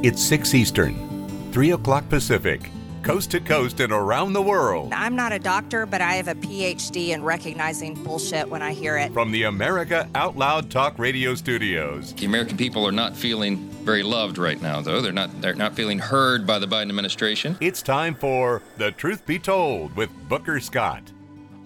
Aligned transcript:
It's 0.00 0.22
6 0.22 0.54
Eastern, 0.54 1.50
3 1.50 1.72
o'clock 1.72 2.08
Pacific, 2.08 2.70
coast 3.02 3.32
to 3.32 3.40
coast 3.40 3.80
and 3.80 3.92
around 3.92 4.32
the 4.32 4.40
world. 4.40 4.92
I'm 4.92 5.16
not 5.16 5.32
a 5.32 5.40
doctor, 5.40 5.86
but 5.86 6.00
I 6.00 6.12
have 6.14 6.28
a 6.28 6.36
PhD 6.36 7.08
in 7.08 7.24
recognizing 7.24 7.94
bullshit 8.04 8.48
when 8.48 8.62
I 8.62 8.72
hear 8.74 8.96
it. 8.96 9.12
From 9.12 9.32
the 9.32 9.42
America 9.42 10.08
Out 10.14 10.36
Loud 10.36 10.70
Talk 10.70 11.00
Radio 11.00 11.34
studios. 11.34 12.14
The 12.14 12.26
American 12.26 12.56
people 12.56 12.86
are 12.86 12.92
not 12.92 13.16
feeling 13.16 13.56
very 13.82 14.04
loved 14.04 14.38
right 14.38 14.62
now, 14.62 14.80
though. 14.80 15.00
They're 15.00 15.10
not 15.10 15.40
they're 15.40 15.54
not 15.54 15.74
feeling 15.74 15.98
heard 15.98 16.46
by 16.46 16.60
the 16.60 16.66
Biden 16.68 16.90
administration. 16.90 17.56
It's 17.60 17.82
time 17.82 18.14
for 18.14 18.62
The 18.76 18.92
Truth 18.92 19.26
Be 19.26 19.40
Told 19.40 19.96
with 19.96 20.10
Booker 20.28 20.60
Scott. 20.60 21.10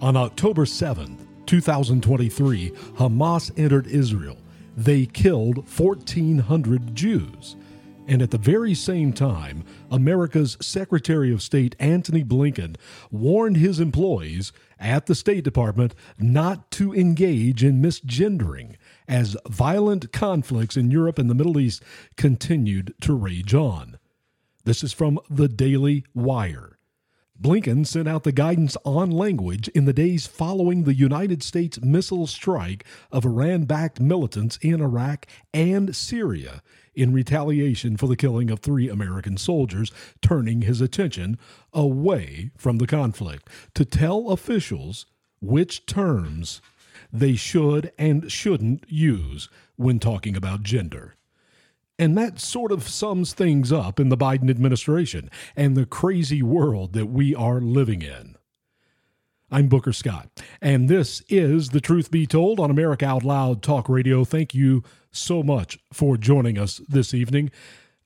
On 0.01 0.17
October 0.17 0.65
7th, 0.65 1.19
2023, 1.45 2.71
Hamas 2.97 3.51
entered 3.59 3.85
Israel. 3.85 4.37
They 4.75 5.05
killed 5.05 5.57
1,400 5.77 6.95
Jews. 6.95 7.57
And 8.05 8.21
at 8.21 8.31
the 8.31 8.37
very 8.37 8.73
same 8.73 9.13
time, 9.13 9.63
America's 9.89 10.57
Secretary 10.61 11.31
of 11.31 11.41
State 11.41 11.75
Antony 11.79 12.23
Blinken 12.23 12.75
warned 13.11 13.57
his 13.57 13.79
employees 13.79 14.51
at 14.77 15.05
the 15.05 15.15
State 15.15 15.45
Department 15.45 15.95
not 16.19 16.69
to 16.71 16.93
engage 16.93 17.63
in 17.63 17.81
misgendering 17.81 18.75
as 19.07 19.37
violent 19.47 20.11
conflicts 20.11 20.75
in 20.75 20.91
Europe 20.91 21.17
and 21.17 21.29
the 21.29 21.35
Middle 21.35 21.59
East 21.59 21.81
continued 22.17 22.93
to 23.01 23.13
rage 23.13 23.53
on. 23.53 23.97
This 24.65 24.83
is 24.83 24.91
from 24.91 25.19
the 25.29 25.47
Daily 25.47 26.03
Wire. 26.13 26.72
Blinken 27.43 27.85
sent 27.85 28.07
out 28.07 28.23
the 28.23 28.31
guidance 28.31 28.77
on 28.85 29.11
language 29.11 29.67
in 29.75 29.83
the 29.83 29.91
days 29.91 30.25
following 30.25 30.83
the 30.83 30.93
United 30.93 31.43
States 31.43 31.77
missile 31.81 32.25
strike 32.25 32.85
of 33.11 33.25
Iran 33.25 33.65
backed 33.65 33.99
militants 33.99 34.55
in 34.61 34.79
Iraq 34.79 35.27
and 35.53 35.93
Syria 35.93 36.63
in 36.95 37.11
retaliation 37.11 37.97
for 37.97 38.07
the 38.07 38.15
killing 38.15 38.49
of 38.49 38.61
three 38.61 38.87
American 38.87 39.35
soldiers, 39.35 39.91
turning 40.21 40.61
his 40.61 40.79
attention 40.79 41.37
away 41.73 42.51
from 42.55 42.77
the 42.77 42.87
conflict 42.87 43.49
to 43.75 43.83
tell 43.83 44.29
officials 44.29 45.05
which 45.41 45.85
terms 45.85 46.61
they 47.11 47.35
should 47.35 47.91
and 47.97 48.31
shouldn't 48.31 48.85
use 48.87 49.49
when 49.75 49.99
talking 49.99 50.37
about 50.37 50.63
gender. 50.63 51.17
And 51.99 52.17
that 52.17 52.39
sort 52.39 52.71
of 52.71 52.87
sums 52.87 53.33
things 53.33 53.71
up 53.71 53.99
in 53.99 54.09
the 54.09 54.17
Biden 54.17 54.49
administration 54.49 55.29
and 55.55 55.77
the 55.77 55.85
crazy 55.85 56.41
world 56.41 56.93
that 56.93 57.05
we 57.05 57.35
are 57.35 57.61
living 57.61 58.01
in. 58.01 58.35
I'm 59.51 59.67
Booker 59.67 59.93
Scott, 59.93 60.29
and 60.59 60.89
this 60.89 61.21
is 61.29 61.69
The 61.69 61.79
Truth 61.79 62.09
Be 62.09 62.25
Told 62.25 62.59
on 62.59 62.71
America 62.71 63.05
Out 63.05 63.23
Loud 63.23 63.61
Talk 63.61 63.87
Radio. 63.87 64.25
Thank 64.25 64.55
you 64.55 64.83
so 65.11 65.43
much 65.43 65.77
for 65.91 66.17
joining 66.17 66.57
us 66.57 66.81
this 66.89 67.13
evening. 67.13 67.51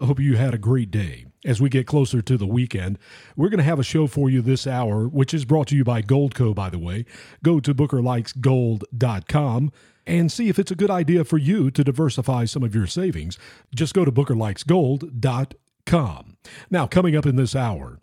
I 0.01 0.05
hope 0.05 0.19
you 0.19 0.35
had 0.35 0.53
a 0.53 0.57
great 0.57 0.91
day. 0.91 1.25
As 1.45 1.61
we 1.61 1.69
get 1.69 1.87
closer 1.87 2.21
to 2.21 2.37
the 2.37 2.45
weekend, 2.45 2.99
we're 3.37 3.47
going 3.47 3.59
to 3.59 3.63
have 3.63 3.79
a 3.79 3.83
show 3.83 4.07
for 4.07 4.29
you 4.29 4.41
this 4.41 4.67
hour, 4.67 5.07
which 5.07 5.33
is 5.33 5.45
brought 5.45 5.69
to 5.69 5.77
you 5.77 5.85
by 5.85 6.01
Goldco, 6.01 6.53
by 6.53 6.69
the 6.69 6.77
way. 6.77 7.05
Go 7.41 7.61
to 7.61 7.73
bookerlikesgold.com 7.73 9.71
and 10.07 10.31
see 10.31 10.49
if 10.49 10.57
it's 10.57 10.71
a 10.71 10.75
good 10.75 10.89
idea 10.89 11.23
for 11.23 11.37
you 11.37 11.69
to 11.69 11.83
diversify 11.83 12.45
some 12.45 12.63
of 12.63 12.73
your 12.73 12.87
savings. 12.87 13.37
Just 13.75 13.93
go 13.93 14.03
to 14.05 14.11
bookerlikesgold.com. 14.11 16.37
Now, 16.69 16.87
coming 16.87 17.15
up 17.15 17.25
in 17.25 17.35
this 17.35 17.55
hour, 17.55 17.99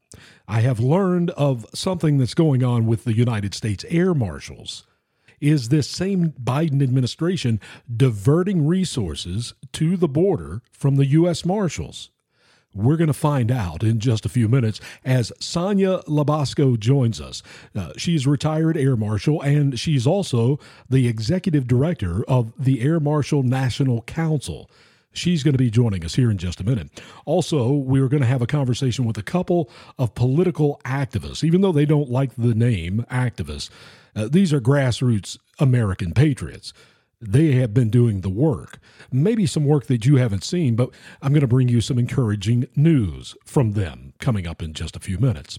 I 0.46 0.60
have 0.60 0.78
learned 0.78 1.30
of 1.30 1.66
something 1.74 2.18
that's 2.18 2.34
going 2.34 2.62
on 2.62 2.86
with 2.86 3.02
the 3.04 3.16
United 3.16 3.54
States 3.54 3.84
Air 3.88 4.14
Marshals. 4.14 4.86
Is 5.40 5.70
this 5.70 5.90
same 5.90 6.30
Biden 6.32 6.82
administration 6.82 7.60
diverting 7.94 8.66
resources 8.66 9.54
to 9.72 9.96
the 9.96 10.08
border 10.08 10.62
from 10.70 10.96
the 10.96 11.06
U.S. 11.06 11.44
Marshals? 11.44 12.10
We're 12.74 12.96
going 12.96 13.08
to 13.08 13.12
find 13.12 13.52
out 13.52 13.82
in 13.82 14.00
just 14.00 14.26
a 14.26 14.28
few 14.28 14.48
minutes 14.48 14.80
as 15.04 15.32
Sonya 15.38 16.00
LaBosco 16.08 16.78
joins 16.78 17.20
us. 17.20 17.42
Uh, 17.74 17.92
she's 17.96 18.26
retired 18.26 18.76
Air 18.76 18.96
Marshal 18.96 19.40
and 19.40 19.78
she's 19.78 20.06
also 20.06 20.58
the 20.90 21.06
executive 21.06 21.68
director 21.68 22.24
of 22.24 22.52
the 22.58 22.80
Air 22.82 22.98
Marshal 22.98 23.42
National 23.42 24.02
Council. 24.02 24.68
She's 25.12 25.44
going 25.44 25.52
to 25.52 25.58
be 25.58 25.70
joining 25.70 26.04
us 26.04 26.16
here 26.16 26.30
in 26.30 26.38
just 26.38 26.60
a 26.60 26.64
minute. 26.64 27.00
Also, 27.24 27.70
we're 27.70 28.08
going 28.08 28.22
to 28.22 28.26
have 28.26 28.42
a 28.42 28.48
conversation 28.48 29.04
with 29.04 29.16
a 29.16 29.22
couple 29.22 29.70
of 29.96 30.16
political 30.16 30.80
activists, 30.84 31.44
even 31.44 31.60
though 31.60 31.70
they 31.70 31.86
don't 31.86 32.10
like 32.10 32.34
the 32.34 32.54
name 32.54 33.06
activists. 33.10 33.70
Uh, 34.16 34.28
these 34.28 34.52
are 34.52 34.60
grassroots 34.60 35.38
American 35.60 36.12
patriots 36.12 36.72
they 37.32 37.52
have 37.52 37.72
been 37.74 37.90
doing 37.90 38.20
the 38.20 38.30
work. 38.30 38.78
Maybe 39.10 39.46
some 39.46 39.64
work 39.64 39.86
that 39.86 40.06
you 40.06 40.16
haven't 40.16 40.44
seen, 40.44 40.76
but 40.76 40.90
I'm 41.22 41.32
going 41.32 41.40
to 41.40 41.46
bring 41.46 41.68
you 41.68 41.80
some 41.80 41.98
encouraging 41.98 42.66
news 42.76 43.36
from 43.44 43.72
them 43.72 44.12
coming 44.18 44.46
up 44.46 44.62
in 44.62 44.74
just 44.74 44.96
a 44.96 45.00
few 45.00 45.18
minutes. 45.18 45.58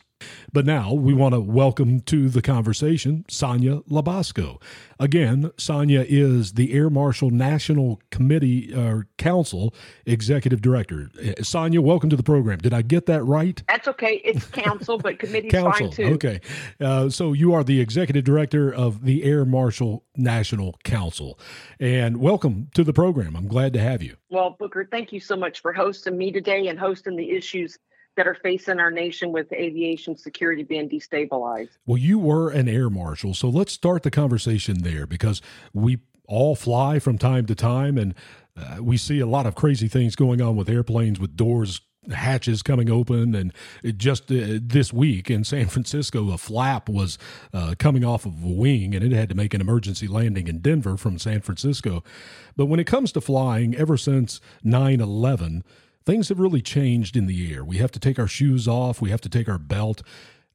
But 0.51 0.65
now 0.65 0.93
we 0.93 1.13
want 1.13 1.33
to 1.33 1.41
welcome 1.41 1.99
to 2.01 2.29
the 2.29 2.41
conversation 2.41 3.25
Sonya 3.29 3.81
LaBosco. 3.89 4.61
Again, 4.99 5.51
Sonya 5.57 6.05
is 6.07 6.53
the 6.53 6.73
Air 6.73 6.89
Marshal 6.89 7.29
National 7.29 8.01
Committee 8.11 8.73
uh, 8.73 9.01
Council 9.17 9.73
Executive 10.05 10.61
Director. 10.61 11.09
Uh, 11.21 11.43
Sonya, 11.43 11.81
welcome 11.81 12.09
to 12.09 12.15
the 12.15 12.23
program. 12.23 12.59
Did 12.59 12.73
I 12.73 12.81
get 12.81 13.05
that 13.07 13.23
right? 13.23 13.61
That's 13.67 13.87
okay. 13.89 14.21
It's 14.23 14.45
council, 14.45 14.97
but 14.97 15.19
committee 15.19 15.49
council. 15.49 15.87
fine 15.87 15.91
too. 15.91 16.13
Okay. 16.13 16.39
Uh, 16.79 17.09
so 17.09 17.33
you 17.33 17.53
are 17.53 17.63
the 17.63 17.81
Executive 17.81 18.23
Director 18.23 18.73
of 18.73 19.03
the 19.03 19.23
Air 19.23 19.43
Marshal 19.43 20.05
National 20.15 20.79
Council. 20.85 21.37
And 21.79 22.17
welcome 22.17 22.69
to 22.75 22.83
the 22.83 22.93
program. 22.93 23.35
I'm 23.35 23.47
glad 23.47 23.73
to 23.73 23.79
have 23.79 24.01
you. 24.01 24.15
Well, 24.29 24.55
Booker, 24.57 24.87
thank 24.89 25.11
you 25.11 25.19
so 25.19 25.35
much 25.35 25.61
for 25.61 25.73
hosting 25.73 26.17
me 26.17 26.31
today 26.31 26.67
and 26.67 26.79
hosting 26.79 27.17
the 27.17 27.31
issues 27.31 27.77
that 28.15 28.27
are 28.27 28.35
facing 28.35 28.79
our 28.79 28.91
nation 28.91 29.31
with 29.31 29.51
aviation 29.51 30.15
security 30.15 30.63
being 30.63 30.89
destabilized. 30.89 31.69
Well, 31.85 31.97
you 31.97 32.17
were 32.17 32.49
an 32.49 32.67
air 32.67 32.89
marshal, 32.89 33.33
so 33.33 33.49
let's 33.49 33.73
start 33.73 34.03
the 34.03 34.11
conversation 34.11 34.83
there 34.83 35.05
because 35.05 35.41
we 35.73 35.99
all 36.27 36.55
fly 36.55 36.99
from 36.99 37.17
time 37.17 37.45
to 37.45 37.55
time 37.55 37.97
and 37.97 38.15
uh, 38.57 38.77
we 38.81 38.97
see 38.97 39.19
a 39.19 39.27
lot 39.27 39.45
of 39.45 39.55
crazy 39.55 39.87
things 39.87 40.15
going 40.15 40.41
on 40.41 40.55
with 40.55 40.69
airplanes 40.69 41.19
with 41.19 41.35
doors 41.35 41.81
hatches 42.13 42.61
coming 42.61 42.89
open 42.89 43.33
and 43.33 43.51
just 43.97 44.31
uh, 44.31 44.59
this 44.61 44.93
week 44.93 45.29
in 45.29 45.43
san 45.43 45.65
francisco 45.65 46.31
a 46.31 46.37
flap 46.37 46.87
was 46.87 47.17
uh, 47.51 47.73
coming 47.79 48.05
off 48.05 48.25
of 48.27 48.43
a 48.43 48.47
wing 48.47 48.93
and 48.93 49.03
it 49.03 49.11
had 49.11 49.27
to 49.27 49.33
make 49.35 49.55
an 49.55 49.61
emergency 49.61 50.07
landing 50.07 50.47
in 50.47 50.59
denver 50.59 50.97
from 50.97 51.17
san 51.17 51.41
francisco 51.41 52.03
but 52.55 52.67
when 52.67 52.79
it 52.79 52.85
comes 52.85 53.11
to 53.11 53.19
flying 53.19 53.75
ever 53.75 53.97
since 53.97 54.39
9-11 54.63 55.63
things 56.05 56.29
have 56.29 56.39
really 56.39 56.61
changed 56.61 57.15
in 57.17 57.25
the 57.25 57.53
air. 57.53 57.63
We 57.63 57.77
have 57.77 57.91
to 57.91 57.99
take 57.99 58.19
our 58.19 58.27
shoes 58.27 58.67
off, 58.67 59.01
we 59.01 59.09
have 59.09 59.21
to 59.21 59.29
take 59.29 59.49
our 59.49 59.57
belt, 59.57 60.03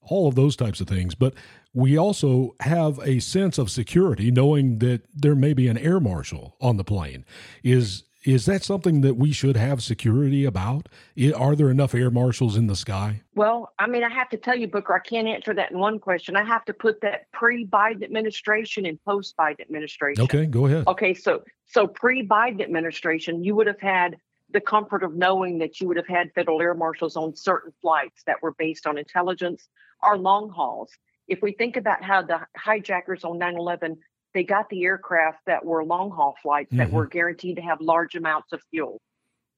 all 0.02 0.28
of 0.28 0.34
those 0.34 0.56
types 0.56 0.80
of 0.80 0.88
things. 0.88 1.14
But 1.14 1.34
we 1.72 1.96
also 1.96 2.54
have 2.60 2.98
a 3.00 3.20
sense 3.20 3.58
of 3.58 3.70
security 3.70 4.30
knowing 4.30 4.78
that 4.78 5.02
there 5.14 5.34
may 5.34 5.52
be 5.52 5.68
an 5.68 5.78
air 5.78 6.00
marshal 6.00 6.56
on 6.60 6.76
the 6.76 6.84
plane. 6.84 7.24
Is 7.62 8.04
is 8.22 8.44
that 8.44 8.62
something 8.62 9.00
that 9.00 9.14
we 9.14 9.32
should 9.32 9.56
have 9.56 9.82
security 9.82 10.44
about? 10.44 10.90
Are 11.34 11.56
there 11.56 11.70
enough 11.70 11.94
air 11.94 12.10
marshals 12.10 12.54
in 12.54 12.66
the 12.66 12.76
sky? 12.76 13.22
Well, 13.34 13.72
I 13.78 13.86
mean, 13.86 14.04
I 14.04 14.10
have 14.10 14.28
to 14.30 14.36
tell 14.36 14.56
you, 14.56 14.68
Booker, 14.68 14.94
I 14.94 14.98
can't 14.98 15.26
answer 15.26 15.54
that 15.54 15.70
in 15.70 15.78
one 15.78 15.98
question. 15.98 16.36
I 16.36 16.44
have 16.44 16.66
to 16.66 16.74
put 16.74 17.00
that 17.00 17.32
pre-Biden 17.32 18.04
administration 18.04 18.84
and 18.84 19.02
post-Biden 19.04 19.60
administration. 19.60 20.22
Okay, 20.24 20.44
go 20.44 20.66
ahead. 20.66 20.86
Okay, 20.86 21.14
so 21.14 21.42
so 21.64 21.86
pre-Biden 21.86 22.60
administration, 22.60 23.42
you 23.42 23.54
would 23.54 23.66
have 23.66 23.80
had 23.80 24.18
the 24.52 24.60
comfort 24.60 25.02
of 25.02 25.14
knowing 25.14 25.58
that 25.58 25.80
you 25.80 25.88
would 25.88 25.96
have 25.96 26.06
had 26.06 26.32
federal 26.34 26.60
air 26.60 26.74
marshals 26.74 27.16
on 27.16 27.34
certain 27.34 27.72
flights 27.80 28.22
that 28.26 28.42
were 28.42 28.52
based 28.52 28.86
on 28.86 28.98
intelligence 28.98 29.68
or 30.02 30.16
long 30.16 30.50
hauls. 30.50 30.90
If 31.28 31.40
we 31.42 31.52
think 31.52 31.76
about 31.76 32.02
how 32.02 32.22
the 32.22 32.40
hijackers 32.56 33.24
on 33.24 33.38
9 33.38 33.56
11, 33.56 33.98
they 34.34 34.44
got 34.44 34.68
the 34.68 34.84
aircraft 34.84 35.38
that 35.46 35.64
were 35.64 35.84
long 35.84 36.10
haul 36.10 36.36
flights 36.42 36.70
mm-hmm. 36.70 36.78
that 36.78 36.90
were 36.90 37.06
guaranteed 37.06 37.56
to 37.56 37.62
have 37.62 37.80
large 37.80 38.14
amounts 38.14 38.52
of 38.52 38.60
fuel. 38.70 39.00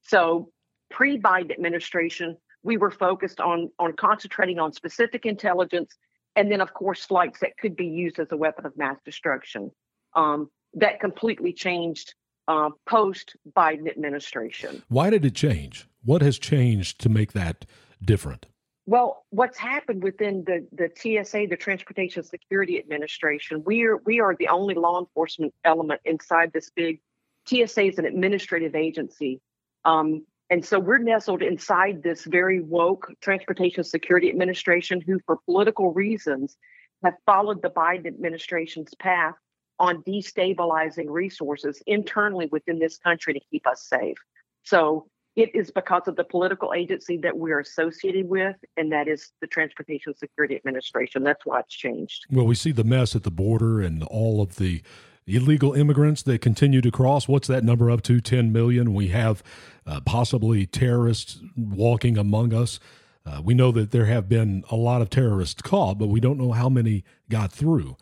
So, 0.03 0.49
pre 0.89 1.19
Biden 1.19 1.51
administration, 1.51 2.37
we 2.61 2.77
were 2.77 2.91
focused 2.91 3.39
on, 3.39 3.69
on 3.79 3.93
concentrating 3.93 4.59
on 4.59 4.73
specific 4.73 5.25
intelligence 5.25 5.95
and 6.35 6.51
then, 6.51 6.61
of 6.61 6.73
course, 6.73 7.05
flights 7.05 7.39
that 7.41 7.57
could 7.57 7.75
be 7.75 7.87
used 7.87 8.19
as 8.19 8.31
a 8.31 8.37
weapon 8.37 8.65
of 8.65 8.75
mass 8.77 8.97
destruction. 9.05 9.71
Um, 10.15 10.49
that 10.75 10.99
completely 10.99 11.53
changed 11.53 12.15
uh, 12.47 12.69
post 12.85 13.35
Biden 13.55 13.89
administration. 13.89 14.83
Why 14.89 15.09
did 15.09 15.25
it 15.25 15.35
change? 15.35 15.87
What 16.03 16.21
has 16.21 16.37
changed 16.37 16.99
to 17.01 17.09
make 17.09 17.33
that 17.33 17.65
different? 18.03 18.45
Well, 18.85 19.25
what's 19.29 19.57
happened 19.57 20.03
within 20.03 20.43
the, 20.45 20.67
the 20.73 20.89
TSA, 20.93 21.47
the 21.49 21.55
Transportation 21.55 22.21
Security 22.23 22.77
Administration, 22.77 23.63
we 23.65 23.83
are 23.83 23.97
we 24.05 24.19
are 24.19 24.35
the 24.37 24.49
only 24.49 24.75
law 24.75 24.99
enforcement 24.99 25.53
element 25.63 26.01
inside 26.03 26.51
this 26.53 26.69
big 26.69 26.99
TSA 27.45 27.83
is 27.83 27.97
an 27.97 28.05
administrative 28.05 28.75
agency. 28.75 29.41
Um, 29.85 30.25
and 30.49 30.65
so 30.65 30.79
we're 30.79 30.99
nestled 30.99 31.41
inside 31.41 32.03
this 32.03 32.25
very 32.25 32.61
woke 32.61 33.11
Transportation 33.21 33.83
Security 33.83 34.29
Administration, 34.29 35.01
who, 35.01 35.19
for 35.25 35.39
political 35.45 35.93
reasons, 35.93 36.57
have 37.03 37.15
followed 37.25 37.61
the 37.61 37.69
Biden 37.69 38.07
administration's 38.07 38.93
path 38.95 39.35
on 39.83 40.01
destabilizing 40.03 41.09
resources 41.09 41.83
internally 41.85 42.47
within 42.51 42.79
this 42.79 42.97
country 42.97 43.33
to 43.33 43.41
keep 43.51 43.67
us 43.67 43.83
safe. 43.83 44.17
So 44.63 45.07
It 45.35 45.49
is 45.55 45.71
because 45.71 46.07
of 46.07 46.15
the 46.15 46.23
political 46.23 46.73
agency 46.75 47.17
that 47.17 47.35
we're 47.35 47.59
associated 47.59 48.29
with, 48.29 48.55
and 48.77 48.91
that 48.91 49.07
is 49.07 49.31
the 49.41 49.47
Transportation 49.47 50.13
Security 50.15 50.55
Administration. 50.55 51.23
That's 51.23 51.43
why 51.43 51.61
it's 51.61 51.73
changed. 51.73 52.25
Well, 52.29 52.45
we 52.45 52.53
see 52.53 52.71
the 52.71 52.83
mess 52.83 53.15
at 53.15 53.23
the 53.23 53.31
border 53.31 53.81
and 53.81 54.03
all 54.03 54.41
of 54.43 54.57
the 54.57 54.83
illegal 55.25 55.73
immigrants 55.73 56.21
that 56.23 56.39
continue 56.41 56.81
to 56.81 56.91
cross. 56.91 57.27
What's 57.27 57.47
that 57.47 57.63
number 57.63 57.89
up 57.89 58.03
to? 58.03 58.21
10 58.21 58.51
million. 58.51 58.93
We 58.93 59.07
have 59.07 59.41
uh, 59.87 60.01
possibly 60.05 60.67
terrorists 60.67 61.39
walking 61.57 62.15
among 62.15 62.53
us. 62.53 62.79
Uh, 63.25 63.41
we 63.43 63.55
know 63.55 63.71
that 63.71 63.89
there 63.89 64.05
have 64.05 64.29
been 64.29 64.63
a 64.69 64.75
lot 64.75 65.01
of 65.01 65.09
terrorists 65.09 65.61
caught, 65.63 65.97
but 65.97 66.09
we 66.09 66.19
don't 66.19 66.37
know 66.37 66.51
how 66.51 66.69
many 66.69 67.03
got 67.27 67.51
through. 67.51 67.97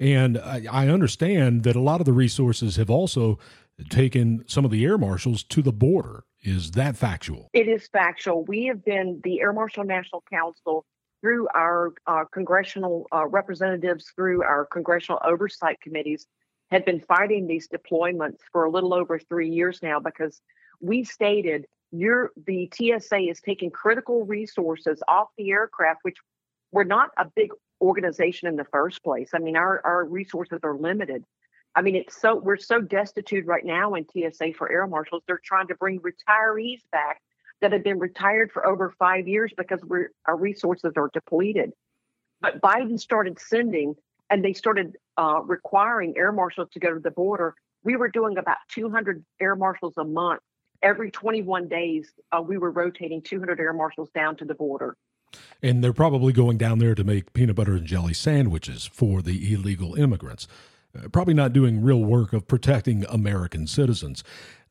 And 0.00 0.38
I, 0.38 0.66
I 0.70 0.88
understand 0.88 1.62
that 1.64 1.76
a 1.76 1.80
lot 1.80 2.00
of 2.00 2.06
the 2.06 2.12
resources 2.12 2.76
have 2.76 2.90
also 2.90 3.38
taken 3.90 4.44
some 4.46 4.64
of 4.64 4.70
the 4.70 4.84
air 4.84 4.98
marshals 4.98 5.42
to 5.44 5.62
the 5.62 5.72
border. 5.72 6.24
Is 6.42 6.72
that 6.72 6.96
factual? 6.96 7.48
It 7.52 7.68
is 7.68 7.88
factual. 7.88 8.44
We 8.44 8.66
have 8.66 8.84
been 8.84 9.20
the 9.24 9.40
Air 9.40 9.52
Marshal 9.52 9.84
National 9.84 10.22
Council 10.30 10.84
through 11.22 11.48
our 11.54 11.94
uh, 12.06 12.24
congressional 12.30 13.06
uh, 13.10 13.26
representatives, 13.26 14.12
through 14.14 14.42
our 14.42 14.66
congressional 14.66 15.20
oversight 15.24 15.80
committees, 15.80 16.26
had 16.70 16.84
been 16.84 17.00
fighting 17.00 17.46
these 17.46 17.66
deployments 17.66 18.38
for 18.52 18.64
a 18.64 18.70
little 18.70 18.92
over 18.92 19.18
three 19.18 19.48
years 19.48 19.80
now 19.82 19.98
because 19.98 20.42
we 20.80 21.02
stated 21.02 21.66
you're 21.92 22.32
the 22.46 22.70
TSA 22.74 23.18
is 23.30 23.40
taking 23.40 23.70
critical 23.70 24.26
resources 24.26 25.02
off 25.08 25.28
the 25.38 25.50
aircraft, 25.50 26.00
which 26.02 26.16
we're 26.72 26.84
not 26.84 27.10
a 27.16 27.24
big 27.36 27.50
organization 27.80 28.48
in 28.48 28.56
the 28.56 28.64
first 28.64 29.02
place. 29.02 29.30
I 29.34 29.38
mean, 29.38 29.56
our, 29.56 29.80
our 29.84 30.04
resources 30.04 30.60
are 30.62 30.76
limited. 30.76 31.24
I 31.74 31.82
mean, 31.82 31.96
it's 31.96 32.20
so 32.20 32.36
we're 32.36 32.56
so 32.56 32.80
destitute 32.80 33.46
right 33.46 33.64
now 33.64 33.94
in 33.94 34.06
TSA 34.08 34.52
for 34.56 34.70
air 34.70 34.86
marshals. 34.86 35.22
They're 35.26 35.40
trying 35.42 35.68
to 35.68 35.74
bring 35.74 36.00
retirees 36.00 36.82
back 36.92 37.20
that 37.60 37.72
have 37.72 37.82
been 37.82 37.98
retired 37.98 38.52
for 38.52 38.66
over 38.66 38.94
five 38.98 39.26
years 39.26 39.52
because 39.56 39.80
we're 39.82 40.10
our 40.26 40.36
resources 40.36 40.92
are 40.96 41.10
depleted. 41.12 41.72
But 42.40 42.60
Biden 42.60 43.00
started 43.00 43.38
sending 43.40 43.96
and 44.30 44.44
they 44.44 44.52
started 44.52 44.96
uh, 45.16 45.40
requiring 45.44 46.16
air 46.16 46.32
marshals 46.32 46.68
to 46.70 46.80
go 46.80 46.94
to 46.94 47.00
the 47.00 47.10
border. 47.10 47.54
We 47.82 47.96
were 47.96 48.08
doing 48.08 48.38
about 48.38 48.58
200 48.70 49.24
air 49.40 49.56
marshals 49.56 49.94
a 49.96 50.04
month. 50.04 50.40
Every 50.82 51.10
21 51.10 51.68
days, 51.68 52.12
uh, 52.32 52.42
we 52.42 52.58
were 52.58 52.70
rotating 52.70 53.22
200 53.22 53.58
air 53.58 53.72
marshals 53.72 54.10
down 54.14 54.36
to 54.36 54.44
the 54.44 54.54
border. 54.54 54.96
And 55.62 55.82
they're 55.82 55.92
probably 55.92 56.32
going 56.32 56.58
down 56.58 56.78
there 56.78 56.94
to 56.94 57.04
make 57.04 57.32
peanut 57.32 57.56
butter 57.56 57.74
and 57.74 57.86
jelly 57.86 58.14
sandwiches 58.14 58.86
for 58.86 59.22
the 59.22 59.52
illegal 59.52 59.94
immigrants. 59.94 60.46
Uh, 60.96 61.08
probably 61.08 61.34
not 61.34 61.52
doing 61.52 61.82
real 61.82 62.04
work 62.04 62.32
of 62.32 62.46
protecting 62.46 63.04
American 63.08 63.66
citizens. 63.66 64.22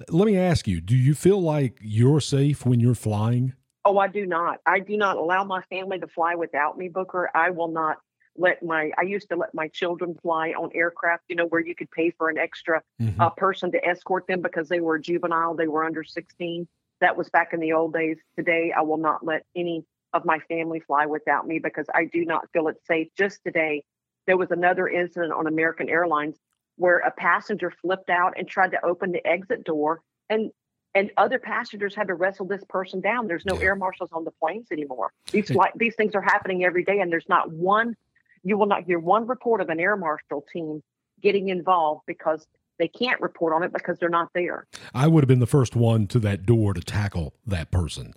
Let 0.09 0.25
me 0.25 0.37
ask 0.37 0.67
you 0.67 0.79
do 0.81 0.95
you 0.95 1.13
feel 1.15 1.41
like 1.41 1.77
you're 1.81 2.21
safe 2.21 2.65
when 2.65 2.79
you're 2.79 2.95
flying? 2.95 3.53
Oh, 3.85 3.97
I 3.97 4.07
do 4.07 4.25
not. 4.25 4.59
I 4.65 4.79
do 4.79 4.95
not 4.95 5.17
allow 5.17 5.43
my 5.43 5.61
family 5.63 5.99
to 5.99 6.07
fly 6.07 6.35
without 6.35 6.77
me, 6.77 6.87
Booker. 6.87 7.29
I 7.35 7.49
will 7.49 7.67
not 7.67 7.97
let 8.37 8.63
my 8.63 8.91
I 8.97 9.03
used 9.03 9.29
to 9.29 9.35
let 9.35 9.53
my 9.53 9.67
children 9.67 10.17
fly 10.21 10.51
on 10.51 10.71
aircraft, 10.73 11.23
you 11.27 11.35
know, 11.35 11.45
where 11.45 11.61
you 11.61 11.75
could 11.75 11.91
pay 11.91 12.11
for 12.11 12.29
an 12.29 12.37
extra 12.37 12.81
mm-hmm. 13.01 13.19
uh, 13.19 13.29
person 13.31 13.71
to 13.71 13.85
escort 13.85 14.27
them 14.27 14.41
because 14.41 14.69
they 14.69 14.79
were 14.79 14.97
juvenile, 14.99 15.55
they 15.55 15.67
were 15.67 15.83
under 15.83 16.03
16. 16.03 16.67
That 17.01 17.17
was 17.17 17.29
back 17.29 17.53
in 17.53 17.59
the 17.59 17.73
old 17.73 17.93
days. 17.93 18.17
Today, 18.37 18.73
I 18.75 18.81
will 18.81 18.97
not 18.97 19.25
let 19.25 19.45
any 19.55 19.83
of 20.13 20.25
my 20.25 20.39
family 20.47 20.79
fly 20.79 21.05
without 21.05 21.47
me 21.47 21.59
because 21.59 21.87
I 21.93 22.05
do 22.05 22.25
not 22.25 22.49
feel 22.51 22.67
it's 22.67 22.85
safe. 22.85 23.07
Just 23.17 23.39
today, 23.45 23.83
there 24.27 24.37
was 24.37 24.51
another 24.51 24.87
incident 24.87 25.33
on 25.33 25.47
American 25.47 25.89
Airlines 25.89 26.37
where 26.77 26.99
a 26.99 27.11
passenger 27.11 27.71
flipped 27.81 28.09
out 28.09 28.33
and 28.37 28.47
tried 28.47 28.71
to 28.71 28.85
open 28.85 29.11
the 29.11 29.25
exit 29.27 29.63
door 29.63 30.01
and 30.29 30.51
and 30.95 31.09
other 31.17 31.39
passengers 31.39 31.95
had 31.95 32.07
to 32.07 32.13
wrestle 32.13 32.45
this 32.45 32.63
person 32.69 33.01
down. 33.01 33.27
There's 33.27 33.45
no 33.45 33.55
yeah. 33.55 33.65
air 33.65 33.75
marshals 33.75 34.11
on 34.13 34.25
the 34.25 34.31
planes 34.31 34.67
anymore. 34.71 35.11
These 35.31 35.47
hmm. 35.47 35.55
flight, 35.55 35.71
these 35.75 35.95
things 35.95 36.13
are 36.13 36.21
happening 36.21 36.63
every 36.63 36.83
day, 36.83 36.99
and 36.99 37.11
there's 37.11 37.27
not 37.27 37.51
one. 37.51 37.95
You 38.43 38.57
will 38.57 38.67
not 38.67 38.83
hear 38.83 38.99
one 38.99 39.25
report 39.25 39.61
of 39.61 39.69
an 39.69 39.79
air 39.79 39.97
marshal 39.97 40.45
team 40.53 40.83
getting 41.21 41.49
involved 41.49 42.01
because 42.05 42.45
they 42.77 42.87
can't 42.87 43.21
report 43.21 43.53
on 43.53 43.63
it 43.63 43.71
because 43.71 43.97
they're 43.99 44.09
not 44.09 44.29
there. 44.33 44.67
I 44.93 45.07
would 45.07 45.23
have 45.23 45.27
been 45.27 45.39
the 45.39 45.47
first 45.47 45.75
one 45.75 46.07
to 46.07 46.19
that 46.19 46.45
door 46.45 46.73
to 46.73 46.81
tackle 46.81 47.33
that 47.45 47.71
person. 47.71 48.13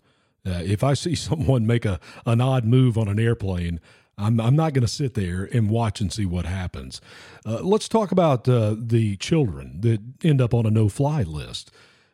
Uh, 0.46 0.62
if 0.64 0.84
I 0.84 0.94
see 0.94 1.14
someone 1.16 1.66
make 1.66 1.84
a 1.84 1.98
an 2.25 2.40
odd 2.40 2.64
move 2.64 2.96
on 2.96 3.08
an 3.08 3.19
airplane, 3.19 3.81
I'm, 4.19 4.40
I'm 4.40 4.56
not 4.56 4.72
going 4.72 4.82
to 4.82 4.88
sit 4.88 5.14
there 5.14 5.48
and 5.52 5.69
watch 5.69 6.00
and 6.00 6.12
see 6.12 6.25
what 6.25 6.46
happens. 6.46 7.00
Uh, 7.44 7.60
let's 7.62 7.88
talk 7.88 8.12
about 8.12 8.48
uh, 8.48 8.75
the 8.78 9.16
children 9.16 9.81
that 9.82 10.00
end 10.25 10.40
up 10.40 10.54
on 10.54 10.64
a 10.64 10.70
no 10.70 10.88
fly 10.88 11.22
list. 11.22 11.70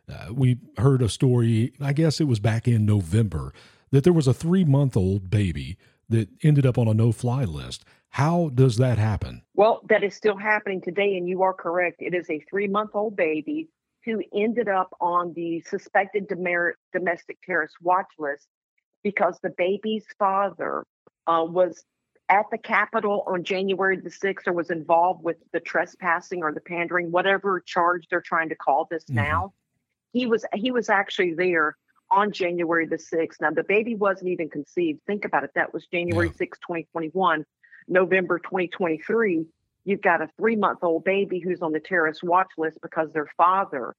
Uh, 0.09 0.33
we 0.33 0.59
heard 0.79 1.01
a 1.01 1.09
story, 1.09 1.73
I 1.81 1.93
guess 1.93 2.21
it 2.21 2.25
was 2.25 2.41
back 2.41 2.67
in 2.67 2.85
November, 2.85 3.55
that 3.93 4.03
there 4.03 4.13
was 4.13 4.27
a 4.27 4.35
three 4.35 4.65
month 4.65 4.97
old 4.97 5.31
baby 5.31 5.79
that 6.09 6.29
ended 6.43 6.67
up 6.67 6.77
on 6.77 6.89
a 6.89 6.95
no 6.95 7.13
fly 7.13 7.45
list. 7.45 7.85
How 8.11 8.51
does 8.53 8.77
that 8.77 8.99
happen? 8.99 9.43
Well, 9.55 9.81
that 9.89 10.03
is 10.03 10.15
still 10.15 10.37
happening 10.37 10.83
today, 10.83 11.17
and 11.17 11.27
you 11.27 11.43
are 11.43 11.55
correct. 11.55 12.03
It 12.03 12.15
is 12.15 12.29
a 12.29 12.41
three 12.41 12.69
month 12.69 12.91
old 12.95 13.17
baby 13.17 13.69
who 14.05 14.23
ended 14.35 14.69
up 14.69 14.95
on 15.01 15.33
the 15.35 15.61
suspected 15.63 16.29
domestic 16.29 17.39
terrorist 17.45 17.77
watch 17.81 18.09
list 18.19 18.47
because 19.03 19.39
the 19.43 19.53
baby's 19.57 20.05
father 20.19 20.85
uh, 21.27 21.45
was 21.49 21.85
at 22.29 22.47
the 22.51 22.59
Capitol 22.59 23.25
on 23.27 23.45
January 23.45 23.97
the 23.97 24.11
6th 24.11 24.47
or 24.47 24.53
was 24.53 24.71
involved 24.71 25.23
with 25.23 25.37
the 25.53 25.61
trespassing 25.61 26.43
or 26.43 26.53
the 26.53 26.61
pandering, 26.61 27.11
whatever 27.11 27.61
charge 27.61 28.07
they're 28.09 28.23
trying 28.23 28.49
to 28.49 28.55
call 28.55 28.87
this 28.91 29.05
mm-hmm. 29.05 29.17
now. 29.17 29.53
He 30.13 30.27
was 30.27 30.45
he 30.55 30.71
was 30.71 30.89
actually 30.89 31.35
there 31.35 31.77
on 32.11 32.33
January 32.33 32.87
the 32.87 32.97
6th. 32.97 33.41
Now 33.41 33.51
the 33.51 33.65
baby 33.65 33.95
wasn't 33.95 34.29
even 34.29 34.49
conceived. 34.49 35.01
Think 35.07 35.25
about 35.25 35.45
it. 35.45 35.51
That 35.55 35.73
was 35.73 35.87
January 35.87 36.29
yeah. 36.29 36.37
6, 36.37 36.59
2021, 36.59 37.45
November 37.89 38.39
2023. 38.39 39.47
You've 39.85 40.03
got 40.03 40.23
a 40.23 40.29
three 40.39 40.57
month 40.57 40.81
old 40.83 41.05
baby 41.05 41.41
who's 41.41 41.63
on 41.63 41.73
the 41.73 41.81
terrorist 41.81 42.23
watch 42.23 42.51
list 42.57 42.79
because 42.83 43.13
their 43.13 43.29
father 43.37 43.95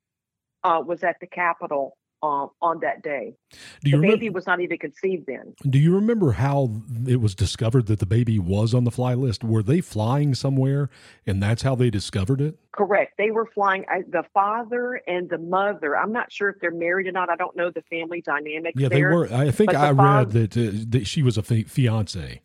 uh, 0.63 0.81
was 0.85 1.03
at 1.03 1.17
the 1.19 1.27
Capitol 1.27 1.97
um, 2.23 2.49
on 2.61 2.79
that 2.79 3.03
day. 3.03 3.35
Do 3.81 3.89
you 3.89 3.91
the 3.91 3.97
remember, 3.97 4.17
baby 4.17 4.29
was 4.29 4.47
not 4.47 4.61
even 4.61 4.77
conceived 4.77 5.25
then. 5.27 5.53
Do 5.69 5.77
you 5.77 5.93
remember 5.93 6.31
how 6.31 6.81
it 7.05 7.17
was 7.17 7.35
discovered 7.35 7.87
that 7.87 7.99
the 7.99 8.05
baby 8.05 8.39
was 8.39 8.73
on 8.73 8.85
the 8.85 8.91
fly 8.91 9.13
list? 9.13 9.43
Were 9.43 9.61
they 9.61 9.81
flying 9.81 10.33
somewhere, 10.33 10.89
and 11.27 11.43
that's 11.43 11.63
how 11.63 11.75
they 11.75 11.89
discovered 11.89 12.39
it? 12.39 12.57
Correct. 12.71 13.15
They 13.17 13.31
were 13.31 13.45
flying. 13.45 13.83
I, 13.89 14.03
the 14.07 14.23
father 14.33 15.01
and 15.05 15.29
the 15.29 15.37
mother. 15.37 15.97
I'm 15.97 16.13
not 16.13 16.31
sure 16.31 16.49
if 16.49 16.59
they're 16.61 16.71
married 16.71 17.07
or 17.07 17.11
not. 17.11 17.29
I 17.29 17.35
don't 17.35 17.55
know 17.57 17.69
the 17.69 17.83
family 17.89 18.21
dynamic. 18.21 18.75
Yeah, 18.77 18.87
there, 18.87 19.09
they 19.09 19.15
were. 19.15 19.33
I 19.33 19.51
think 19.51 19.75
I 19.75 19.91
read 19.91 20.31
that, 20.31 20.57
uh, 20.57 20.71
that 20.89 21.05
she 21.05 21.21
was 21.21 21.37
a 21.37 21.43
fiance. 21.43 22.41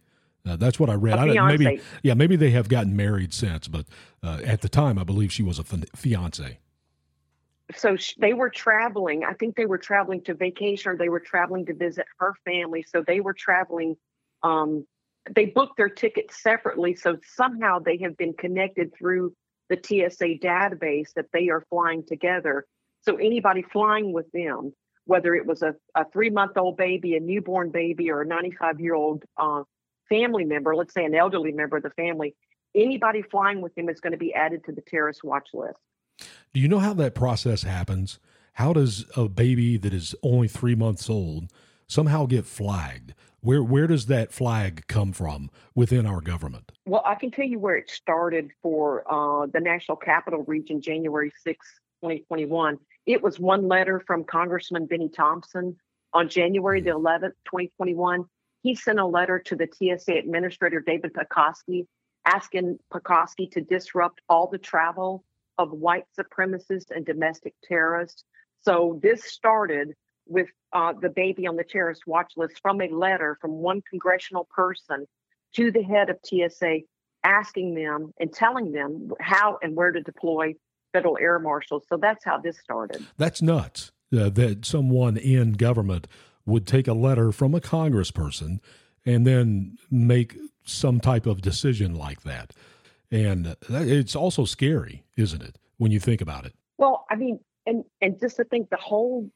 Uh, 0.49 0.57
that's 0.57 0.81
what 0.81 0.91
I 0.91 0.95
read. 0.95 1.19
I, 1.19 1.27
don't 1.27 1.47
maybe, 1.47 1.81
yeah, 2.03 2.15
maybe 2.15 2.37
they 2.37 2.51
have 2.51 2.69
gotten 2.69 2.97
married 2.97 3.35
since, 3.35 3.69
but 3.69 3.87
uh, 4.23 4.41
at 4.45 4.63
the 4.63 4.69
time, 4.69 4.99
I 4.99 5.05
believe 5.05 5.33
she 5.33 5.43
was 5.43 5.59
a 5.59 5.65
fiance 5.65 6.59
so 7.77 7.97
sh- 7.97 8.15
they 8.19 8.33
were 8.33 8.51
traveling. 8.51 9.25
I 9.25 9.35
think 9.35 9.57
they 9.57 9.67
were 9.67 9.79
traveling 9.79 10.23
to 10.23 10.35
vacation 10.35 10.93
or 10.93 10.97
they 10.97 11.09
were 11.09 11.21
traveling 11.21 11.67
to 11.67 11.75
visit 11.75 12.07
her 12.19 12.35
family. 12.45 12.83
So 12.83 13.03
they 13.07 13.21
were 13.21 13.35
traveling. 13.35 13.97
Um, 14.43 14.87
they 15.35 15.47
booked 15.47 15.77
their 15.77 15.91
tickets 15.91 16.43
separately. 16.43 16.95
So 16.95 17.19
somehow 17.35 17.79
they 17.81 17.99
have 17.99 18.17
been 18.17 18.33
connected 18.33 18.95
through 18.97 19.35
the 19.69 19.77
TSA 19.77 20.39
database 20.43 21.13
that 21.15 21.27
they 21.33 21.51
are 21.51 21.65
flying 21.69 22.05
together. 22.07 22.65
So 23.03 23.17
anybody 23.17 23.63
flying 23.63 24.13
with 24.13 24.31
them, 24.33 24.73
whether 25.05 25.35
it 25.35 25.45
was 25.45 25.63
a, 25.63 25.75
a 25.95 26.07
three 26.11 26.31
month 26.31 26.57
old 26.57 26.79
baby, 26.79 27.17
a 27.17 27.21
newborn 27.21 27.71
baby, 27.71 28.11
or 28.11 28.23
a 28.23 28.27
95 28.27 28.81
year 28.81 28.95
old 28.95 29.25
uh, 29.37 29.65
family 30.09 30.45
member, 30.45 30.75
let's 30.75 30.95
say 30.95 31.05
an 31.05 31.15
elderly 31.15 31.53
member 31.53 31.77
of 31.77 31.83
the 31.83 31.91
family, 31.91 32.35
anybody 32.75 33.23
flying 33.23 33.61
with 33.61 33.75
them 33.75 33.89
is 33.89 34.01
going 34.01 34.13
to 34.13 34.19
be 34.19 34.35
added 34.35 34.65
to 34.65 34.73
the 34.73 34.83
terrorist 34.83 35.25
watch 35.25 35.49
list. 35.55 35.79
Do 36.53 36.61
you 36.61 36.69
know 36.69 36.79
how 36.79 36.95
that 36.95 37.15
process 37.15 37.63
happens? 37.63 38.19
How 38.55 38.73
does 38.73 39.05
a 39.17 39.29
baby 39.29 39.77
that 39.77 39.95
is 39.95 40.15
only 40.23 40.49
three 40.49 40.75
months 40.75 41.09
old 41.09 41.53
somehow 41.87 42.27
get 42.27 42.45
flagged? 42.45 43.15
Where 43.41 43.63
where 43.63 43.87
does 43.87 44.07
that 44.07 44.33
flag 44.33 44.87
come 44.89 45.13
from 45.13 45.51
within 45.75 46.07
our 46.07 46.21
government? 46.21 46.73
Well, 46.87 47.03
I 47.07 47.15
can 47.15 47.31
tell 47.31 47.45
you 47.45 47.61
where 47.61 47.77
it 47.77 47.89
started 47.89 48.51
for 48.63 49.05
uh, 49.09 49.47
the 49.47 49.61
National 49.61 49.97
Capital 49.97 50.43
Region, 50.43 50.81
January 50.81 51.33
6, 51.45 51.67
2021. 52.03 52.79
It 53.07 53.23
was 53.23 53.39
one 53.39 53.69
letter 53.69 54.03
from 54.05 54.25
Congressman 54.25 54.87
Benny 54.87 55.09
Thompson 55.09 55.77
on 56.13 56.29
January 56.29 56.81
the 56.81 56.91
11th, 56.91 57.35
2021. 57.45 58.25
He 58.63 58.75
sent 58.75 58.99
a 58.99 59.07
letter 59.07 59.39
to 59.39 59.57
the 59.57 59.69
TSA 59.73 60.15
Administrator 60.15 60.81
David 60.81 61.13
Pekoske 61.15 61.87
asking 62.25 62.79
Pekoske 62.93 63.51
to 63.53 63.61
disrupt 63.61 64.21
all 64.29 64.49
the 64.49 64.59
travel 64.59 65.25
of 65.57 65.71
white 65.73 66.05
supremacists 66.19 66.91
and 66.95 67.05
domestic 67.05 67.55
terrorists. 67.65 68.25
So 68.63 68.99
this 69.03 69.25
started 69.25 69.95
with 70.27 70.49
uh, 70.73 70.93
the 71.01 71.09
baby 71.09 71.47
on 71.47 71.57
the 71.57 71.65
terrorist 71.65 72.03
watch 72.07 72.33
list 72.37 72.61
from 72.61 72.81
a 72.81 72.89
letter 72.89 73.39
from 73.41 73.53
one 73.53 73.83
congressional 73.89 74.47
person 74.55 75.07
to 75.55 75.73
the 75.73 75.83
head 75.83 76.11
of 76.11 76.19
TSA, 76.25 76.81
asking 77.25 77.75
them 77.75 78.13
and 78.21 78.33
telling 78.33 78.73
them 78.73 79.11
how 79.21 79.59
and 79.63 79.75
where 79.75 79.91
to 79.91 80.03
deploy 80.03 80.55
federal 80.93 81.17
air 81.19 81.39
marshals. 81.39 81.85
So 81.89 81.97
that's 81.97 82.25
how 82.25 82.39
this 82.39 82.59
started. 82.59 83.07
That's 83.17 83.41
nuts. 83.41 83.93
uh, 84.13 84.31
that 84.31 84.65
someone 84.65 85.17
in 85.17 85.53
government 85.53 86.07
would 86.49 86.67
take 86.67 86.89
a 86.89 86.95
letter 86.95 87.31
from 87.31 87.55
a 87.55 87.61
congressperson 87.61 88.59
and 89.05 89.27
then 89.27 89.77
make 89.91 90.37
some 90.65 91.01
type 91.01 91.27
of 91.27 91.41
decision 91.41 91.95
like 91.95 92.23
that. 92.23 92.53
And 93.11 93.57
it's 93.69 94.17
also 94.17 94.45
scary, 94.45 95.05
isn't 95.17 95.43
it, 95.43 95.59
when 95.77 95.93
you 95.93 96.01
think 96.01 96.21
about 96.21 96.45
it? 96.45 96.55
Well, 96.79 97.07
I 97.11 97.17
mean, 97.17 97.41
and 97.67 97.85
and 98.01 98.19
just 98.19 98.37
to 98.37 98.45
think 98.45 98.71
the 98.71 98.77
whole 98.77 99.31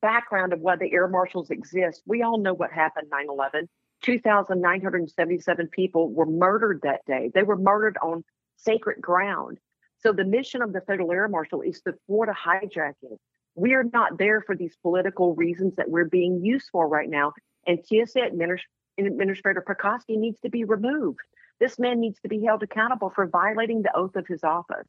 background 0.00 0.52
of 0.52 0.60
why 0.60 0.76
the 0.76 0.92
air 0.92 1.08
marshals 1.08 1.50
exist, 1.50 2.02
we 2.06 2.22
all 2.22 2.38
know 2.38 2.54
what 2.54 2.70
happened 2.72 3.10
9/11. 3.10 3.68
2,977 4.02 5.68
people 5.68 6.12
were 6.12 6.26
murdered 6.26 6.80
that 6.82 7.00
day. 7.06 7.30
They 7.32 7.42
were 7.42 7.56
murdered 7.56 7.96
on 8.02 8.22
sacred 8.56 9.00
ground. 9.00 9.58
So 9.98 10.12
the 10.12 10.24
mission 10.24 10.62
of 10.62 10.72
the 10.72 10.82
federal 10.82 11.10
air 11.10 11.28
marshal 11.28 11.62
is 11.62 11.80
to 11.82 11.94
thwart 12.06 12.28
a 12.28 12.32
hijacking. 12.32 13.16
We 13.54 13.74
are 13.74 13.84
not 13.84 14.18
there 14.18 14.40
for 14.40 14.56
these 14.56 14.76
political 14.82 15.34
reasons 15.34 15.76
that 15.76 15.90
we're 15.90 16.08
being 16.08 16.44
used 16.44 16.68
for 16.72 16.88
right 16.88 17.08
now. 17.08 17.32
And 17.66 17.78
TSA 17.84 18.20
Administ- 18.20 18.60
Administrator 18.98 19.64
Pekoske 19.66 20.16
needs 20.16 20.38
to 20.40 20.50
be 20.50 20.64
removed. 20.64 21.20
This 21.60 21.78
man 21.78 22.00
needs 22.00 22.20
to 22.20 22.28
be 22.28 22.42
held 22.44 22.62
accountable 22.62 23.10
for 23.14 23.26
violating 23.26 23.82
the 23.82 23.96
oath 23.96 24.16
of 24.16 24.26
his 24.26 24.42
office. 24.42 24.86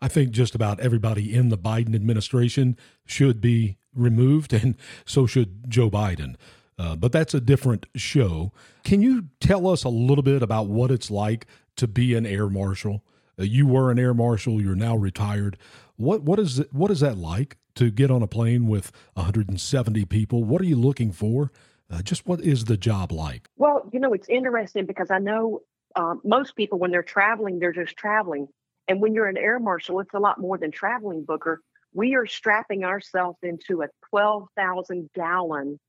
I 0.00 0.08
think 0.08 0.30
just 0.30 0.54
about 0.54 0.80
everybody 0.80 1.32
in 1.32 1.48
the 1.48 1.58
Biden 1.58 1.94
administration 1.94 2.76
should 3.06 3.40
be 3.40 3.76
removed, 3.94 4.52
and 4.52 4.76
so 5.04 5.26
should 5.26 5.70
Joe 5.70 5.90
Biden. 5.90 6.34
Uh, 6.78 6.96
but 6.96 7.12
that's 7.12 7.34
a 7.34 7.40
different 7.40 7.86
show. 7.94 8.52
Can 8.82 9.02
you 9.02 9.26
tell 9.40 9.68
us 9.68 9.84
a 9.84 9.88
little 9.88 10.22
bit 10.22 10.42
about 10.42 10.66
what 10.66 10.90
it's 10.90 11.10
like 11.10 11.46
to 11.76 11.86
be 11.86 12.14
an 12.14 12.26
air 12.26 12.48
marshal? 12.48 13.04
Uh, 13.42 13.44
you 13.44 13.66
were 13.66 13.90
an 13.90 13.98
air 13.98 14.14
marshal. 14.14 14.62
You're 14.62 14.76
now 14.76 14.96
retired. 14.96 15.56
What 15.96 16.22
what 16.22 16.38
is 16.38 16.62
what 16.70 16.90
is 16.90 17.00
that 17.00 17.18
like 17.18 17.56
to 17.74 17.90
get 17.90 18.10
on 18.10 18.22
a 18.22 18.26
plane 18.28 18.68
with 18.68 18.92
170 19.14 20.04
people? 20.04 20.44
What 20.44 20.60
are 20.60 20.66
you 20.66 20.76
looking 20.76 21.10
for? 21.10 21.50
Uh, 21.90 22.02
just 22.02 22.26
what 22.26 22.40
is 22.40 22.66
the 22.66 22.76
job 22.76 23.10
like? 23.10 23.48
Well, 23.56 23.90
you 23.92 23.98
know, 23.98 24.12
it's 24.12 24.28
interesting 24.28 24.86
because 24.86 25.10
I 25.10 25.18
know 25.18 25.60
um, 25.96 26.20
most 26.24 26.54
people 26.56 26.78
when 26.78 26.90
they're 26.90 27.02
traveling, 27.02 27.58
they're 27.58 27.72
just 27.72 27.96
traveling, 27.96 28.46
and 28.86 29.00
when 29.00 29.12
you're 29.14 29.26
an 29.26 29.36
air 29.36 29.58
marshal, 29.58 29.98
it's 30.00 30.14
a 30.14 30.20
lot 30.20 30.40
more 30.40 30.56
than 30.56 30.70
traveling. 30.70 31.24
Booker, 31.24 31.60
we 31.92 32.14
are 32.14 32.26
strapping 32.26 32.84
ourselves 32.84 33.38
into 33.42 33.82
a 33.82 33.88
12,000 34.10 35.10
gallon 35.14 35.80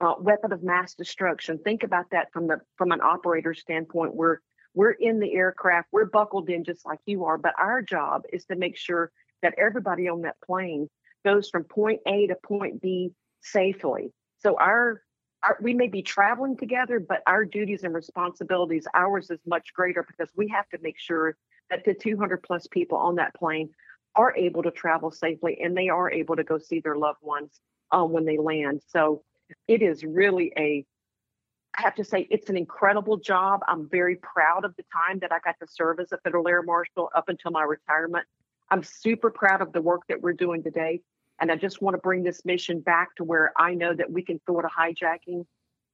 uh, 0.00 0.14
weapon 0.18 0.52
of 0.52 0.62
mass 0.62 0.94
destruction. 0.94 1.58
Think 1.58 1.82
about 1.82 2.06
that 2.12 2.32
from 2.32 2.46
the 2.46 2.60
from 2.76 2.92
an 2.92 3.00
operator 3.02 3.52
standpoint. 3.52 4.14
We're 4.14 4.38
we're 4.74 4.92
in 4.92 5.20
the 5.20 5.32
aircraft, 5.32 5.88
we're 5.92 6.04
buckled 6.04 6.48
in 6.50 6.64
just 6.64 6.84
like 6.84 6.98
you 7.06 7.24
are, 7.24 7.38
but 7.38 7.54
our 7.58 7.82
job 7.82 8.22
is 8.32 8.44
to 8.46 8.56
make 8.56 8.76
sure 8.76 9.10
that 9.42 9.54
everybody 9.58 10.08
on 10.08 10.22
that 10.22 10.36
plane 10.44 10.88
goes 11.24 11.48
from 11.48 11.64
point 11.64 12.00
A 12.06 12.26
to 12.26 12.34
point 12.34 12.80
B 12.82 13.12
safely. 13.40 14.12
So 14.38 14.56
our, 14.58 15.02
our 15.42 15.58
we 15.60 15.74
may 15.74 15.88
be 15.88 16.02
traveling 16.02 16.56
together, 16.56 16.98
but 17.00 17.22
our 17.26 17.44
duties 17.44 17.84
and 17.84 17.94
responsibilities, 17.94 18.86
ours 18.94 19.30
is 19.30 19.40
much 19.46 19.72
greater 19.74 20.04
because 20.06 20.32
we 20.36 20.48
have 20.48 20.68
to 20.70 20.78
make 20.82 20.98
sure 20.98 21.36
that 21.70 21.84
the 21.84 21.94
200 21.94 22.42
plus 22.42 22.66
people 22.66 22.98
on 22.98 23.16
that 23.16 23.34
plane 23.34 23.70
are 24.16 24.34
able 24.36 24.62
to 24.62 24.70
travel 24.70 25.10
safely 25.10 25.58
and 25.62 25.76
they 25.76 25.88
are 25.88 26.10
able 26.10 26.36
to 26.36 26.44
go 26.44 26.58
see 26.58 26.80
their 26.80 26.96
loved 26.96 27.18
ones 27.22 27.60
um, 27.90 28.12
when 28.12 28.24
they 28.24 28.38
land. 28.38 28.80
So 28.88 29.22
it 29.66 29.82
is 29.82 30.04
really 30.04 30.52
a 30.56 30.84
I 31.76 31.82
have 31.82 31.94
to 31.96 32.04
say 32.04 32.26
it's 32.30 32.48
an 32.50 32.56
incredible 32.56 33.16
job. 33.16 33.60
I'm 33.66 33.88
very 33.88 34.16
proud 34.16 34.64
of 34.64 34.74
the 34.76 34.84
time 34.92 35.18
that 35.20 35.32
I 35.32 35.38
got 35.44 35.56
to 35.60 35.66
serve 35.68 35.98
as 36.00 36.12
a 36.12 36.18
federal 36.18 36.46
air 36.48 36.62
marshal 36.62 37.10
up 37.14 37.28
until 37.28 37.50
my 37.50 37.62
retirement. 37.62 38.26
I'm 38.70 38.82
super 38.82 39.30
proud 39.30 39.60
of 39.60 39.72
the 39.72 39.82
work 39.82 40.02
that 40.08 40.20
we're 40.20 40.32
doing 40.32 40.62
today. 40.62 41.00
And 41.40 41.50
I 41.50 41.56
just 41.56 41.82
want 41.82 41.94
to 41.94 41.98
bring 41.98 42.22
this 42.22 42.44
mission 42.44 42.80
back 42.80 43.16
to 43.16 43.24
where 43.24 43.52
I 43.56 43.74
know 43.74 43.92
that 43.94 44.10
we 44.10 44.22
can 44.22 44.40
thwart 44.46 44.64
a 44.64 44.68
hijacking 44.68 45.44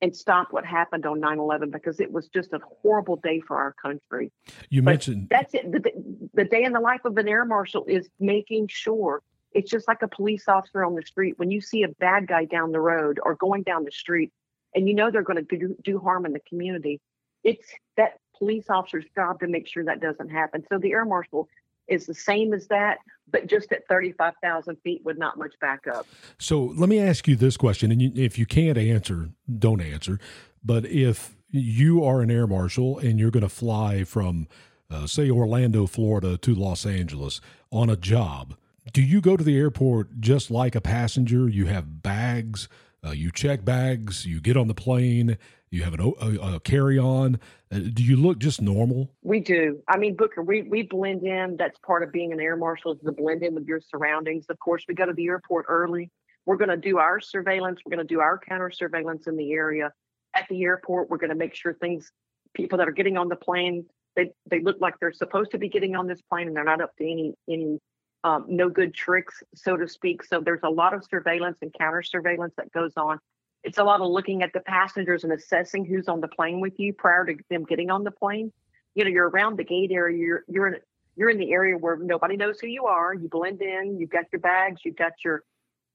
and 0.03 0.15
stop 0.15 0.49
what 0.51 0.65
happened 0.65 1.07
on 1.07 1.21
9-11 1.21 1.71
because 1.71 2.01
it 2.01 2.11
was 2.11 2.29
just 2.29 2.53
a 2.53 2.61
horrible 2.83 3.17
day 3.17 3.41
for 3.41 3.57
our 3.57 3.75
country. 3.81 4.33
You 4.69 4.83
but 4.83 4.93
mentioned 4.93 5.29
that's 5.31 5.55
it. 5.55 5.71
The, 5.71 5.93
the 6.35 6.45
day 6.45 6.65
in 6.65 6.73
the 6.73 6.81
life 6.81 7.05
of 7.05 7.17
an 7.19 7.29
air 7.29 7.45
marshal 7.45 7.85
is 7.87 8.09
making 8.19 8.69
sure 8.69 9.23
it's 9.53 9.71
just 9.71 9.89
like 9.89 10.03
a 10.03 10.09
police 10.09 10.49
officer 10.49 10.85
on 10.85 10.95
the 10.95 11.03
street. 11.03 11.39
When 11.39 11.51
you 11.51 11.61
see 11.61 11.83
a 11.83 11.89
bad 11.89 12.27
guy 12.29 12.45
down 12.45 12.73
the 12.73 12.81
road 12.81 13.19
or 13.23 13.35
going 13.35 13.63
down 13.63 13.85
the 13.85 13.91
street, 13.91 14.33
and 14.75 14.89
you 14.89 14.95
know 14.95 15.11
they're 15.11 15.23
going 15.23 15.45
to 15.45 15.57
do, 15.59 15.77
do 15.83 15.99
harm 15.99 16.27
in 16.27 16.33
the 16.33 16.41
community, 16.41 17.01
it's 17.45 17.69
that 17.97 18.19
police 18.37 18.65
officer's 18.69 19.05
job 19.15 19.41
to 19.41 19.47
make 19.47 19.69
sure 19.69 19.85
that 19.85 20.01
doesn't 20.01 20.31
happen. 20.31 20.65
So 20.71 20.79
the 20.79 20.93
air 20.93 21.05
marshal 21.05 21.49
is 21.89 22.07
the 22.07 22.15
same 22.15 22.55
as 22.55 22.69
that, 22.69 22.99
but 23.31 23.47
just 23.47 23.73
at 23.73 23.87
35,000 23.89 24.77
feet 24.83 25.03
with 25.05 25.19
not 25.19 25.39
much 25.39 25.55
backup. 25.61 26.07
So 26.39 26.73
let 26.77 26.89
me 26.89 27.01
ask 27.01 27.27
you 27.29 27.37
this 27.37 27.57
question, 27.57 27.91
and 27.91 28.01
you, 28.01 28.13
if 28.15 28.39
you 28.39 28.47
can't 28.47 28.79
answer, 28.79 29.31
don't 29.59 29.81
answer. 29.81 30.19
But 30.65 30.87
if 30.87 31.37
you 31.51 32.05
are 32.05 32.21
an 32.23 32.31
air 32.31 32.47
marshal 32.47 32.99
and 32.99 33.19
you're 33.19 33.31
going 33.31 33.43
to 33.43 33.49
fly 33.49 34.05
from, 34.05 34.47
uh, 34.91 35.07
say, 35.07 35.29
Orlando, 35.29 35.87
Florida 35.87 36.37
to 36.39 36.55
Los 36.55 36.87
Angeles 36.87 37.41
on 37.71 37.91
a 37.91 37.97
job, 37.97 38.55
do 38.93 39.03
you 39.03 39.21
go 39.21 39.37
to 39.37 39.45
the 39.45 39.57
airport 39.57 40.21
just 40.21 40.51
like 40.51 40.75
a 40.75 40.81
passenger? 40.81 41.49
You 41.49 41.67
have 41.67 42.03
bags, 42.03 42.69
uh, 43.05 43.11
you 43.11 43.31
check 43.31 43.65
bags, 43.65 44.27
you 44.27 44.41
get 44.41 44.57
on 44.57 44.69
the 44.69 44.75
plane, 44.75 45.39
you 45.71 45.83
have 45.85 45.95
an, 45.95 46.01
a, 46.01 46.55
a 46.57 46.61
carry 46.61 46.99
on. 46.99 47.39
Uh, 47.73 47.79
do 47.93 48.03
you 48.03 48.17
look 48.17 48.39
just 48.39 48.61
normal? 48.61 49.11
We 49.23 49.41
do. 49.41 49.83
I 49.89 49.97
mean, 49.97 50.17
Booker, 50.17 50.43
we, 50.43 50.63
we 50.63 50.83
blend 50.83 51.23
in. 51.23 51.57
That's 51.57 51.79
part 51.79 52.03
of 52.03 52.13
being 52.13 52.33
an 52.33 52.41
air 52.41 52.57
marshal 52.57 52.93
is 52.93 53.01
to 53.05 53.13
blend 53.13 53.43
in 53.43 53.55
with 53.55 53.67
your 53.67 53.81
surroundings. 53.81 54.47
Of 54.49 54.59
course, 54.59 54.85
we 54.89 54.95
go 54.95 55.07
to 55.07 55.13
the 55.13 55.27
airport 55.27 55.67
early. 55.69 56.11
We're 56.47 56.57
going 56.57 56.71
to 56.71 56.77
do 56.77 56.99
our 56.99 57.21
surveillance. 57.21 57.81
We're 57.85 57.97
going 57.97 58.07
to 58.07 58.15
do 58.15 58.21
our 58.21 58.39
counter 58.39 58.71
surveillance 58.71 59.27
in 59.27 59.37
the 59.37 59.53
area. 59.53 59.93
At 60.35 60.47
the 60.49 60.63
airport, 60.63 61.11
we're 61.11 61.19
going 61.19 61.31
to 61.31 61.37
make 61.37 61.55
sure 61.55 61.75
things, 61.75 62.11
people 62.55 62.79
that 62.79 62.89
are 62.89 62.93
getting 62.93 63.17
on 63.17 63.29
the 63.29 63.37
plane, 63.37 63.87
they, 64.17 64.33
they 64.51 64.61
look 64.61 64.79
like 64.81 64.95
they're 65.01 65.13
supposed 65.13 65.53
to 65.53 65.59
be 65.59 65.69
getting 65.69 65.95
on 65.95 66.07
this 66.07 66.21
plane 66.23 66.49
and 66.49 66.57
they're 66.57 66.65
not 66.65 66.81
up 66.81 66.97
to 66.97 67.05
any 67.05 67.35
any 67.49 67.79
um, 68.25 68.45
no 68.49 68.69
good 68.69 68.95
tricks, 68.95 69.43
so 69.55 69.77
to 69.77 69.89
speak. 69.89 70.23
So 70.25 70.41
there's 70.41 70.61
a 70.63 70.71
lot 70.71 70.95
of 70.95 71.05
surveillance 71.05 71.59
and 71.63 71.73
counter 71.73 72.03
surveillance 72.03 72.55
that 72.57 72.73
goes 72.73 72.93
on. 72.97 73.19
It's 73.63 73.79
a 73.79 73.85
lot 73.85 74.01
of 74.01 74.09
looking 74.09 74.43
at 74.43 74.53
the 74.53 74.61
passengers 74.61 75.25
and 75.25 75.33
assessing 75.33 75.85
who's 75.85 76.09
on 76.09 76.21
the 76.21 76.29
plane 76.29 76.61
with 76.61 76.79
you 76.79 76.93
prior 76.93 77.25
to 77.27 77.35
them 77.51 77.65
getting 77.65 77.91
on 77.91 78.05
the 78.05 78.11
plane. 78.11 78.53
You 78.95 79.05
know, 79.05 79.11
you're 79.11 79.29
around 79.29 79.59
the 79.59 79.65
gate 79.65 79.91
area. 79.93 80.19
You're 80.19 80.45
you're 80.49 80.67
in 80.69 80.77
you're 81.17 81.31
in 81.31 81.39
the 81.39 81.53
area 81.53 81.77
where 81.77 81.97
nobody 81.97 82.37
knows 82.37 82.61
who 82.61 82.67
you 82.67 82.87
are. 82.87 83.13
You 83.13 83.29
blend 83.29 83.61
in. 83.63 83.99
You've 83.99 84.11
got 84.11 84.25
your 84.33 84.41
bags. 84.41 84.81
You've 84.85 84.97
got 84.97 85.13
your, 85.25 85.45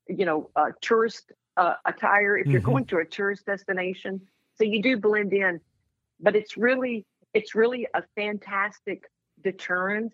you 0.08 0.26
know, 0.26 0.50
uh, 0.56 0.72
tourist 0.82 1.32
uh, 1.58 1.74
attire 1.86 2.38
if 2.38 2.48
you're 2.48 2.62
mm-hmm. 2.62 2.72
going 2.72 2.86
to 2.86 2.98
a 2.98 3.06
tourist 3.06 3.46
destination. 3.46 4.22
So 4.58 4.64
you 4.64 4.82
do 4.82 4.98
blend 4.98 5.34
in, 5.34 5.60
but 6.20 6.36
it's 6.36 6.58
really 6.58 7.06
it's 7.34 7.56
really 7.56 7.88
a 7.94 8.04
fantastic 8.16 9.10
deterrence 9.44 10.14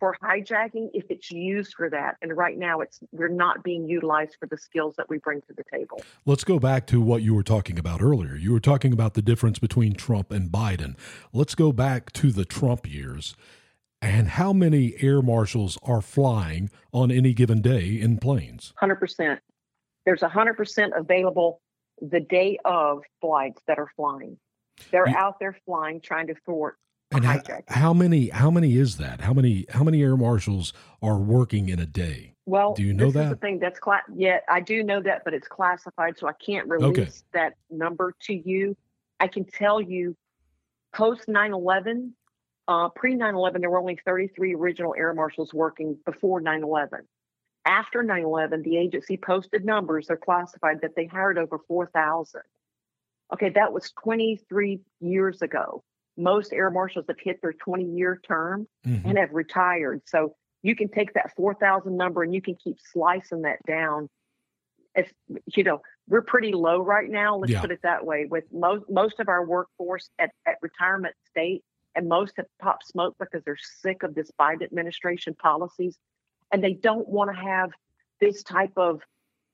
for 0.00 0.16
hijacking 0.22 0.90
if 0.94 1.04
it's 1.10 1.30
used 1.30 1.74
for 1.74 1.90
that. 1.90 2.16
And 2.22 2.36
right 2.36 2.58
now, 2.58 2.80
it's 2.80 2.98
we're 3.12 3.28
not 3.28 3.62
being 3.62 3.88
utilized 3.88 4.36
for 4.40 4.46
the 4.46 4.56
skills 4.56 4.96
that 4.96 5.08
we 5.08 5.18
bring 5.18 5.42
to 5.42 5.52
the 5.54 5.62
table. 5.72 6.02
Let's 6.24 6.42
go 6.42 6.58
back 6.58 6.86
to 6.88 7.00
what 7.00 7.22
you 7.22 7.34
were 7.34 7.42
talking 7.42 7.78
about 7.78 8.02
earlier. 8.02 8.34
You 8.34 8.52
were 8.52 8.60
talking 8.60 8.92
about 8.92 9.14
the 9.14 9.22
difference 9.22 9.58
between 9.58 9.94
Trump 9.94 10.32
and 10.32 10.50
Biden. 10.50 10.96
Let's 11.32 11.54
go 11.54 11.70
back 11.70 12.12
to 12.14 12.32
the 12.32 12.46
Trump 12.46 12.90
years. 12.90 13.36
And 14.02 14.28
how 14.28 14.54
many 14.54 14.94
air 15.00 15.20
marshals 15.20 15.78
are 15.82 16.00
flying 16.00 16.70
on 16.92 17.10
any 17.10 17.34
given 17.34 17.60
day 17.60 18.00
in 18.00 18.16
planes? 18.16 18.72
100%. 18.80 19.38
There's 20.06 20.20
100% 20.20 20.98
available 20.98 21.60
the 22.00 22.20
day 22.20 22.58
of 22.64 23.02
flights 23.20 23.60
that 23.66 23.78
are 23.78 23.90
flying. 23.94 24.38
They're 24.90 25.06
you, 25.06 25.14
out 25.14 25.38
there 25.38 25.54
flying, 25.66 26.00
trying 26.00 26.28
to 26.28 26.34
thwart 26.46 26.76
and 27.12 27.24
how, 27.24 27.40
how, 27.68 27.92
many? 27.92 28.28
How 28.28 28.50
many 28.50 28.76
is 28.76 28.96
that? 28.98 29.20
How 29.20 29.32
many? 29.32 29.66
How 29.70 29.82
many 29.82 30.02
air 30.02 30.16
marshals 30.16 30.72
are 31.02 31.18
working 31.18 31.68
in 31.68 31.80
a 31.80 31.86
day? 31.86 32.34
Well, 32.46 32.74
do 32.74 32.82
you 32.82 32.92
know 32.92 33.10
that? 33.10 33.30
The 33.30 33.36
thing 33.36 33.58
that's 33.58 33.80
cla- 33.80 34.02
yeah, 34.14 34.38
I 34.48 34.60
do 34.60 34.82
know 34.84 35.02
that, 35.02 35.22
but 35.24 35.34
it's 35.34 35.48
classified, 35.48 36.18
so 36.18 36.28
I 36.28 36.32
can't 36.34 36.68
release 36.68 36.98
okay. 36.98 37.10
that 37.32 37.54
number 37.70 38.14
to 38.22 38.34
you. 38.34 38.76
I 39.18 39.26
can 39.26 39.44
tell 39.44 39.80
you, 39.80 40.16
post 40.94 41.26
9/11, 41.26 42.12
uh, 42.68 42.88
pre 42.90 43.14
9/11, 43.16 43.60
there 43.60 43.70
were 43.70 43.80
only 43.80 43.98
33 44.04 44.54
original 44.54 44.94
air 44.96 45.12
marshals 45.12 45.52
working 45.52 45.98
before 46.06 46.40
9/11. 46.40 47.00
After 47.64 48.04
9/11, 48.04 48.62
the 48.62 48.76
agency 48.76 49.16
posted 49.16 49.64
numbers. 49.64 50.06
They're 50.06 50.16
classified 50.16 50.80
that 50.82 50.94
they 50.94 51.06
hired 51.06 51.38
over 51.38 51.58
4,000. 51.66 52.40
Okay, 53.32 53.50
that 53.50 53.72
was 53.72 53.92
23 53.92 54.80
years 55.00 55.42
ago 55.42 55.84
most 56.20 56.52
air 56.52 56.70
marshals 56.70 57.06
have 57.08 57.18
hit 57.20 57.40
their 57.42 57.52
20 57.52 57.84
year 57.84 58.20
term 58.26 58.66
mm-hmm. 58.86 59.08
and 59.08 59.18
have 59.18 59.32
retired. 59.32 60.02
So 60.06 60.34
you 60.62 60.76
can 60.76 60.88
take 60.88 61.14
that 61.14 61.34
4,000 61.36 61.96
number 61.96 62.22
and 62.22 62.34
you 62.34 62.42
can 62.42 62.56
keep 62.56 62.76
slicing 62.92 63.42
that 63.42 63.58
down. 63.66 64.08
If 64.94 65.12
you 65.54 65.64
know, 65.64 65.80
we're 66.08 66.22
pretty 66.22 66.52
low 66.52 66.80
right 66.80 67.08
now. 67.08 67.36
Let's 67.36 67.52
yeah. 67.52 67.60
put 67.60 67.70
it 67.70 67.80
that 67.84 68.04
way. 68.04 68.26
With 68.28 68.44
most 68.52 68.84
most 68.90 69.20
of 69.20 69.28
our 69.28 69.44
workforce 69.44 70.10
at, 70.18 70.30
at 70.46 70.56
retirement 70.60 71.14
state, 71.28 71.62
and 71.94 72.08
most 72.08 72.34
have 72.36 72.46
popped 72.60 72.86
smoke 72.86 73.14
because 73.18 73.42
they're 73.44 73.56
sick 73.82 74.02
of 74.02 74.14
this 74.14 74.30
Biden 74.38 74.62
administration 74.62 75.34
policies, 75.34 75.96
and 76.52 76.62
they 76.62 76.74
don't 76.74 77.08
want 77.08 77.34
to 77.34 77.40
have 77.40 77.70
this 78.20 78.42
type 78.42 78.72
of 78.76 79.00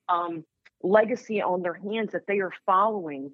um, 0.09 0.45
legacy 0.83 1.43
on 1.43 1.63
their 1.63 1.75
hands 1.75 2.13
that 2.13 2.27
they 2.27 2.39
are 2.41 2.53
following, 2.65 3.33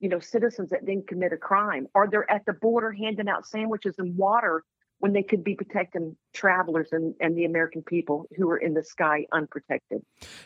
you 0.00 0.08
know, 0.08 0.18
citizens 0.18 0.70
that 0.70 0.84
didn't 0.84 1.08
commit 1.08 1.32
a 1.32 1.36
crime, 1.36 1.86
or 1.94 2.08
they're 2.10 2.30
at 2.30 2.44
the 2.46 2.52
border 2.52 2.92
handing 2.92 3.28
out 3.28 3.46
sandwiches 3.46 3.94
and 3.98 4.16
water 4.16 4.62
when 4.98 5.12
they 5.12 5.22
could 5.22 5.44
be 5.44 5.54
protecting 5.54 6.16
travelers 6.32 6.88
and, 6.92 7.14
and 7.20 7.36
the 7.36 7.44
American 7.44 7.82
people 7.82 8.26
who 8.36 8.48
are 8.48 8.56
in 8.56 8.74
the 8.74 8.82
sky 8.82 9.26
unprotected. 9.32 10.00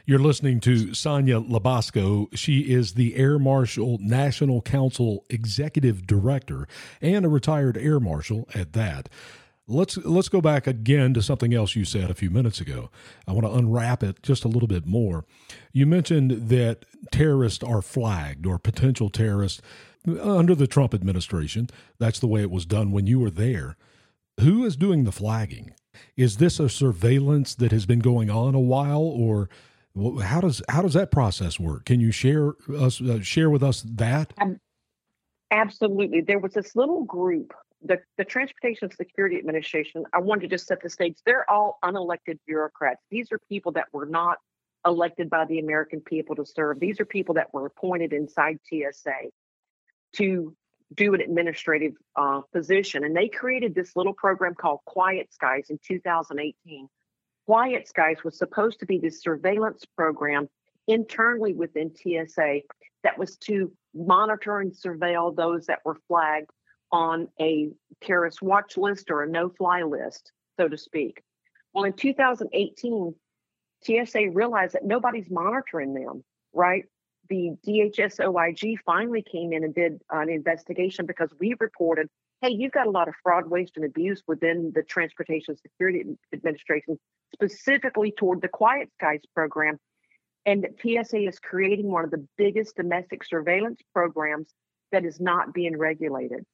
You're 0.05 0.19
listening 0.19 0.61
to 0.61 0.95
Sonya 0.95 1.41
LaBosco. 1.41 2.27
She 2.37 2.61
is 2.73 2.95
the 2.95 3.15
Air 3.15 3.39
Marshal 3.39 3.99
National 4.01 4.61
Council 4.63 5.25
Executive 5.31 6.07
Director 6.07 6.67
and 7.01 7.25
a 7.25 7.29
retired 7.29 7.77
Air 7.77 8.01
Marshal 8.01 8.49
at 8.55 8.73
that. 8.73 9.09
Let's 9.71 9.99
let's 9.99 10.31
go 10.31 10.41
back 10.41 10.67
again 10.67 11.13
to 11.13 11.21
something 11.21 11.53
else 11.53 11.77
you 11.77 11.85
said 11.85 12.11
a 12.11 12.15
few 12.15 12.31
minutes 12.31 12.59
ago. 12.59 12.91
I 13.27 13.33
want 13.33 13.47
to 13.47 13.53
unwrap 13.53 14.03
it 14.03 14.23
just 14.23 14.45
a 14.45 14.49
little 14.49 14.67
bit 14.67 14.87
more. 14.87 15.27
You 15.73 15.87
mentioned 15.87 16.49
that 16.49 16.87
terrorists 17.13 17.63
are 17.63 17.83
flagged 17.83 18.47
or 18.47 18.59
potential 18.59 19.11
terrorists 19.11 19.61
under 20.23 20.55
the 20.55 20.67
Trump 20.67 20.95
administration. 20.95 21.69
That's 21.99 22.19
the 22.19 22.27
way 22.27 22.41
it 22.41 22.51
was 22.51 22.65
done 22.65 22.93
when 22.93 23.07
you 23.07 23.21
were 23.21 23.31
there. 23.31 23.77
Who 24.41 24.65
is 24.65 24.75
doing 24.75 25.05
the 25.05 25.13
flagging? 25.13 25.75
Is 26.17 26.39
this 26.39 26.59
a 26.59 26.69
surveillance 26.69 27.55
that 27.57 27.73
has 27.73 27.85
been 27.85 27.99
going 27.99 28.31
on 28.31 28.55
a 28.55 28.61
while, 28.61 29.03
or 29.03 29.51
how 30.23 30.41
does 30.41 30.63
how 30.69 30.81
does 30.81 30.95
that 30.95 31.11
process 31.11 31.61
work? 31.61 31.85
Can 31.85 32.01
you 32.01 32.11
share 32.11 32.55
us 32.75 33.01
uh, 33.03 33.21
share 33.21 33.51
with 33.51 33.63
us 33.63 33.83
that? 33.83 34.33
Um, 34.41 34.61
absolutely. 35.51 36.23
There 36.23 36.39
was 36.39 36.53
this 36.53 36.75
little 36.77 37.05
group, 37.05 37.53
the 37.83 37.99
the 38.17 38.25
Transportation 38.25 38.91
Security 38.91 39.39
Administration. 39.39 40.05
I 40.13 40.19
wanted 40.19 40.43
to 40.43 40.49
just 40.49 40.67
set 40.67 40.83
the 40.83 40.91
stage. 40.91 41.17
They're 41.25 41.49
all 41.51 41.79
unelected 41.85 42.39
bureaucrats. 42.47 43.03
These 43.11 43.33
are 43.33 43.41
people 43.49 43.73
that 43.73 43.87
were 43.93 44.07
not 44.07 44.39
elected 44.87 45.29
by 45.31 45.45
the 45.45 45.59
American 45.59 46.01
people 46.01 46.37
to 46.37 46.47
serve. 46.47 46.81
These 46.81 47.01
are 47.01 47.05
people 47.05 47.35
that 47.35 47.53
were 47.53 47.67
appointed 47.67 48.13
inside 48.13 48.59
TSA 48.69 49.31
to 50.15 50.57
do 50.95 51.15
an 51.15 51.21
administrative 51.21 51.93
uh, 52.17 52.41
position. 52.53 53.05
And 53.05 53.15
they 53.15 53.29
created 53.29 53.75
this 53.75 53.95
little 53.95 54.15
program 54.15 54.55
called 54.55 54.81
Quiet 54.87 55.33
Skies 55.33 55.67
in 55.69 55.79
2018. 55.87 56.89
Quiet 57.47 57.89
Skies 57.89 58.25
was 58.25 58.39
supposed 58.39 58.81
to 58.81 58.87
be 58.87 58.99
this 58.99 59.21
surveillance 59.21 59.85
program 59.97 60.49
internally 60.87 61.53
within 61.53 61.95
TSA 61.95 62.61
that 63.05 63.19
was 63.19 63.37
to 63.37 63.73
monitor 63.95 64.61
and 64.61 64.73
surveil 64.73 65.35
those 65.35 65.67
that 65.67 65.81
were 65.85 65.97
flagged 66.09 66.51
on 66.91 67.29
a 67.41 67.71
terrorist 68.03 68.43
watch 68.43 68.77
list 68.77 69.11
or 69.11 69.23
a 69.23 69.29
no 69.29 69.49
fly 69.51 69.83
list, 69.83 70.33
so 70.59 70.69
to 70.69 70.79
speak. 70.79 71.23
Well, 71.75 71.85
in 71.85 71.93
2018, 71.93 73.15
TSA 73.83 74.31
realized 74.33 74.75
that 74.75 74.85
nobody's 74.85 75.31
monitoring 75.31 75.95
them, 75.95 76.25
right? 76.53 76.85
the 77.29 77.57
DHS 77.67 78.21
OIG 78.25 78.81
finally 78.85 79.23
came 79.23 79.53
in 79.53 79.65
and 79.65 79.75
did 79.75 80.01
an 80.11 80.29
investigation 80.29 81.07
because 81.07 81.31
we 81.39 81.55
reported, 81.61 82.09
hey, 82.41 82.51
you've 82.51 82.73
got 82.73 82.87
a 82.87 82.91
lot 82.91 83.09
of 83.09 83.15
fraud, 83.23 83.49
waste, 83.49 83.77
and 83.77 83.85
abuse 83.85 84.23
within 84.27 84.73
the 84.75 84.83
Transportation 84.83 85.57
Security 85.57 86.05
Administration, 86.33 86.99
specifically 87.33 88.13
toward 88.13 88.41
the 88.41 88.49
Quiet 88.49 88.91
Skies 88.95 89.21
program. 89.35 89.79
And 90.47 90.67
TSA 90.81 91.27
is 91.27 91.39
creating 91.39 91.91
one 91.91 92.05
of 92.05 92.11
the 92.11 92.27
biggest 92.37 92.77
domestic 92.77 93.25
surveillance 93.25 93.81
programs 93.93 94.49
that 94.93 95.05
is 95.05 95.21
not 95.21 95.53
being 95.53 95.77
regulated. 95.77 96.45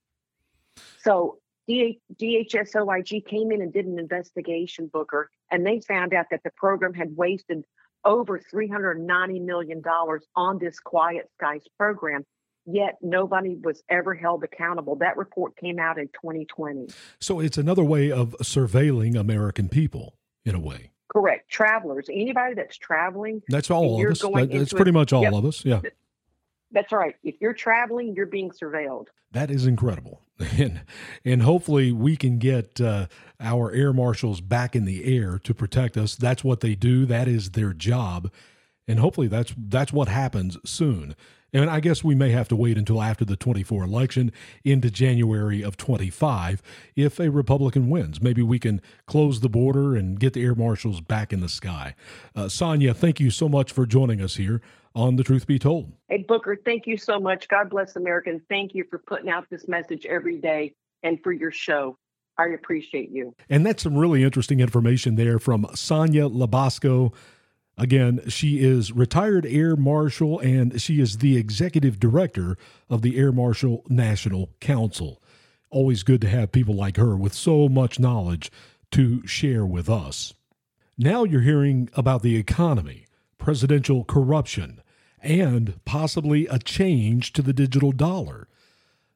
So 1.02 1.38
DHS 1.68 2.76
OIG 2.76 3.26
came 3.26 3.50
in 3.52 3.62
and 3.62 3.72
did 3.72 3.86
an 3.86 3.98
investigation, 3.98 4.88
Booker, 4.92 5.30
and 5.50 5.66
they 5.66 5.80
found 5.80 6.14
out 6.14 6.26
that 6.30 6.42
the 6.44 6.50
program 6.56 6.94
had 6.94 7.16
wasted 7.16 7.64
over 8.04 8.38
$390 8.38 9.44
million 9.44 9.82
on 10.36 10.58
this 10.58 10.78
Quiet 10.78 11.30
Skies 11.38 11.62
program, 11.78 12.24
yet 12.66 12.98
nobody 13.00 13.56
was 13.56 13.82
ever 13.88 14.14
held 14.14 14.44
accountable. 14.44 14.96
That 14.96 15.16
report 15.16 15.56
came 15.56 15.78
out 15.78 15.98
in 15.98 16.08
2020. 16.08 16.88
So 17.20 17.40
it's 17.40 17.58
another 17.58 17.84
way 17.84 18.10
of 18.12 18.36
surveilling 18.42 19.16
American 19.16 19.68
people, 19.68 20.16
in 20.44 20.54
a 20.54 20.60
way. 20.60 20.90
Correct. 21.08 21.48
Travelers, 21.48 22.08
anybody 22.10 22.54
that's 22.54 22.76
traveling. 22.76 23.42
That's 23.48 23.70
all 23.70 24.02
of 24.02 24.10
us. 24.10 24.20
that's 24.50 24.72
pretty 24.72 24.90
much 24.90 25.12
all 25.12 25.22
yep. 25.22 25.32
of 25.32 25.44
us. 25.44 25.64
Yeah. 25.64 25.80
That's 26.74 26.92
right. 26.92 27.14
If 27.22 27.36
you're 27.40 27.54
traveling, 27.54 28.14
you're 28.14 28.26
being 28.26 28.50
surveilled. 28.50 29.06
That 29.30 29.50
is 29.50 29.66
incredible, 29.66 30.20
and 30.58 30.82
and 31.24 31.42
hopefully 31.42 31.92
we 31.92 32.16
can 32.16 32.38
get 32.38 32.80
uh, 32.80 33.06
our 33.40 33.72
air 33.72 33.92
marshals 33.92 34.40
back 34.40 34.74
in 34.74 34.84
the 34.84 35.04
air 35.04 35.38
to 35.44 35.54
protect 35.54 35.96
us. 35.96 36.16
That's 36.16 36.42
what 36.42 36.60
they 36.60 36.74
do. 36.74 37.06
That 37.06 37.28
is 37.28 37.52
their 37.52 37.72
job, 37.72 38.30
and 38.88 38.98
hopefully 38.98 39.28
that's 39.28 39.54
that's 39.56 39.92
what 39.92 40.08
happens 40.08 40.58
soon. 40.64 41.14
And 41.54 41.70
I 41.70 41.78
guess 41.78 42.02
we 42.02 42.16
may 42.16 42.30
have 42.30 42.48
to 42.48 42.56
wait 42.56 42.76
until 42.76 43.00
after 43.00 43.24
the 43.24 43.36
24 43.36 43.84
election 43.84 44.32
into 44.64 44.90
January 44.90 45.62
of 45.62 45.76
25 45.76 46.60
if 46.96 47.20
a 47.20 47.30
Republican 47.30 47.88
wins. 47.88 48.20
Maybe 48.20 48.42
we 48.42 48.58
can 48.58 48.82
close 49.06 49.38
the 49.38 49.48
border 49.48 49.94
and 49.94 50.18
get 50.18 50.32
the 50.32 50.42
air 50.42 50.56
marshals 50.56 51.00
back 51.00 51.32
in 51.32 51.40
the 51.40 51.48
sky. 51.48 51.94
Uh, 52.34 52.48
Sonya, 52.48 52.92
thank 52.92 53.20
you 53.20 53.30
so 53.30 53.48
much 53.48 53.70
for 53.70 53.86
joining 53.86 54.20
us 54.20 54.34
here 54.34 54.60
on 54.96 55.14
The 55.14 55.22
Truth 55.22 55.46
Be 55.46 55.60
Told. 55.60 55.92
Hey, 56.08 56.24
Booker, 56.26 56.56
thank 56.56 56.88
you 56.88 56.96
so 56.96 57.20
much. 57.20 57.46
God 57.46 57.70
bless 57.70 57.94
America. 57.94 58.30
And 58.30 58.40
thank 58.48 58.74
you 58.74 58.84
for 58.90 58.98
putting 58.98 59.30
out 59.30 59.48
this 59.48 59.68
message 59.68 60.06
every 60.06 60.38
day 60.38 60.74
and 61.04 61.22
for 61.22 61.32
your 61.32 61.52
show. 61.52 61.96
I 62.36 62.46
appreciate 62.48 63.10
you. 63.10 63.32
And 63.48 63.64
that's 63.64 63.84
some 63.84 63.96
really 63.96 64.24
interesting 64.24 64.58
information 64.58 65.14
there 65.14 65.38
from 65.38 65.66
Sonya 65.74 66.28
LaBosco 66.28 67.12
Again, 67.76 68.22
she 68.28 68.60
is 68.60 68.92
retired 68.92 69.44
Air 69.46 69.74
Marshal 69.76 70.38
and 70.38 70.80
she 70.80 71.00
is 71.00 71.18
the 71.18 71.36
executive 71.36 71.98
director 71.98 72.56
of 72.88 73.02
the 73.02 73.18
Air 73.18 73.32
Marshal 73.32 73.84
National 73.88 74.50
Council. 74.60 75.20
Always 75.70 76.04
good 76.04 76.20
to 76.20 76.28
have 76.28 76.52
people 76.52 76.74
like 76.74 76.96
her 76.96 77.16
with 77.16 77.34
so 77.34 77.68
much 77.68 77.98
knowledge 77.98 78.52
to 78.92 79.26
share 79.26 79.66
with 79.66 79.90
us. 79.90 80.34
Now 80.96 81.24
you're 81.24 81.40
hearing 81.40 81.90
about 81.94 82.22
the 82.22 82.36
economy, 82.36 83.06
presidential 83.38 84.04
corruption, 84.04 84.80
and 85.20 85.84
possibly 85.84 86.46
a 86.46 86.60
change 86.60 87.32
to 87.32 87.42
the 87.42 87.52
digital 87.52 87.90
dollar. 87.90 88.46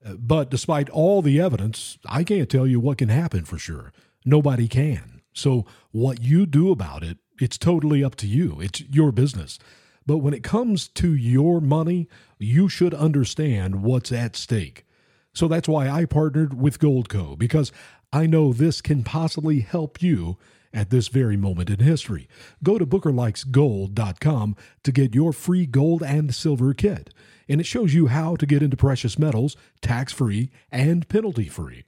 But 0.04 0.50
despite 0.50 0.90
all 0.90 1.22
the 1.22 1.40
evidence, 1.40 1.98
I 2.06 2.24
can't 2.24 2.50
tell 2.50 2.66
you 2.66 2.80
what 2.80 2.98
can 2.98 3.08
happen 3.08 3.44
for 3.44 3.58
sure. 3.58 3.92
Nobody 4.24 4.66
can. 4.66 5.20
So, 5.32 5.66
what 5.92 6.22
you 6.22 6.46
do 6.46 6.72
about 6.72 7.04
it 7.04 7.18
it's 7.40 7.58
totally 7.58 8.02
up 8.02 8.14
to 8.16 8.26
you. 8.26 8.60
It's 8.60 8.80
your 8.82 9.12
business. 9.12 9.58
But 10.06 10.18
when 10.18 10.34
it 10.34 10.42
comes 10.42 10.88
to 10.88 11.14
your 11.14 11.60
money, 11.60 12.08
you 12.38 12.68
should 12.68 12.94
understand 12.94 13.82
what's 13.82 14.10
at 14.10 14.36
stake. 14.36 14.86
So 15.34 15.48
that's 15.48 15.68
why 15.68 15.88
I 15.88 16.04
partnered 16.04 16.58
with 16.58 16.78
Goldco 16.78 17.38
because 17.38 17.70
I 18.12 18.26
know 18.26 18.52
this 18.52 18.80
can 18.80 19.04
possibly 19.04 19.60
help 19.60 20.02
you 20.02 20.38
at 20.72 20.90
this 20.90 21.08
very 21.08 21.36
moment 21.36 21.70
in 21.70 21.78
history. 21.78 22.28
Go 22.62 22.78
to 22.78 22.86
bookerlikesgold.com 22.86 24.56
to 24.82 24.92
get 24.92 25.14
your 25.14 25.32
free 25.32 25.66
gold 25.66 26.02
and 26.02 26.34
silver 26.34 26.74
kit, 26.74 27.12
and 27.48 27.60
it 27.60 27.64
shows 27.66 27.94
you 27.94 28.06
how 28.06 28.36
to 28.36 28.46
get 28.46 28.62
into 28.62 28.76
precious 28.76 29.18
metals 29.18 29.56
tax 29.80 30.12
free 30.12 30.50
and 30.70 31.08
penalty 31.08 31.48
free 31.48 31.84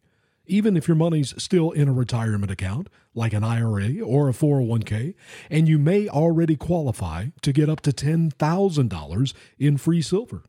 even 0.51 0.77
if 0.77 0.89
your 0.89 0.97
money's 0.97 1.41
still 1.43 1.71
in 1.71 1.89
a 1.89 1.93
retirement 1.93 2.51
account, 2.51 2.89
like 3.15 3.33
an 3.33 3.45
IRA 3.45 4.01
or 4.01 4.29
a 4.29 4.33
401k, 4.33 5.15
and 5.51 5.69
you 5.69 5.79
may 5.79 6.09
already 6.09 6.57
qualify 6.57 7.27
to 7.43 7.53
get 7.53 7.69
up 7.69 7.81
to 7.83 7.93
$10,000 7.93 9.33
in 9.59 9.77
free 9.77 10.03
silver. 10.03 10.45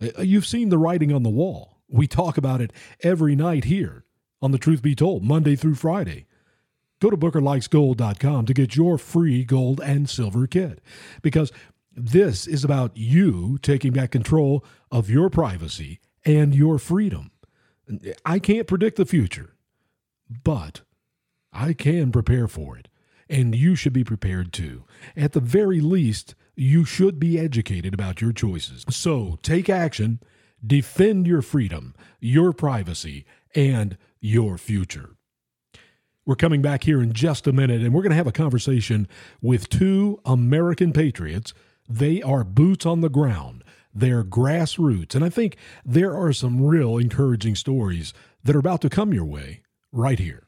Uh, 0.00 0.22
you've 0.22 0.46
seen 0.46 0.68
the 0.68 0.78
writing 0.78 1.12
on 1.12 1.22
the 1.22 1.28
wall. 1.28 1.78
We 1.88 2.06
talk 2.06 2.38
about 2.38 2.60
it 2.60 2.72
every 3.02 3.34
night 3.34 3.64
here 3.64 4.04
on 4.40 4.52
The 4.52 4.58
Truth 4.58 4.82
Be 4.82 4.94
Told, 4.94 5.24
Monday 5.24 5.56
through 5.56 5.74
Friday. 5.74 6.26
Go 7.00 7.10
to 7.10 7.16
bookerlikesgold.com 7.16 8.46
to 8.46 8.54
get 8.54 8.76
your 8.76 8.98
free 8.98 9.44
gold 9.44 9.80
and 9.80 10.08
silver 10.08 10.46
kit 10.46 10.80
because 11.22 11.50
this 11.92 12.46
is 12.46 12.62
about 12.62 12.96
you 12.96 13.58
taking 13.62 13.92
back 13.92 14.10
control 14.10 14.64
of 14.90 15.10
your 15.10 15.30
privacy 15.30 16.00
and 16.24 16.54
your 16.54 16.78
freedom. 16.78 17.30
I 18.24 18.38
can't 18.38 18.66
predict 18.66 18.96
the 18.96 19.06
future, 19.06 19.54
but 20.44 20.82
I 21.52 21.72
can 21.72 22.12
prepare 22.12 22.48
for 22.48 22.76
it. 22.76 22.88
And 23.28 23.54
you 23.54 23.76
should 23.76 23.92
be 23.92 24.04
prepared 24.04 24.52
too. 24.52 24.84
At 25.16 25.32
the 25.32 25.40
very 25.40 25.80
least, 25.80 26.34
you 26.56 26.84
should 26.84 27.20
be 27.20 27.38
educated 27.38 27.94
about 27.94 28.20
your 28.20 28.32
choices. 28.32 28.84
So 28.90 29.38
take 29.42 29.70
action, 29.70 30.20
defend 30.64 31.26
your 31.26 31.42
freedom, 31.42 31.94
your 32.20 32.52
privacy, 32.52 33.24
and 33.54 33.96
your 34.20 34.58
future. 34.58 35.10
We're 36.26 36.36
coming 36.36 36.60
back 36.60 36.84
here 36.84 37.00
in 37.00 37.12
just 37.12 37.46
a 37.46 37.52
minute, 37.52 37.80
and 37.80 37.94
we're 37.94 38.02
going 38.02 38.10
to 38.10 38.16
have 38.16 38.26
a 38.26 38.32
conversation 38.32 39.08
with 39.40 39.68
two 39.68 40.20
American 40.24 40.92
patriots. 40.92 41.54
They 41.88 42.22
are 42.22 42.44
boots 42.44 42.84
on 42.84 43.00
the 43.00 43.08
ground 43.08 43.64
they're 43.94 44.24
grassroots. 44.24 45.14
And 45.14 45.24
I 45.24 45.28
think 45.28 45.56
there 45.84 46.14
are 46.14 46.32
some 46.32 46.64
real 46.64 46.96
encouraging 46.98 47.54
stories 47.54 48.12
that 48.44 48.54
are 48.54 48.60
about 48.60 48.80
to 48.82 48.90
come 48.90 49.12
your 49.12 49.24
way 49.24 49.62
right 49.92 50.18
here. 50.18 50.46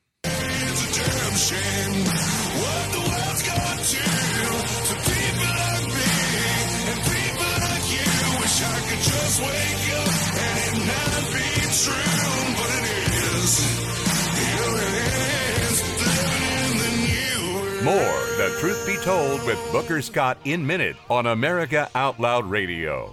More 17.83 17.95
The 18.37 18.57
Truth 18.61 18.87
Be 18.87 18.97
Told 18.99 19.45
with 19.45 19.59
Booker 19.73 20.01
Scott 20.03 20.39
in 20.45 20.65
Minute 20.65 20.95
on 21.11 21.27
America 21.27 21.91
Out 21.97 22.21
Loud 22.21 22.49
Radio. 22.49 23.13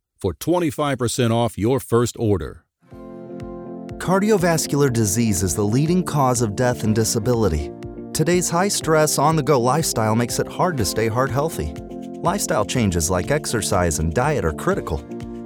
for 0.21 0.33
25% 0.35 1.31
off 1.31 1.57
your 1.57 1.79
first 1.79 2.15
order. 2.19 2.63
Cardiovascular 3.97 4.91
disease 4.91 5.43
is 5.43 5.55
the 5.55 5.63
leading 5.63 6.03
cause 6.03 6.41
of 6.41 6.55
death 6.55 6.83
and 6.83 6.95
disability. 6.95 7.71
Today's 8.13 8.49
high 8.49 8.67
stress, 8.67 9.17
on 9.17 9.35
the 9.35 9.43
go 9.43 9.59
lifestyle 9.59 10.15
makes 10.15 10.39
it 10.39 10.47
hard 10.47 10.77
to 10.77 10.85
stay 10.85 11.07
heart 11.07 11.31
healthy. 11.31 11.73
Lifestyle 12.23 12.65
changes 12.65 13.09
like 13.09 13.31
exercise 13.31 13.99
and 13.99 14.13
diet 14.13 14.45
are 14.45 14.53
critical, 14.53 14.97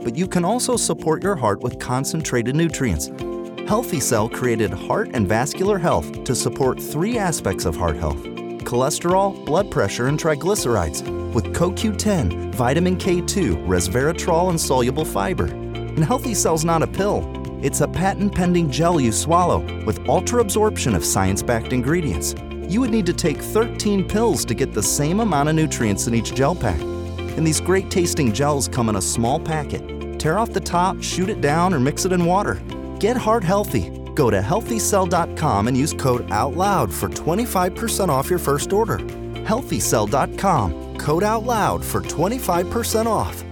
but 0.03 0.15
you 0.15 0.27
can 0.27 0.43
also 0.43 0.75
support 0.75 1.23
your 1.23 1.35
heart 1.35 1.61
with 1.61 1.79
concentrated 1.79 2.55
nutrients 2.55 3.09
Healthy 3.67 3.99
Cell 3.99 4.29
created 4.29 4.71
Heart 4.71 5.09
and 5.13 5.27
Vascular 5.27 5.79
Health 5.79 6.23
to 6.23 6.35
support 6.35 6.79
three 6.79 7.17
aspects 7.17 7.65
of 7.65 7.75
heart 7.75 7.97
health 7.97 8.21
cholesterol, 8.65 9.45
blood 9.45 9.69
pressure, 9.69 10.07
and 10.07 10.19
triglycerides 10.19 11.24
with 11.35 11.53
CoQ10, 11.53 12.55
vitamin 12.55 12.95
K2, 12.97 13.67
resveratrol, 13.67 14.49
and 14.49 14.59
soluble 14.59 15.05
fiber. 15.05 15.45
And 15.45 16.03
Healthy 16.03 16.33
Cell's 16.33 16.65
not 16.65 16.81
a 16.81 16.87
pill, 16.87 17.29
it's 17.61 17.81
a 17.81 17.87
patent 17.87 18.33
pending 18.33 18.71
gel 18.71 18.99
you 18.99 19.11
swallow 19.11 19.59
with 19.85 20.07
ultra 20.07 20.39
absorption 20.39 20.95
of 20.95 21.03
science 21.03 21.43
backed 21.43 21.73
ingredients. 21.73 22.35
You 22.69 22.81
would 22.81 22.91
need 22.91 23.05
to 23.05 23.13
take 23.13 23.37
13 23.37 24.07
pills 24.07 24.45
to 24.45 24.53
get 24.53 24.73
the 24.73 24.81
same 24.81 25.19
amount 25.19 25.49
of 25.49 25.55
nutrients 25.55 26.07
in 26.07 26.15
each 26.15 26.33
gel 26.33 26.55
pack. 26.55 26.79
And 26.79 27.45
these 27.45 27.59
great 27.59 27.91
tasting 27.91 28.31
gels 28.31 28.67
come 28.67 28.87
in 28.89 28.95
a 28.95 29.01
small 29.01 29.39
packet. 29.39 30.19
Tear 30.19 30.39
off 30.39 30.53
the 30.53 30.59
top, 30.59 31.01
shoot 31.01 31.29
it 31.29 31.41
down, 31.41 31.73
or 31.73 31.79
mix 31.79 32.05
it 32.05 32.11
in 32.11 32.25
water. 32.25 32.61
Get 32.99 33.17
heart 33.17 33.43
healthy. 33.43 33.89
Go 34.15 34.29
to 34.29 34.39
healthycell.com 34.39 35.67
and 35.67 35.77
use 35.77 35.93
code 35.93 36.29
OUTLOUD 36.29 36.93
for 36.93 37.09
25% 37.09 38.09
off 38.09 38.29
your 38.29 38.39
first 38.39 38.71
order. 38.71 38.99
Healthycell.com, 38.99 40.84
code 40.99 41.23
out 41.23 41.43
loud 41.43 41.83
for 41.83 42.01
25% 42.01 43.05
off. 43.05 43.43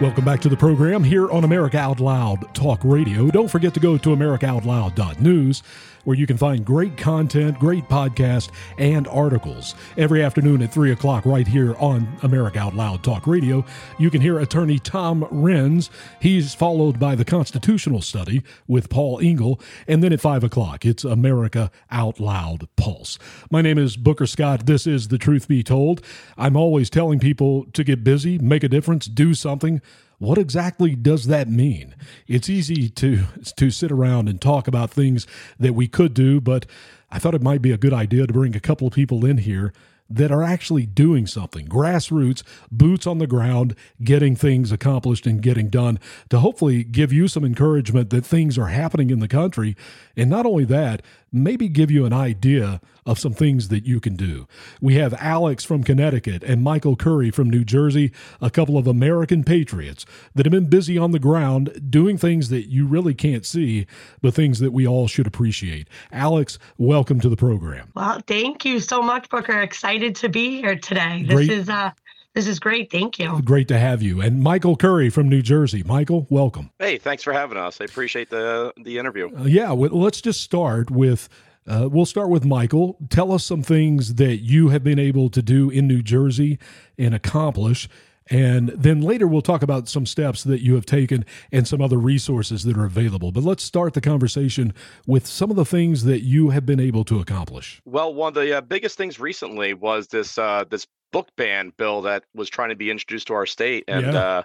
Welcome 0.00 0.24
back 0.24 0.38
to 0.42 0.48
the 0.48 0.56
program 0.56 1.02
here 1.02 1.28
on 1.28 1.42
America 1.42 1.76
Out 1.76 1.98
Loud 1.98 2.54
Talk 2.54 2.84
Radio. 2.84 3.32
Don't 3.32 3.48
forget 3.48 3.74
to 3.74 3.80
go 3.80 3.98
to 3.98 4.10
AmericaOutloud.news 4.10 5.62
where 6.08 6.16
you 6.16 6.26
can 6.26 6.38
find 6.38 6.64
great 6.64 6.96
content, 6.96 7.58
great 7.58 7.86
podcasts, 7.86 8.48
and 8.78 9.06
articles. 9.08 9.74
Every 9.98 10.24
afternoon 10.24 10.62
at 10.62 10.72
3 10.72 10.92
o'clock, 10.92 11.26
right 11.26 11.46
here 11.46 11.74
on 11.74 12.08
America 12.22 12.58
Out 12.58 12.74
Loud 12.74 13.04
Talk 13.04 13.26
Radio, 13.26 13.62
you 13.98 14.08
can 14.08 14.22
hear 14.22 14.38
attorney 14.38 14.78
Tom 14.78 15.26
Renz. 15.30 15.90
He's 16.18 16.54
followed 16.54 16.98
by 16.98 17.14
the 17.14 17.26
Constitutional 17.26 18.00
Study 18.00 18.42
with 18.66 18.88
Paul 18.88 19.20
Engel. 19.20 19.60
And 19.86 20.02
then 20.02 20.14
at 20.14 20.22
5 20.22 20.44
o'clock, 20.44 20.86
it's 20.86 21.04
America 21.04 21.70
Out 21.90 22.18
Loud 22.18 22.68
Pulse. 22.76 23.18
My 23.50 23.60
name 23.60 23.76
is 23.76 23.98
Booker 23.98 24.26
Scott. 24.26 24.64
This 24.64 24.86
is 24.86 25.08
The 25.08 25.18
Truth 25.18 25.46
Be 25.46 25.62
Told. 25.62 26.00
I'm 26.38 26.56
always 26.56 26.88
telling 26.88 27.18
people 27.18 27.66
to 27.74 27.84
get 27.84 28.02
busy, 28.02 28.38
make 28.38 28.64
a 28.64 28.68
difference, 28.70 29.08
do 29.08 29.34
something. 29.34 29.82
What 30.18 30.38
exactly 30.38 30.96
does 30.96 31.26
that 31.26 31.48
mean? 31.48 31.94
It's 32.26 32.50
easy 32.50 32.88
to 32.90 33.24
to 33.56 33.70
sit 33.70 33.92
around 33.92 34.28
and 34.28 34.40
talk 34.40 34.66
about 34.66 34.90
things 34.90 35.26
that 35.58 35.74
we 35.74 35.86
could 35.86 36.12
do, 36.12 36.40
but 36.40 36.66
I 37.10 37.18
thought 37.18 37.34
it 37.34 37.42
might 37.42 37.62
be 37.62 37.70
a 37.70 37.78
good 37.78 37.92
idea 37.92 38.26
to 38.26 38.32
bring 38.32 38.56
a 38.56 38.60
couple 38.60 38.86
of 38.86 38.92
people 38.92 39.24
in 39.24 39.38
here 39.38 39.72
that 40.10 40.30
are 40.30 40.42
actually 40.42 40.86
doing 40.86 41.26
something 41.26 41.66
grassroots, 41.66 42.42
boots 42.70 43.06
on 43.06 43.18
the 43.18 43.26
ground, 43.26 43.74
getting 44.02 44.34
things 44.34 44.72
accomplished 44.72 45.26
and 45.26 45.42
getting 45.42 45.68
done 45.68 45.98
to 46.30 46.38
hopefully 46.40 46.82
give 46.84 47.12
you 47.12 47.28
some 47.28 47.44
encouragement 47.44 48.10
that 48.10 48.24
things 48.24 48.58
are 48.58 48.68
happening 48.68 49.10
in 49.10 49.20
the 49.20 49.28
country. 49.28 49.76
And 50.16 50.30
not 50.30 50.46
only 50.46 50.64
that, 50.66 51.02
maybe 51.30 51.68
give 51.68 51.90
you 51.90 52.06
an 52.06 52.12
idea 52.12 52.80
of 53.04 53.18
some 53.18 53.32
things 53.32 53.68
that 53.68 53.84
you 53.84 54.00
can 54.00 54.16
do. 54.16 54.46
We 54.80 54.94
have 54.94 55.14
Alex 55.14 55.64
from 55.64 55.84
Connecticut 55.84 56.42
and 56.42 56.62
Michael 56.62 56.96
Curry 56.96 57.30
from 57.30 57.48
New 57.48 57.64
Jersey, 57.64 58.12
a 58.40 58.50
couple 58.50 58.76
of 58.76 58.86
American 58.86 59.44
patriots 59.44 60.04
that 60.34 60.46
have 60.46 60.50
been 60.50 60.68
busy 60.68 60.98
on 60.98 61.12
the 61.12 61.18
ground 61.18 61.90
doing 61.90 62.18
things 62.18 62.48
that 62.50 62.68
you 62.68 62.86
really 62.86 63.14
can't 63.14 63.46
see, 63.46 63.86
but 64.20 64.34
things 64.34 64.58
that 64.58 64.72
we 64.72 64.86
all 64.86 65.06
should 65.06 65.26
appreciate. 65.26 65.88
Alex, 66.12 66.58
welcome 66.76 67.20
to 67.20 67.28
the 67.28 67.36
program. 67.36 67.90
Well, 67.94 68.20
thank 68.26 68.64
you 68.64 68.80
so 68.80 69.00
much, 69.02 69.28
Booker. 69.28 69.60
Excited 69.60 69.97
to 69.98 70.28
be 70.28 70.60
here 70.60 70.76
today. 70.76 71.22
This 71.22 71.34
Great. 71.34 71.50
is 71.50 71.68
uh 71.68 71.90
this 72.34 72.46
is 72.46 72.60
great. 72.60 72.90
Thank 72.92 73.18
you. 73.18 73.40
Great 73.42 73.66
to 73.68 73.78
have 73.78 74.00
you. 74.00 74.20
And 74.20 74.40
Michael 74.40 74.76
Curry 74.76 75.10
from 75.10 75.28
New 75.28 75.42
Jersey. 75.42 75.82
Michael, 75.82 76.26
welcome. 76.30 76.70
Hey, 76.78 76.98
thanks 76.98 77.22
for 77.22 77.32
having 77.32 77.58
us. 77.58 77.80
I 77.80 77.84
appreciate 77.84 78.30
the 78.30 78.72
the 78.84 78.98
interview. 78.98 79.28
Uh, 79.36 79.44
yeah, 79.44 79.72
well, 79.72 79.90
let's 79.90 80.20
just 80.20 80.40
start 80.40 80.90
with 80.90 81.28
uh, 81.66 81.88
we'll 81.90 82.06
start 82.06 82.30
with 82.30 82.44
Michael. 82.44 82.96
Tell 83.10 83.32
us 83.32 83.44
some 83.44 83.62
things 83.62 84.14
that 84.14 84.36
you 84.38 84.68
have 84.68 84.82
been 84.82 84.98
able 84.98 85.28
to 85.30 85.42
do 85.42 85.68
in 85.68 85.86
New 85.86 86.02
Jersey 86.02 86.58
and 86.96 87.14
accomplish. 87.14 87.88
And 88.30 88.68
then 88.70 89.00
later 89.00 89.26
we'll 89.26 89.42
talk 89.42 89.62
about 89.62 89.88
some 89.88 90.06
steps 90.06 90.44
that 90.44 90.60
you 90.60 90.74
have 90.74 90.86
taken 90.86 91.24
and 91.52 91.66
some 91.66 91.80
other 91.80 91.98
resources 91.98 92.64
that 92.64 92.76
are 92.76 92.84
available. 92.84 93.32
But 93.32 93.44
let's 93.44 93.62
start 93.62 93.94
the 93.94 94.00
conversation 94.00 94.74
with 95.06 95.26
some 95.26 95.50
of 95.50 95.56
the 95.56 95.64
things 95.64 96.04
that 96.04 96.22
you 96.22 96.50
have 96.50 96.66
been 96.66 96.80
able 96.80 97.04
to 97.04 97.20
accomplish. 97.20 97.80
Well, 97.84 98.14
one 98.14 98.28
of 98.28 98.34
the 98.34 98.58
uh, 98.58 98.60
biggest 98.60 98.96
things 98.96 99.18
recently 99.18 99.74
was 99.74 100.08
this 100.08 100.38
uh, 100.38 100.64
this 100.68 100.86
book 101.10 101.28
ban 101.36 101.72
bill 101.76 102.02
that 102.02 102.24
was 102.34 102.48
trying 102.50 102.68
to 102.68 102.76
be 102.76 102.90
introduced 102.90 103.28
to 103.28 103.34
our 103.34 103.46
state, 103.46 103.84
and 103.88 104.06
yeah. 104.12 104.18
uh, 104.18 104.42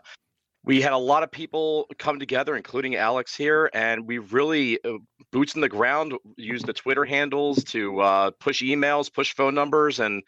we 0.66 0.82
had 0.82 0.94
a 0.94 0.98
lot 0.98 1.24
of 1.24 1.32
people 1.32 1.88
come 2.00 2.20
together, 2.20 2.56
including 2.56 2.96
Alex 2.96 3.36
here, 3.36 3.70
and 3.74 4.08
we 4.08 4.20
really 4.20 4.80
uh, 4.86 4.94
boots 5.32 5.56
in 5.56 5.62
the 5.62 5.70
ground 5.70 6.14
used 6.38 6.66
the 6.66 6.74
Twitter 6.74 7.04
handles 7.04 7.64
to 7.66 8.00
uh, 8.00 8.32
push 8.40 8.64
emails, 8.64 9.14
push 9.14 9.34
phone 9.36 9.54
numbers, 9.54 10.00
and 10.00 10.24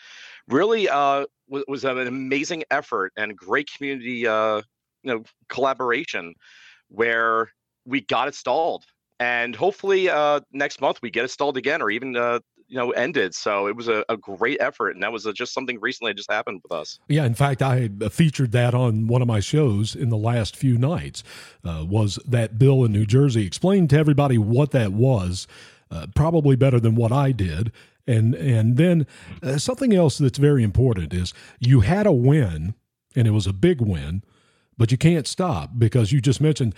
really 0.49 0.89
uh, 0.89 1.25
was, 1.47 1.63
was 1.67 1.85
an 1.85 2.07
amazing 2.07 2.63
effort 2.69 3.13
and 3.15 3.37
great 3.37 3.69
community, 3.71 4.27
uh, 4.27 4.61
you 5.03 5.13
know, 5.13 5.23
collaboration 5.47 6.33
where 6.89 7.49
we 7.85 8.01
got 8.01 8.27
it 8.27 8.35
stalled. 8.35 8.83
And 9.19 9.55
hopefully 9.55 10.09
uh, 10.09 10.41
next 10.51 10.81
month 10.81 10.99
we 11.01 11.09
get 11.11 11.23
it 11.23 11.31
stalled 11.31 11.55
again, 11.55 11.81
or 11.81 11.89
even 11.89 12.17
uh, 12.17 12.39
you 12.67 12.78
know 12.78 12.91
ended 12.91 13.34
so 13.36 13.67
it 13.67 13.75
was 13.75 13.88
a, 13.88 14.04
a 14.10 14.17
great 14.17 14.58
effort 14.60 14.91
and 14.91 15.04
that 15.04 15.12
was 15.12 15.25
a, 15.25 15.34
just 15.34 15.54
something 15.54 15.80
recently 15.80 16.13
just 16.13 16.32
happened 16.32 16.62
with 16.63 16.71
us. 16.71 16.99
Yeah 17.08 17.25
in 17.25 17.36
fact 17.36 17.62
i 17.62 17.89
featured 18.10 18.51
that 18.54 18.73
on 18.73 19.08
one 19.08 19.21
of 19.21 19.28
my 19.28 19.39
shows 19.39 19.95
in 19.95 20.10
the 20.10 20.17
last 20.17 20.56
few 20.56 20.78
nights 20.78 21.23
uh, 21.63 21.86
was 21.88 22.19
that 22.28 22.58
bill 22.58 22.84
in 22.84 22.91
new 22.91 23.06
jersey 23.06 23.45
explained 23.45 23.89
to 23.91 23.97
everybody 23.97 24.38
what 24.38 24.71
that 24.71 24.91
was 24.91 25.47
uh, 25.91 26.08
probably 26.15 26.56
better 26.56 26.80
than 26.80 26.95
what 26.95 27.12
i 27.12 27.32
did 27.32 27.71
and 28.08 28.36
and 28.36 28.78
then 28.78 29.06
uh, 29.43 29.58
something 29.58 29.93
else 29.93 30.17
that's 30.17 30.38
very 30.38 30.63
important 30.63 31.13
is 31.13 31.34
you 31.60 31.82
had 31.82 32.08
a 32.08 32.13
win 32.13 32.73
and 33.15 33.28
it 33.28 33.32
was 33.32 33.47
a 33.47 33.54
big 33.54 33.82
win 33.82 34.23
but 34.78 34.91
you 34.91 34.97
can't 34.97 35.28
stop 35.28 35.71
because 35.78 36.12
you 36.12 36.19
just 36.19 36.41
mentioned 36.41 36.73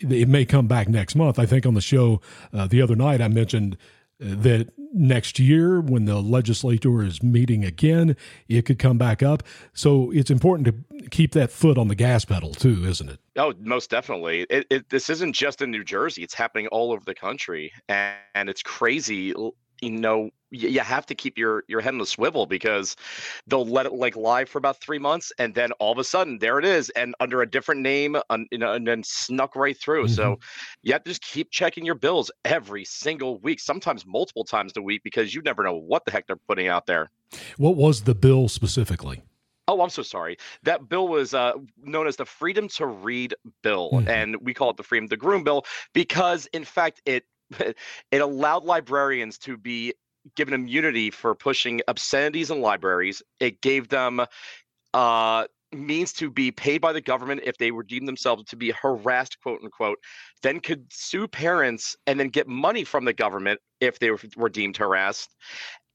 it 0.00 0.28
may 0.28 0.44
come 0.44 0.68
back 0.68 0.88
next 0.88 1.16
month. 1.16 1.40
I 1.40 1.46
think 1.46 1.66
on 1.66 1.74
the 1.74 1.80
show 1.80 2.20
uh, 2.52 2.66
the 2.66 2.80
other 2.82 2.94
night 2.94 3.20
i 3.20 3.28
mentioned 3.28 3.76
that 4.20 4.70
next 4.92 5.38
year 5.38 5.80
when 5.80 6.06
the 6.06 6.20
legislature 6.20 7.02
is 7.02 7.22
meeting 7.22 7.64
again 7.64 8.16
it 8.48 8.62
could 8.62 8.78
come 8.78 8.98
back 8.98 9.22
up. 9.22 9.42
So 9.74 10.10
it's 10.10 10.30
important 10.30 10.66
to 10.66 11.08
keep 11.10 11.32
that 11.32 11.50
foot 11.50 11.78
on 11.78 11.88
the 11.88 11.94
gas 11.94 12.24
pedal 12.24 12.52
too 12.52 12.84
isn't 12.84 13.08
it? 13.08 13.20
Oh 13.36 13.54
most 13.60 13.90
definitely. 13.90 14.46
It, 14.50 14.66
it, 14.70 14.88
this 14.90 15.10
isn't 15.10 15.34
just 15.34 15.62
in 15.62 15.70
new 15.70 15.84
jersey. 15.84 16.22
It's 16.22 16.34
happening 16.34 16.66
all 16.68 16.92
over 16.92 17.04
the 17.04 17.14
country. 17.14 17.72
And, 17.88 18.16
and 18.34 18.48
it's 18.48 18.62
crazy 18.62 19.34
you 19.80 19.90
know 19.90 20.30
you 20.50 20.80
have 20.80 21.06
to 21.06 21.14
keep 21.14 21.36
your 21.36 21.64
your 21.68 21.80
head 21.80 21.92
on 21.94 21.98
the 21.98 22.06
swivel 22.06 22.46
because 22.46 22.96
they'll 23.46 23.66
let 23.66 23.86
it 23.86 23.92
like 23.92 24.16
live 24.16 24.48
for 24.48 24.58
about 24.58 24.80
three 24.80 24.98
months 24.98 25.32
and 25.38 25.54
then 25.54 25.72
all 25.72 25.92
of 25.92 25.98
a 25.98 26.04
sudden 26.04 26.38
there 26.38 26.58
it 26.58 26.64
is 26.64 26.90
and 26.90 27.14
under 27.20 27.42
a 27.42 27.50
different 27.50 27.80
name 27.80 28.16
you 28.50 28.58
know 28.58 28.72
and 28.72 28.86
then 28.86 29.02
snuck 29.02 29.54
right 29.56 29.78
through 29.80 30.04
mm-hmm. 30.04 30.14
so 30.14 30.38
you 30.82 30.92
have 30.92 31.02
to 31.02 31.10
just 31.10 31.22
keep 31.22 31.50
checking 31.50 31.84
your 31.84 31.94
bills 31.94 32.30
every 32.44 32.84
single 32.84 33.38
week 33.40 33.60
sometimes 33.60 34.06
multiple 34.06 34.44
times 34.44 34.72
a 34.76 34.82
week 34.82 35.02
because 35.04 35.34
you 35.34 35.42
never 35.42 35.62
know 35.62 35.74
what 35.74 36.04
the 36.04 36.10
heck 36.10 36.26
they're 36.26 36.36
putting 36.36 36.68
out 36.68 36.86
there 36.86 37.10
what 37.56 37.76
was 37.76 38.02
the 38.02 38.14
bill 38.14 38.48
specifically 38.48 39.22
Oh, 39.70 39.82
I'm 39.82 39.90
so 39.90 40.02
sorry. 40.02 40.38
That 40.62 40.88
bill 40.88 41.08
was 41.08 41.34
uh, 41.34 41.52
known 41.82 42.06
as 42.06 42.16
the 42.16 42.24
Freedom 42.24 42.68
to 42.68 42.86
Read 42.86 43.34
Bill, 43.62 43.90
mm-hmm. 43.92 44.08
and 44.08 44.36
we 44.40 44.54
call 44.54 44.70
it 44.70 44.78
the 44.78 44.82
Freedom 44.82 45.10
to 45.10 45.16
Groom 45.18 45.44
Bill 45.44 45.66
because, 45.92 46.46
in 46.54 46.64
fact, 46.64 47.02
it 47.04 47.24
it 48.10 48.20
allowed 48.22 48.64
librarians 48.64 49.38
to 49.38 49.56
be 49.56 49.92
given 50.34 50.54
immunity 50.54 51.10
for 51.10 51.34
pushing 51.34 51.80
obscenities 51.88 52.50
in 52.50 52.60
libraries. 52.60 53.22
It 53.40 53.60
gave 53.60 53.88
them 53.88 54.24
uh, 54.94 55.46
means 55.72 56.12
to 56.14 56.30
be 56.30 56.50
paid 56.50 56.80
by 56.80 56.92
the 56.92 57.00
government 57.00 57.42
if 57.44 57.58
they 57.58 57.70
were 57.70 57.82
deemed 57.82 58.08
themselves 58.08 58.44
to 58.44 58.56
be 58.56 58.70
harassed, 58.70 59.38
quote 59.42 59.60
unquote, 59.62 59.98
then 60.42 60.60
could 60.60 60.86
sue 60.92 61.28
parents 61.28 61.96
and 62.06 62.18
then 62.18 62.28
get 62.28 62.48
money 62.48 62.84
from 62.84 63.04
the 63.04 63.12
government 63.12 63.60
if 63.80 63.98
they 63.98 64.10
were, 64.10 64.20
were 64.36 64.48
deemed 64.48 64.76
harassed 64.76 65.34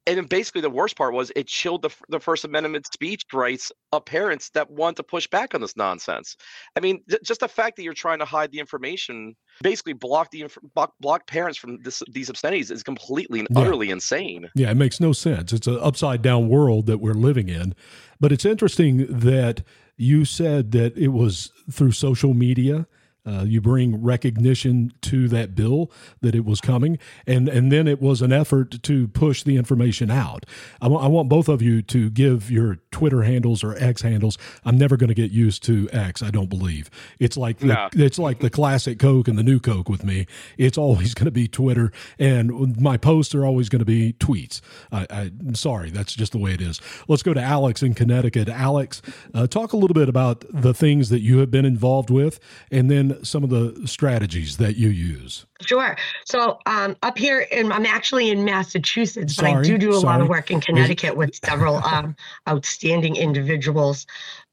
and 0.06 0.18
then 0.18 0.26
basically 0.26 0.62
the 0.62 0.70
worst 0.70 0.98
part 0.98 1.14
was 1.14 1.32
it 1.36 1.48
chilled 1.48 1.82
the, 1.82 1.90
the 2.10 2.20
first 2.20 2.46
amendment 2.46 2.86
speech 2.92 3.24
rights 3.32 3.72
of 3.92 4.06
parents 4.06 4.50
that 4.52 4.70
want 4.70 4.98
to 4.98 5.04
push 5.04 5.28
back 5.28 5.56
on 5.56 5.62
this 5.62 5.78
nonsense. 5.78 6.36
I 6.76 6.80
mean 6.80 7.02
th- 7.10 7.22
just 7.24 7.40
the 7.40 7.48
fact 7.48 7.78
that 7.78 7.84
you're 7.84 7.94
trying 7.94 8.20
to 8.20 8.26
hide 8.26 8.52
the 8.52 8.60
information 8.60 9.36
basically 9.62 9.94
block 9.94 10.32
the 10.32 10.42
inf- 10.42 10.58
block, 10.76 10.94
block 11.00 11.28
parents 11.28 11.58
from 11.58 11.80
this, 11.84 12.04
these 12.12 12.30
obscenities 12.30 12.72
is 12.72 12.84
completely 12.84 13.40
and 13.40 13.48
yeah. 13.52 13.62
utterly 13.62 13.90
insane. 13.90 14.50
Yeah 14.56 14.72
it 14.72 14.78
makes 14.78 15.00
no 15.00 15.14
sense. 15.14 15.54
It's 15.54 15.68
an 15.68 15.80
upside 15.82 16.22
down 16.22 16.50
world 16.50 16.86
that 16.88 17.00
we're 17.00 17.14
living 17.14 17.50
in. 17.50 17.74
But 18.20 18.32
it's 18.32 18.46
interesting 18.46 19.06
that 19.10 19.64
you 19.98 20.26
said 20.26 20.72
that 20.72 20.98
it 20.98 21.10
was 21.10 21.52
through 21.72 21.92
social 21.92 22.34
media 22.34 22.88
uh, 23.26 23.46
you 23.48 23.62
bring 23.62 24.02
recognition 24.02 24.92
to 25.02 25.28
that 25.30 25.56
bill 25.56 25.92
that 26.22 26.36
it 26.36 26.46
was 26.46 26.60
coming, 26.60 27.00
and 27.26 27.48
and 27.48 27.72
then 27.72 27.88
it 27.88 28.02
was 28.02 28.22
an 28.22 28.34
effort 28.34 28.84
to 28.84 29.08
push 29.10 29.44
the 29.44 29.56
information 29.56 30.12
out. 30.12 30.46
I, 30.82 30.86
w- 30.86 31.02
I 31.02 31.08
want 31.08 31.30
both 31.30 31.48
of 31.48 31.62
you 31.62 31.82
to 31.84 32.10
give 32.10 32.52
your 32.52 32.80
Twitter 32.92 33.24
handles 33.24 33.64
or 33.64 33.76
X 33.78 34.02
handles. 34.02 34.38
I'm 34.66 34.78
never 34.78 34.98
going 34.98 35.08
to 35.08 35.14
get 35.14 35.32
used 35.32 35.64
to 35.64 35.90
X. 35.92 36.22
I 36.22 36.32
don't 36.32 36.50
believe 36.50 36.90
it's 37.20 37.38
like 37.38 37.60
the, 37.60 37.68
it's 37.96 38.20
like 38.20 38.40
the 38.40 38.50
classic 38.50 39.00
Coke 39.00 39.28
and 39.28 39.38
the 39.38 39.44
new 39.44 39.60
Coke 39.60 39.88
with 39.88 40.04
me. 40.04 40.28
It's 40.58 40.78
always 40.78 41.14
going 41.14 41.26
to 41.26 41.32
be 41.32 41.48
Twitter, 41.48 41.92
and 42.20 42.80
my 42.80 42.98
posts 42.98 43.34
are 43.34 43.46
always 43.46 43.70
going 43.70 43.80
to 43.80 43.86
be 43.86 44.14
tweets. 44.14 44.60
I, 44.92 45.32
am 45.40 45.56
sorry, 45.56 45.90
that's 45.92 46.14
just 46.14 46.34
the 46.34 46.38
way 46.38 46.54
it 46.54 46.62
is. 46.62 46.82
Let's 47.08 47.24
go 47.24 47.34
to 47.34 47.42
Alex 47.42 47.82
in 47.82 47.94
Connecticut. 47.94 48.50
Alex, 48.50 49.02
uh, 49.34 49.48
talk 49.48 49.74
a 49.74 49.78
little 49.78 49.94
bit 49.94 50.10
about 50.10 50.44
the 50.50 50.74
things 50.74 51.10
that 51.10 51.22
you 51.22 51.38
have 51.40 51.50
been 51.50 51.66
involved 51.66 52.10
with, 52.10 52.40
and 52.70 52.92
then 52.92 53.13
some 53.24 53.44
of 53.44 53.50
the 53.50 53.88
strategies 53.88 54.58
that 54.58 54.76
you 54.76 54.90
use? 54.90 55.46
Sure. 55.62 55.96
So 56.26 56.60
um, 56.66 56.96
up 57.04 57.18
here, 57.18 57.42
in, 57.52 57.72
I'm 57.72 57.86
actually 57.86 58.30
in 58.30 58.44
Massachusetts, 58.44 59.36
Sorry. 59.36 59.54
but 59.54 59.60
I 59.60 59.64
do 59.64 59.78
do 59.78 59.92
a 59.92 59.94
Sorry. 59.94 60.04
lot 60.04 60.22
of 60.22 60.28
work 60.28 60.52
in 60.52 60.60
Connecticut 60.60 61.16
with 61.16 61.40
several 61.44 61.78
um, 61.78 62.16
outstanding 62.48 63.16
individuals. 63.16 64.06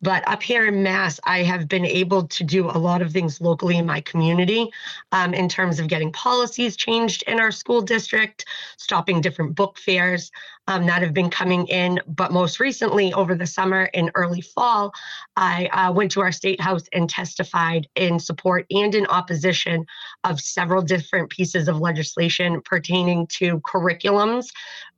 But 0.02 0.26
up 0.26 0.42
here 0.42 0.66
in 0.66 0.82
Mass, 0.82 1.20
I 1.24 1.42
have 1.42 1.68
been 1.68 1.84
able 1.84 2.26
to 2.28 2.44
do 2.44 2.70
a 2.70 2.78
lot 2.78 3.02
of 3.02 3.12
things 3.12 3.40
locally 3.40 3.76
in 3.76 3.84
my 3.84 4.00
community 4.00 4.70
um, 5.12 5.34
in 5.34 5.48
terms 5.48 5.78
of 5.78 5.88
getting 5.88 6.10
policies 6.12 6.76
changed 6.76 7.22
in 7.26 7.38
our 7.38 7.50
school 7.50 7.82
district, 7.82 8.46
stopping 8.78 9.20
different 9.20 9.54
book 9.54 9.78
fairs 9.78 10.30
um, 10.68 10.86
that 10.86 11.02
have 11.02 11.12
been 11.12 11.28
coming 11.28 11.66
in. 11.66 12.00
But 12.06 12.32
most 12.32 12.60
recently, 12.60 13.12
over 13.12 13.34
the 13.34 13.46
summer 13.46 13.90
and 13.92 14.10
early 14.14 14.40
fall, 14.40 14.92
I 15.36 15.66
uh, 15.66 15.92
went 15.92 16.12
to 16.12 16.20
our 16.20 16.32
state 16.32 16.60
house 16.60 16.84
and 16.92 17.10
testified 17.10 17.88
in 17.96 18.18
support 18.50 18.66
and 18.70 18.94
in 18.94 19.06
opposition 19.06 19.86
of 20.24 20.40
several 20.40 20.82
different 20.82 21.30
pieces 21.30 21.68
of 21.68 21.80
legislation 21.80 22.60
pertaining 22.64 23.26
to 23.28 23.60
curriculums, 23.60 24.48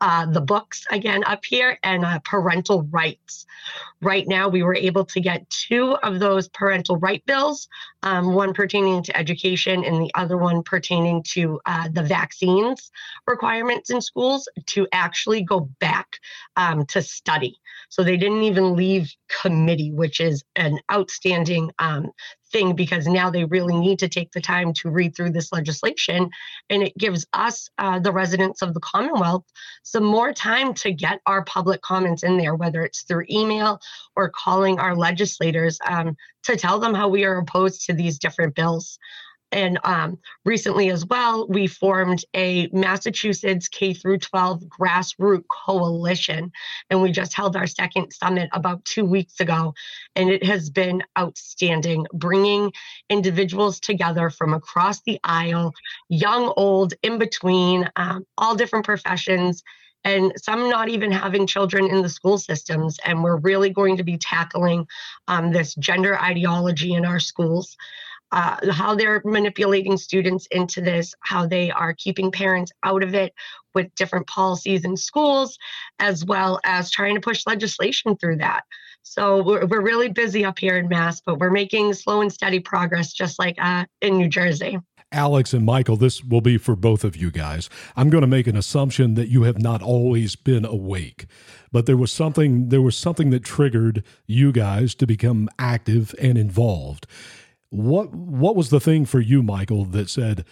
uh, 0.03 0.27
the 0.27 0.41
books 0.41 0.85
again 0.91 1.23
up 1.25 1.45
here, 1.45 1.79
and 1.85 2.05
uh, 2.05 2.19
parental 2.25 2.83
rights. 2.91 3.47
Right 4.03 4.27
now, 4.27 4.49
we 4.49 4.65
were 4.65 4.75
able 4.75 5.05
to 5.05 5.21
get 5.21 5.49
two 5.49 5.93
of 6.03 6.19
those 6.19 6.49
parental 6.49 6.97
right 6.97 7.25
bills, 7.25 7.69
um, 8.03 8.35
one 8.35 8.53
pertaining 8.53 9.05
to 9.05 9.17
education 9.17 9.85
and 9.85 10.03
the 10.03 10.11
other 10.17 10.37
one 10.37 10.65
pertaining 10.65 11.23
to 11.35 11.61
uh, 11.67 11.89
the 11.93 12.03
vaccines 12.03 12.91
requirements 13.29 13.91
in 13.91 14.01
schools 14.01 14.49
to 14.67 14.89
actually 14.93 15.45
go 15.45 15.71
back 15.79 16.19
um, 16.57 16.85
to 16.87 17.01
study. 17.01 17.61
So 17.89 18.03
they 18.03 18.17
didn't 18.17 18.43
even 18.43 18.75
leave 18.75 19.15
committee, 19.41 19.93
which 19.93 20.21
is 20.21 20.43
an 20.57 20.81
outstanding 20.91 21.71
um, 21.79 22.11
thing 22.51 22.75
because 22.75 23.07
now 23.07 23.31
they 23.31 23.45
really 23.45 23.79
need 23.79 23.99
to 24.01 24.09
take 24.09 24.33
the 24.33 24.41
time 24.41 24.73
to 24.75 24.91
read 24.91 25.17
through 25.17 25.31
this 25.31 25.53
legislation. 25.53 26.31
And 26.71 26.83
it 26.83 26.97
gives 26.97 27.27
us, 27.33 27.69
uh, 27.79 27.99
the 27.99 28.13
residents 28.13 28.63
of 28.63 28.75
the 28.75 28.81
Commonwealth, 28.81 29.45
some 29.93 30.05
more 30.05 30.33
time 30.33 30.73
to 30.73 30.91
get 30.91 31.21
our 31.27 31.45
public 31.45 31.83
comments 31.83 32.23
in 32.23 32.39
there, 32.39 32.55
whether 32.55 32.83
it's 32.83 33.03
through 33.03 33.27
email 33.29 33.79
or 34.17 34.31
calling 34.31 34.79
our 34.79 34.97
legislators 34.97 35.79
um, 35.87 36.17
to 36.45 36.57
tell 36.57 36.79
them 36.79 36.95
how 36.95 37.09
we 37.09 37.25
are 37.25 37.37
opposed 37.37 37.85
to 37.85 37.93
these 37.93 38.19
different 38.19 38.55
bills. 38.55 38.99
And 39.53 39.79
um, 39.85 40.19
recently 40.45 40.91
as 40.91 41.05
well, 41.05 41.47
we 41.47 41.67
formed 41.67 42.25
a 42.35 42.69
Massachusetts 42.73 43.69
K 43.69 43.93
through 43.93 44.19
12 44.19 44.63
grassroots 44.65 45.45
coalition. 45.49 46.51
And 46.89 47.03
we 47.03 47.13
just 47.13 47.35
held 47.35 47.55
our 47.55 47.67
second 47.67 48.13
summit 48.13 48.49
about 48.53 48.85
two 48.87 49.05
weeks 49.05 49.41
ago. 49.41 49.75
And 50.17 50.31
it 50.31 50.43
has 50.45 50.71
been 50.71 51.03
outstanding, 51.19 52.07
bringing 52.15 52.73
individuals 53.11 53.79
together 53.79 54.31
from 54.31 54.55
across 54.55 55.03
the 55.03 55.21
aisle, 55.23 55.75
young, 56.09 56.53
old, 56.57 56.95
in 57.03 57.19
between, 57.19 57.89
um, 57.97 58.27
all 58.39 58.57
different 58.57 58.87
professions 58.87 59.63
and 60.05 60.33
some 60.37 60.69
not 60.69 60.89
even 60.89 61.13
having 61.13 61.47
children 61.47 61.87
in 61.87 62.03
the 62.03 62.09
school 62.09 62.39
systems. 62.39 62.99
And 63.05 63.23
we're 63.23 63.37
really 63.37 63.71
going 63.71 63.97
to 63.99 64.03
be 64.03 64.19
tackling 64.19 64.87
um, 65.29 65.53
this 65.53 65.75
gender 65.77 66.19
ideology 66.19 66.95
in 66.95 67.05
our 67.05 67.21
schools 67.21 67.77
uh, 68.33 68.57
how 68.73 68.95
they're 68.95 69.23
manipulating 69.25 69.97
students 69.97 70.47
into 70.51 70.81
this, 70.81 71.15
how 71.21 71.47
they 71.47 71.71
are 71.71 71.93
keeping 71.93 72.31
parents 72.33 72.73
out 72.83 73.03
of 73.03 73.15
it 73.15 73.33
with 73.75 73.95
different 73.95 74.27
policies 74.27 74.85
in 74.85 74.97
schools, 74.97 75.59
as 75.99 76.25
well 76.25 76.59
as 76.65 76.91
trying 76.91 77.15
to 77.15 77.21
push 77.21 77.47
legislation 77.47 78.17
through 78.17 78.37
that. 78.37 78.63
So 79.03 79.43
we're, 79.43 79.67
we're 79.67 79.83
really 79.83 80.09
busy 80.09 80.45
up 80.45 80.59
here 80.59 80.79
in 80.79 80.89
Mass, 80.89 81.21
but 81.21 81.39
we're 81.39 81.51
making 81.51 81.93
slow 81.95 82.21
and 82.23 82.33
steady 82.33 82.61
progress, 82.61 83.13
just 83.13 83.39
like 83.39 83.57
uh, 83.59 83.85
in 84.01 84.17
New 84.17 84.29
Jersey. 84.29 84.79
Alex 85.13 85.53
and 85.53 85.67
Michael, 85.67 85.97
this 85.97 86.25
will 86.25 86.41
be 86.41 86.57
for 86.57 86.75
both 86.75 87.05
of 87.05 87.17
you 87.17 87.31
guys. 87.31 87.69
I'm 87.97 88.09
going 88.09 88.23
to 88.23 88.27
make 88.27 88.47
an 88.47 88.57
assumption 88.57 89.13
that 89.15 89.29
you 89.29 89.43
have 89.43 89.59
not 89.59 89.83
always 89.83 90.37
been 90.37 90.65
awake, 90.65 91.27
but 91.71 91.85
there 91.85 91.99
was 91.99 92.11
something 92.11 92.71
there 92.71 92.81
was 92.81 92.97
something 92.97 93.29
that 93.31 93.45
triggered 93.45 94.03
you 94.27 94.53
guys 94.53 94.95
to 94.97 95.07
become 95.07 95.51
active 95.59 96.15
and 96.19 96.39
involved. 96.39 97.07
What 97.73 98.13
what 98.13 98.55
was 98.55 98.69
the 98.69 98.81
thing 98.81 99.07
for 99.07 99.19
you, 99.19 99.43
Michael, 99.43 99.87
that 99.87 100.11
said 100.11 100.45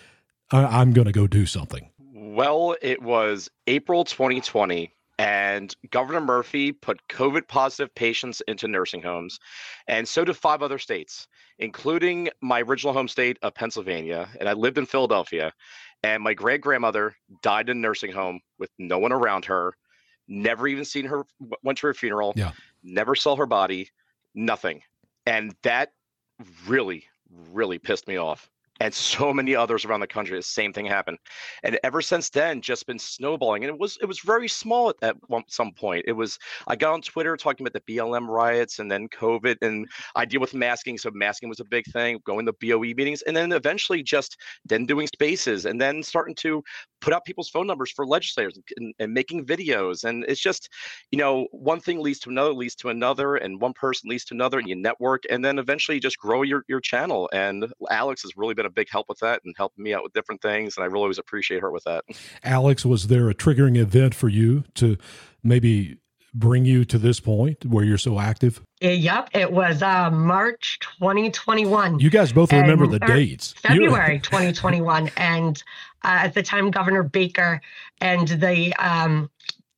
I- 0.50 0.80
I'm 0.80 0.94
going 0.94 1.04
to 1.04 1.12
go 1.12 1.26
do 1.26 1.44
something? 1.44 1.90
Well, 1.98 2.76
it 2.80 3.02
was 3.02 3.50
April 3.66 4.04
2020 4.04 4.90
and 5.18 5.76
Governor 5.90 6.22
Murphy 6.22 6.72
put 6.72 6.98
COVID 7.09 7.46
positive 7.46 7.94
patients 7.94 8.40
into 8.48 8.66
nursing 8.68 9.02
homes, 9.02 9.38
and 9.87 10.09
so 10.09 10.24
did 10.24 10.35
five 10.35 10.62
other 10.62 10.78
states, 10.78 11.28
including 11.59 12.30
my 12.40 12.62
original 12.62 12.94
home 12.94 13.06
state 13.06 13.38
of 13.42 13.54
Pennsylvania. 13.54 14.30
And 14.40 14.48
I 14.48 14.54
lived 14.54 14.78
in 14.78 14.87
Philadelphia, 14.87 15.52
and 16.02 16.22
my 16.22 16.33
great 16.33 16.62
grandmother 16.62 17.14
died 17.42 17.68
in 17.68 17.76
a 17.76 17.80
nursing 17.80 18.12
home 18.12 18.40
with 18.59 18.70
no 18.78 18.98
one 18.98 19.12
around 19.12 19.44
her, 19.44 19.74
never 20.26 20.66
even 20.66 20.87
seen 20.87 21.04
her, 21.04 21.26
went 21.62 21.76
to 21.80 21.88
her 21.88 21.92
funeral, 21.92 22.33
yeah. 22.35 22.52
never 22.83 23.14
saw 23.14 23.37
her 23.37 23.44
body, 23.44 23.90
nothing. 24.35 24.80
And 25.26 25.54
that 25.64 25.92
really, 26.66 27.05
really 27.53 27.79
pissed 27.79 28.09
me 28.09 28.16
off. 28.16 28.50
And 28.80 28.92
so 28.92 29.32
many 29.32 29.54
others 29.54 29.84
around 29.84 30.00
the 30.00 30.06
country. 30.06 30.36
The 30.36 30.42
same 30.42 30.72
thing 30.72 30.86
happened, 30.86 31.18
and 31.62 31.78
ever 31.84 32.00
since 32.00 32.30
then, 32.30 32.60
just 32.62 32.86
been 32.86 32.98
snowballing. 32.98 33.64
And 33.64 33.72
it 33.72 33.78
was 33.78 33.98
it 34.00 34.06
was 34.06 34.20
very 34.20 34.48
small 34.48 34.90
at, 34.90 34.96
at 35.02 35.16
one, 35.28 35.44
some 35.48 35.72
point. 35.72 36.04
It 36.08 36.12
was 36.12 36.38
I 36.66 36.76
got 36.76 36.94
on 36.94 37.02
Twitter 37.02 37.36
talking 37.36 37.66
about 37.66 37.74
the 37.74 37.92
BLM 37.92 38.26
riots 38.26 38.78
and 38.78 38.90
then 38.90 39.08
COVID, 39.08 39.56
and 39.62 39.86
I 40.16 40.24
deal 40.24 40.40
with 40.40 40.54
masking, 40.54 40.98
so 40.98 41.10
masking 41.12 41.48
was 41.48 41.60
a 41.60 41.64
big 41.64 41.84
thing. 41.92 42.18
Going 42.24 42.46
to 42.46 42.54
BOE 42.60 42.94
meetings, 42.96 43.22
and 43.22 43.36
then 43.36 43.52
eventually 43.52 44.02
just 44.02 44.36
then 44.64 44.86
doing 44.86 45.06
spaces, 45.06 45.66
and 45.66 45.80
then 45.80 46.02
starting 46.02 46.34
to 46.36 46.62
put 47.00 47.12
out 47.12 47.24
people's 47.24 47.48
phone 47.48 47.66
numbers 47.66 47.90
for 47.90 48.06
legislators 48.06 48.58
and, 48.76 48.94
and 48.98 49.12
making 49.12 49.46
videos. 49.46 50.04
And 50.04 50.24
it's 50.28 50.40
just, 50.40 50.68
you 51.10 51.18
know, 51.18 51.46
one 51.50 51.80
thing 51.80 52.00
leads 52.00 52.18
to 52.20 52.30
another, 52.30 52.52
leads 52.52 52.74
to 52.76 52.90
another, 52.90 53.36
and 53.36 53.60
one 53.60 53.72
person 53.72 54.10
leads 54.10 54.24
to 54.26 54.34
another, 54.34 54.58
and 54.58 54.68
you 54.68 54.76
network, 54.76 55.22
and 55.30 55.44
then 55.44 55.58
eventually 55.58 55.96
you 55.96 56.00
just 56.00 56.18
grow 56.18 56.42
your 56.42 56.64
your 56.68 56.80
channel. 56.80 57.28
And 57.32 57.72
Alex 57.90 58.22
has 58.22 58.32
really 58.36 58.54
been 58.54 58.66
a 58.70 58.72
big 58.72 58.88
help 58.90 59.09
with 59.09 59.18
that 59.18 59.42
and 59.44 59.54
helping 59.56 59.85
me 59.85 59.92
out 59.92 60.02
with 60.02 60.12
different 60.12 60.40
things. 60.40 60.76
And 60.76 60.85
I 60.85 60.87
really 60.87 61.02
always 61.02 61.18
appreciate 61.18 61.61
her 61.61 61.70
with 61.70 61.85
that. 61.85 62.04
Alex, 62.42 62.85
was 62.85 63.09
there 63.09 63.28
a 63.28 63.35
triggering 63.35 63.76
event 63.76 64.14
for 64.14 64.28
you 64.28 64.64
to 64.76 64.96
maybe 65.42 65.98
bring 66.33 66.64
you 66.64 66.85
to 66.85 66.98
this 66.98 67.20
point 67.20 67.64
where 67.66 67.85
you're 67.85 67.98
so 67.98 68.18
active? 68.18 68.62
Yep, 68.80 69.30
it 69.35 69.52
was 69.52 69.83
uh, 69.83 70.11
March 70.11 70.78
2021. 70.80 71.98
You 71.98 72.11
guys 72.11 72.33
both 72.33 72.52
and, 72.52 72.62
remember 72.62 72.87
the 72.87 73.00
dates. 73.00 73.52
February 73.52 74.20
2021, 74.22 75.11
and 75.16 75.62
uh, 76.04 76.09
at 76.22 76.35
the 76.35 76.42
time, 76.42 76.70
Governor 76.70 77.02
Baker 77.02 77.61
and 78.00 78.28
the 78.28 78.72
um, 78.76 79.30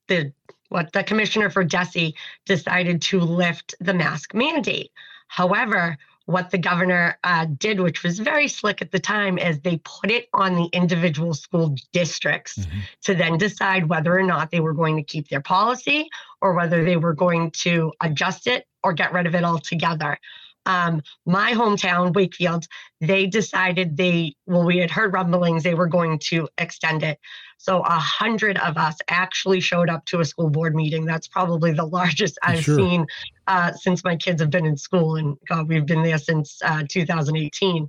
the 0.08 0.32
what 0.68 0.92
the 0.92 1.02
commissioner 1.02 1.50
for 1.50 1.64
DESE 1.64 2.14
decided 2.46 3.02
to 3.02 3.20
lift 3.20 3.74
the 3.80 3.92
mask 3.92 4.34
mandate. 4.34 4.90
However, 5.28 5.98
what 6.26 6.50
the 6.50 6.58
governor 6.58 7.18
uh, 7.24 7.46
did, 7.58 7.80
which 7.80 8.02
was 8.02 8.18
very 8.18 8.48
slick 8.48 8.82
at 8.82 8.90
the 8.90 8.98
time, 8.98 9.38
is 9.38 9.60
they 9.60 9.78
put 9.78 10.10
it 10.10 10.28
on 10.32 10.54
the 10.54 10.68
individual 10.72 11.34
school 11.34 11.74
districts 11.92 12.58
mm-hmm. 12.58 12.78
to 13.02 13.14
then 13.14 13.38
decide 13.38 13.88
whether 13.88 14.16
or 14.16 14.22
not 14.22 14.50
they 14.50 14.60
were 14.60 14.74
going 14.74 14.96
to 14.96 15.02
keep 15.02 15.28
their 15.28 15.40
policy 15.40 16.08
or 16.40 16.54
whether 16.54 16.84
they 16.84 16.96
were 16.96 17.14
going 17.14 17.50
to 17.50 17.92
adjust 18.00 18.46
it 18.46 18.66
or 18.82 18.92
get 18.92 19.12
rid 19.12 19.26
of 19.26 19.34
it 19.34 19.44
altogether. 19.44 20.18
Um, 20.64 21.02
my 21.26 21.52
hometown, 21.52 22.14
Wakefield, 22.14 22.66
they 23.00 23.26
decided 23.26 23.96
they, 23.96 24.36
well, 24.46 24.64
we 24.64 24.78
had 24.78 24.90
heard 24.90 25.12
rumblings 25.12 25.62
they 25.62 25.74
were 25.74 25.88
going 25.88 26.20
to 26.26 26.48
extend 26.56 27.02
it. 27.02 27.18
So 27.62 27.78
a 27.82 27.92
hundred 27.92 28.58
of 28.58 28.76
us 28.76 28.98
actually 29.08 29.60
showed 29.60 29.88
up 29.88 30.04
to 30.06 30.18
a 30.18 30.24
school 30.24 30.50
board 30.50 30.74
meeting. 30.74 31.04
That's 31.04 31.28
probably 31.28 31.70
the 31.72 31.84
largest 31.84 32.36
I've 32.42 32.64
sure. 32.64 32.74
seen 32.76 33.06
uh, 33.46 33.72
since 33.74 34.02
my 34.02 34.16
kids 34.16 34.42
have 34.42 34.50
been 34.50 34.66
in 34.66 34.76
school, 34.76 35.14
and 35.14 35.36
God, 35.48 35.68
we've 35.68 35.86
been 35.86 36.02
there 36.02 36.18
since 36.18 36.58
uh, 36.64 36.82
2018. 36.88 37.88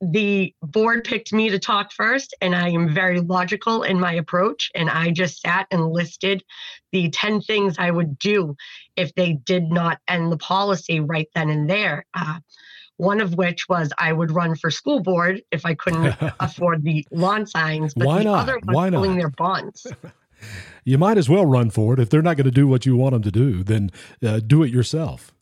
The 0.00 0.54
board 0.62 1.04
picked 1.04 1.34
me 1.34 1.50
to 1.50 1.58
talk 1.58 1.92
first, 1.92 2.34
and 2.40 2.54
I 2.56 2.70
am 2.70 2.94
very 2.94 3.20
logical 3.20 3.82
in 3.82 4.00
my 4.00 4.14
approach. 4.14 4.70
And 4.74 4.88
I 4.88 5.10
just 5.10 5.42
sat 5.42 5.66
and 5.70 5.92
listed 5.92 6.42
the 6.92 7.10
10 7.10 7.42
things 7.42 7.76
I 7.78 7.90
would 7.90 8.18
do 8.18 8.56
if 8.96 9.14
they 9.16 9.34
did 9.34 9.64
not 9.64 9.98
end 10.08 10.32
the 10.32 10.38
policy 10.38 11.00
right 11.00 11.28
then 11.34 11.50
and 11.50 11.68
there. 11.68 12.06
Uh, 12.14 12.38
one 12.96 13.20
of 13.20 13.34
which 13.34 13.68
was 13.68 13.92
I 13.98 14.12
would 14.12 14.30
run 14.30 14.54
for 14.54 14.70
school 14.70 15.00
board 15.00 15.42
if 15.50 15.66
I 15.66 15.74
couldn't 15.74 16.14
afford 16.40 16.82
the 16.84 17.06
lawn 17.10 17.46
signs. 17.46 17.94
But 17.94 18.06
Why 18.06 18.18
the 18.18 18.24
not? 18.24 18.42
other 18.42 18.60
Why 18.64 18.88
not? 18.88 18.98
pulling 18.98 19.16
their 19.16 19.30
bonds. 19.30 19.86
you 20.84 20.98
might 20.98 21.18
as 21.18 21.28
well 21.28 21.46
run 21.46 21.70
for 21.70 21.94
it. 21.94 22.00
If 22.00 22.10
they're 22.10 22.22
not 22.22 22.36
going 22.36 22.44
to 22.44 22.50
do 22.50 22.66
what 22.66 22.86
you 22.86 22.96
want 22.96 23.12
them 23.12 23.22
to 23.22 23.30
do, 23.30 23.62
then 23.62 23.90
uh, 24.24 24.40
do 24.40 24.62
it 24.62 24.70
yourself. 24.70 25.32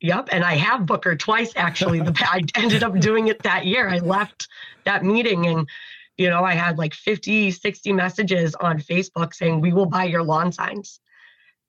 Yep. 0.00 0.30
And 0.32 0.44
I 0.44 0.54
have 0.54 0.86
Booker 0.86 1.14
twice, 1.14 1.52
actually. 1.56 2.00
The, 2.00 2.14
I 2.20 2.42
ended 2.54 2.82
up 2.82 2.98
doing 3.00 3.28
it 3.28 3.42
that 3.42 3.66
year. 3.66 3.88
I 3.88 3.98
left 3.98 4.48
that 4.84 5.04
meeting 5.04 5.46
and, 5.46 5.68
you 6.16 6.30
know, 6.30 6.42
I 6.42 6.54
had 6.54 6.78
like 6.78 6.94
50, 6.94 7.50
60 7.50 7.92
messages 7.92 8.54
on 8.54 8.78
Facebook 8.78 9.34
saying, 9.34 9.60
we 9.60 9.72
will 9.72 9.86
buy 9.86 10.04
your 10.04 10.22
lawn 10.22 10.52
signs 10.52 11.00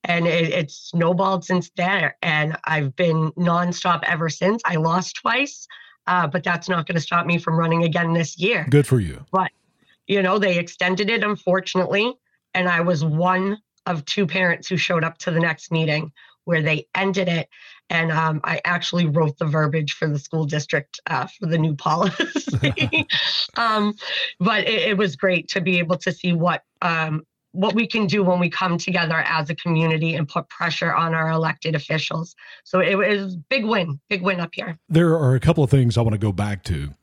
and 0.03 0.27
it, 0.27 0.49
it's 0.49 0.89
snowballed 0.89 1.45
since 1.45 1.71
there. 1.75 2.17
And 2.21 2.57
I've 2.65 2.95
been 2.95 3.31
nonstop 3.33 4.03
ever 4.03 4.29
since. 4.29 4.61
I 4.65 4.75
lost 4.75 5.15
twice, 5.15 5.67
uh, 6.07 6.27
but 6.27 6.43
that's 6.43 6.69
not 6.69 6.87
going 6.87 6.95
to 6.95 7.01
stop 7.01 7.25
me 7.25 7.37
from 7.37 7.57
running 7.57 7.83
again 7.83 8.13
this 8.13 8.37
year. 8.39 8.67
Good 8.69 8.87
for 8.87 8.99
you. 8.99 9.25
But 9.31 9.51
you 10.07 10.21
know, 10.21 10.39
they 10.39 10.57
extended 10.57 11.09
it, 11.09 11.23
unfortunately, 11.23 12.13
and 12.53 12.67
I 12.67 12.81
was 12.81 13.03
one 13.03 13.57
of 13.85 14.03
two 14.05 14.27
parents 14.27 14.67
who 14.67 14.77
showed 14.77 15.03
up 15.03 15.17
to 15.19 15.31
the 15.31 15.39
next 15.39 15.71
meeting 15.71 16.11
where 16.45 16.61
they 16.61 16.87
ended 16.95 17.27
it. 17.27 17.47
And 17.89 18.11
um, 18.11 18.39
I 18.43 18.61
actually 18.63 19.05
wrote 19.05 19.37
the 19.37 19.45
verbiage 19.45 19.93
for 19.93 20.07
the 20.07 20.19
school 20.19 20.45
district 20.45 20.99
uh, 21.07 21.27
for 21.27 21.45
the 21.47 21.57
new 21.57 21.75
policy. 21.77 23.07
um, 23.57 23.93
but 24.39 24.67
it, 24.67 24.89
it, 24.89 24.97
was 24.97 25.15
great 25.15 25.49
to 25.49 25.61
be 25.61 25.79
able 25.79 25.97
to 25.97 26.11
see 26.11 26.33
what 26.33 26.63
um, 26.81 27.23
what 27.51 27.75
we 27.75 27.87
can 27.87 28.07
do 28.07 28.23
when 28.23 28.39
we 28.39 28.49
come 28.49 28.77
together 28.77 29.19
as 29.27 29.49
a 29.49 29.55
community 29.55 30.15
and 30.15 30.27
put 30.27 30.47
pressure 30.49 30.93
on 30.93 31.13
our 31.13 31.29
elected 31.29 31.75
officials. 31.75 32.35
So 32.63 32.79
it 32.79 32.95
was 32.95 33.35
big 33.35 33.65
win, 33.65 33.99
big 34.09 34.21
win 34.21 34.39
up 34.39 34.51
here. 34.53 34.77
There 34.89 35.13
are 35.13 35.35
a 35.35 35.39
couple 35.39 35.63
of 35.63 35.69
things 35.69 35.97
I 35.97 36.01
want 36.01 36.13
to 36.13 36.19
go 36.19 36.31
back 36.31 36.63
to. 36.65 36.93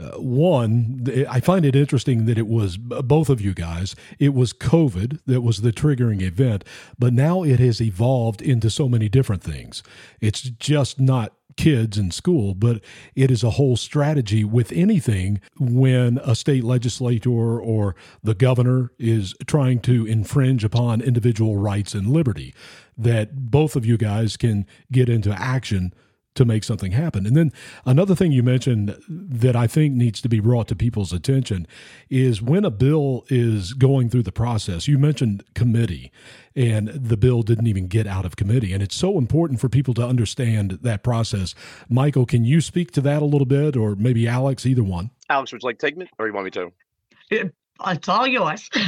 Uh, 0.00 0.12
one, 0.18 1.04
I 1.28 1.40
find 1.40 1.66
it 1.66 1.76
interesting 1.76 2.24
that 2.24 2.38
it 2.38 2.46
was 2.46 2.78
both 2.78 3.28
of 3.28 3.40
you 3.40 3.52
guys. 3.52 3.94
It 4.18 4.32
was 4.32 4.54
COVID 4.54 5.20
that 5.26 5.42
was 5.42 5.60
the 5.60 5.72
triggering 5.72 6.22
event, 6.22 6.64
but 6.98 7.12
now 7.12 7.42
it 7.42 7.60
has 7.60 7.82
evolved 7.82 8.40
into 8.40 8.70
so 8.70 8.88
many 8.88 9.10
different 9.10 9.42
things. 9.42 9.82
It's 10.20 10.40
just 10.40 11.00
not 11.00 11.34
kids 11.56 11.98
in 11.98 12.10
school, 12.10 12.54
but 12.54 12.80
it 13.14 13.30
is 13.30 13.42
a 13.42 13.50
whole 13.50 13.76
strategy 13.76 14.44
with 14.44 14.72
anything 14.72 15.40
when 15.58 16.18
a 16.18 16.34
state 16.34 16.64
legislator 16.64 17.60
or 17.60 17.94
the 18.22 18.34
governor 18.34 18.92
is 18.98 19.34
trying 19.46 19.80
to 19.80 20.06
infringe 20.06 20.64
upon 20.64 21.00
individual 21.00 21.56
rights 21.56 21.94
and 21.94 22.08
liberty 22.08 22.54
that 22.96 23.50
both 23.50 23.76
of 23.76 23.86
you 23.86 23.96
guys 23.96 24.36
can 24.36 24.66
get 24.92 25.08
into 25.08 25.32
action 25.32 25.92
to 26.34 26.44
make 26.44 26.64
something 26.64 26.92
happen. 26.92 27.26
And 27.26 27.36
then 27.36 27.52
another 27.84 28.14
thing 28.14 28.32
you 28.32 28.42
mentioned 28.42 28.96
that 29.08 29.56
I 29.56 29.66
think 29.66 29.94
needs 29.94 30.20
to 30.22 30.28
be 30.28 30.40
brought 30.40 30.68
to 30.68 30.76
people's 30.76 31.12
attention 31.12 31.66
is 32.08 32.40
when 32.40 32.64
a 32.64 32.70
bill 32.70 33.24
is 33.28 33.72
going 33.72 34.10
through 34.10 34.22
the 34.22 34.32
process. 34.32 34.86
You 34.86 34.98
mentioned 34.98 35.44
committee, 35.54 36.12
and 36.54 36.88
the 36.88 37.16
bill 37.16 37.42
didn't 37.42 37.66
even 37.66 37.88
get 37.88 38.06
out 38.06 38.24
of 38.24 38.36
committee. 38.36 38.72
And 38.72 38.82
it's 38.82 38.94
so 38.94 39.18
important 39.18 39.60
for 39.60 39.68
people 39.68 39.94
to 39.94 40.06
understand 40.06 40.78
that 40.82 41.02
process. 41.02 41.54
Michael, 41.88 42.26
can 42.26 42.44
you 42.44 42.60
speak 42.60 42.92
to 42.92 43.00
that 43.02 43.22
a 43.22 43.26
little 43.26 43.46
bit, 43.46 43.76
or 43.76 43.96
maybe 43.96 44.28
Alex, 44.28 44.66
either 44.66 44.84
one? 44.84 45.10
Alex, 45.28 45.52
would 45.52 45.62
you 45.62 45.68
like 45.68 45.78
to 45.78 45.86
take 45.86 45.96
me, 45.96 46.08
or 46.18 46.26
you 46.26 46.32
want 46.32 46.44
me 46.44 46.50
to? 46.52 46.72
Uh, 47.32 47.92
it's 47.92 48.08
all 48.08 48.26
yours. 48.26 48.68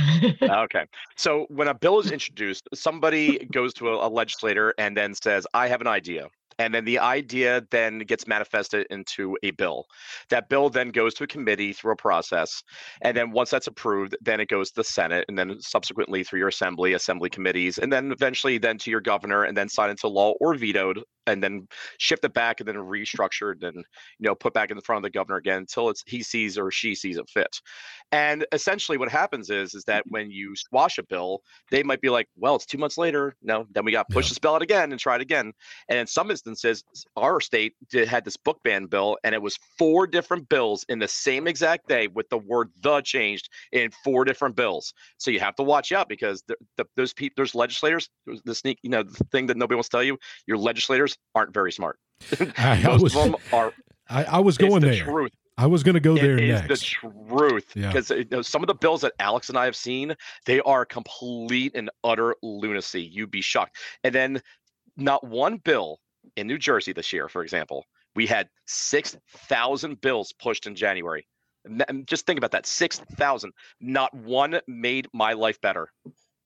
Uh, 0.42 0.60
okay. 0.62 0.86
So 1.16 1.46
when 1.48 1.68
a 1.68 1.74
bill 1.74 1.98
is 1.98 2.12
introduced, 2.12 2.68
somebody 2.74 3.44
goes 3.52 3.74
to 3.74 3.88
a, 3.88 4.06
a, 4.06 4.08
legislator 4.08 4.72
and 4.78 4.96
then 4.96 5.14
says, 5.14 5.46
I 5.52 5.66
have 5.66 5.80
an 5.80 5.86
idea 5.86 6.28
and 6.58 6.74
then 6.74 6.84
the 6.84 6.98
idea 6.98 7.62
then 7.70 8.00
gets 8.00 8.26
manifested 8.26 8.86
into 8.90 9.36
a 9.42 9.50
bill. 9.52 9.86
That 10.30 10.48
bill 10.48 10.70
then 10.70 10.90
goes 10.90 11.14
to 11.14 11.24
a 11.24 11.26
committee 11.26 11.72
through 11.72 11.92
a 11.92 11.96
process 11.96 12.62
and 13.02 13.16
then 13.16 13.30
once 13.30 13.50
that's 13.50 13.66
approved 13.66 14.16
then 14.20 14.40
it 14.40 14.48
goes 14.48 14.70
to 14.70 14.76
the 14.76 14.84
senate 14.84 15.24
and 15.28 15.38
then 15.38 15.60
subsequently 15.60 16.24
through 16.24 16.38
your 16.38 16.48
assembly 16.48 16.92
assembly 16.94 17.30
committees 17.30 17.78
and 17.78 17.92
then 17.92 18.12
eventually 18.12 18.58
then 18.58 18.78
to 18.78 18.90
your 18.90 19.00
governor 19.00 19.44
and 19.44 19.56
then 19.56 19.68
signed 19.68 19.90
into 19.90 20.08
law 20.08 20.32
or 20.40 20.54
vetoed 20.54 21.02
and 21.26 21.42
then 21.42 21.66
shift 21.98 22.24
it 22.24 22.32
back 22.32 22.60
and 22.60 22.68
then 22.68 22.76
restructured 22.76 23.62
and 23.62 23.76
you 23.76 24.28
know 24.28 24.34
put 24.34 24.52
back 24.52 24.70
in 24.70 24.76
the 24.76 24.82
front 24.82 24.98
of 24.98 25.02
the 25.02 25.16
governor 25.16 25.38
again 25.38 25.58
until 25.58 25.88
it's 25.88 26.02
he 26.06 26.22
sees 26.22 26.58
or 26.58 26.70
she 26.70 26.94
sees 26.94 27.16
it 27.16 27.28
fit. 27.28 27.60
And 28.10 28.44
essentially 28.52 28.98
what 28.98 29.10
happens 29.10 29.50
is 29.50 29.74
is 29.74 29.84
that 29.84 30.04
mm-hmm. 30.04 30.14
when 30.14 30.30
you 30.30 30.54
squash 30.56 30.98
a 30.98 31.02
bill 31.02 31.42
they 31.70 31.82
might 31.82 32.00
be 32.00 32.08
like 32.08 32.28
well 32.36 32.56
it's 32.56 32.66
two 32.66 32.78
months 32.78 32.98
later 32.98 33.36
no 33.42 33.66
then 33.72 33.84
we 33.84 33.92
got 33.92 34.08
to 34.08 34.14
push 34.14 34.26
yeah. 34.26 34.30
this 34.30 34.38
bill 34.38 34.54
out 34.54 34.62
again 34.62 34.90
and 34.92 35.00
try 35.00 35.16
it 35.16 35.22
again. 35.22 35.52
And 35.88 35.98
in 35.98 36.06
some 36.06 36.30
instances 36.30 36.84
our 37.16 37.40
state 37.40 37.74
did, 37.90 38.08
had 38.08 38.24
this 38.24 38.36
book 38.36 38.60
ban 38.64 38.86
bill 38.86 39.18
and 39.24 39.34
it 39.34 39.42
was 39.42 39.58
four 39.78 40.06
different 40.06 40.48
bills 40.48 40.84
in 40.88 40.98
the 40.98 41.08
same 41.08 41.46
exact 41.46 41.88
day 41.88 42.08
with 42.08 42.28
the 42.28 42.38
word 42.38 42.70
the 42.80 43.00
changed 43.02 43.48
in 43.72 43.90
four 44.04 44.24
different 44.24 44.56
bills. 44.56 44.92
So 45.18 45.30
you 45.30 45.40
have 45.40 45.56
to 45.56 45.62
watch 45.62 45.92
out 45.92 46.08
because 46.08 46.42
the, 46.46 46.56
the, 46.76 46.84
those 46.96 47.12
people 47.12 47.34
those 47.42 47.54
legislators 47.54 48.08
the 48.44 48.54
sneak 48.54 48.78
you 48.82 48.90
know 48.90 49.02
the 49.02 49.24
thing 49.32 49.46
that 49.46 49.56
nobody 49.56 49.76
wants 49.76 49.88
to 49.88 49.96
tell 49.96 50.04
you 50.04 50.18
your 50.46 50.58
legislators 50.58 51.11
aren't 51.34 51.54
very 51.54 51.72
smart. 51.72 51.98
I, 52.56 52.82
I 52.84 52.96
was, 52.96 53.16
are. 53.52 53.72
I, 54.08 54.24
I 54.24 54.38
was 54.40 54.58
going 54.58 54.80
the 54.80 54.88
there. 54.88 55.04
Truth. 55.04 55.32
I 55.58 55.66
was 55.66 55.82
going 55.82 55.94
to 55.94 56.00
go 56.00 56.14
there 56.16 56.38
it 56.38 56.48
next. 56.48 56.68
the 56.68 56.76
truth 56.76 57.66
because 57.74 58.10
yeah. 58.10 58.16
Uh, 58.16 58.18
you 58.20 58.26
know, 58.30 58.42
some 58.42 58.62
of 58.62 58.68
the 58.68 58.74
bills 58.74 59.02
that 59.02 59.12
Alex 59.18 59.50
and 59.50 59.58
I 59.58 59.66
have 59.66 59.76
seen, 59.76 60.14
they 60.46 60.60
are 60.60 60.84
complete 60.84 61.72
and 61.74 61.90
utter 62.04 62.34
lunacy. 62.42 63.02
You'd 63.02 63.30
be 63.30 63.42
shocked. 63.42 63.76
And 64.02 64.14
then, 64.14 64.42
not 64.96 65.24
one 65.24 65.58
bill 65.58 66.00
in 66.36 66.46
New 66.46 66.58
Jersey 66.58 66.92
this 66.92 67.12
year, 67.12 67.28
for 67.28 67.42
example, 67.42 67.84
we 68.14 68.26
had 68.26 68.48
six 68.66 69.16
thousand 69.28 70.00
bills 70.00 70.32
pushed 70.32 70.66
in 70.66 70.74
January. 70.74 71.26
And 71.64 72.06
just 72.06 72.26
think 72.26 72.38
about 72.38 72.50
that: 72.52 72.66
six 72.66 72.98
thousand. 72.98 73.52
Not 73.80 74.12
one 74.14 74.58
made 74.66 75.06
my 75.12 75.34
life 75.34 75.60
better, 75.60 75.88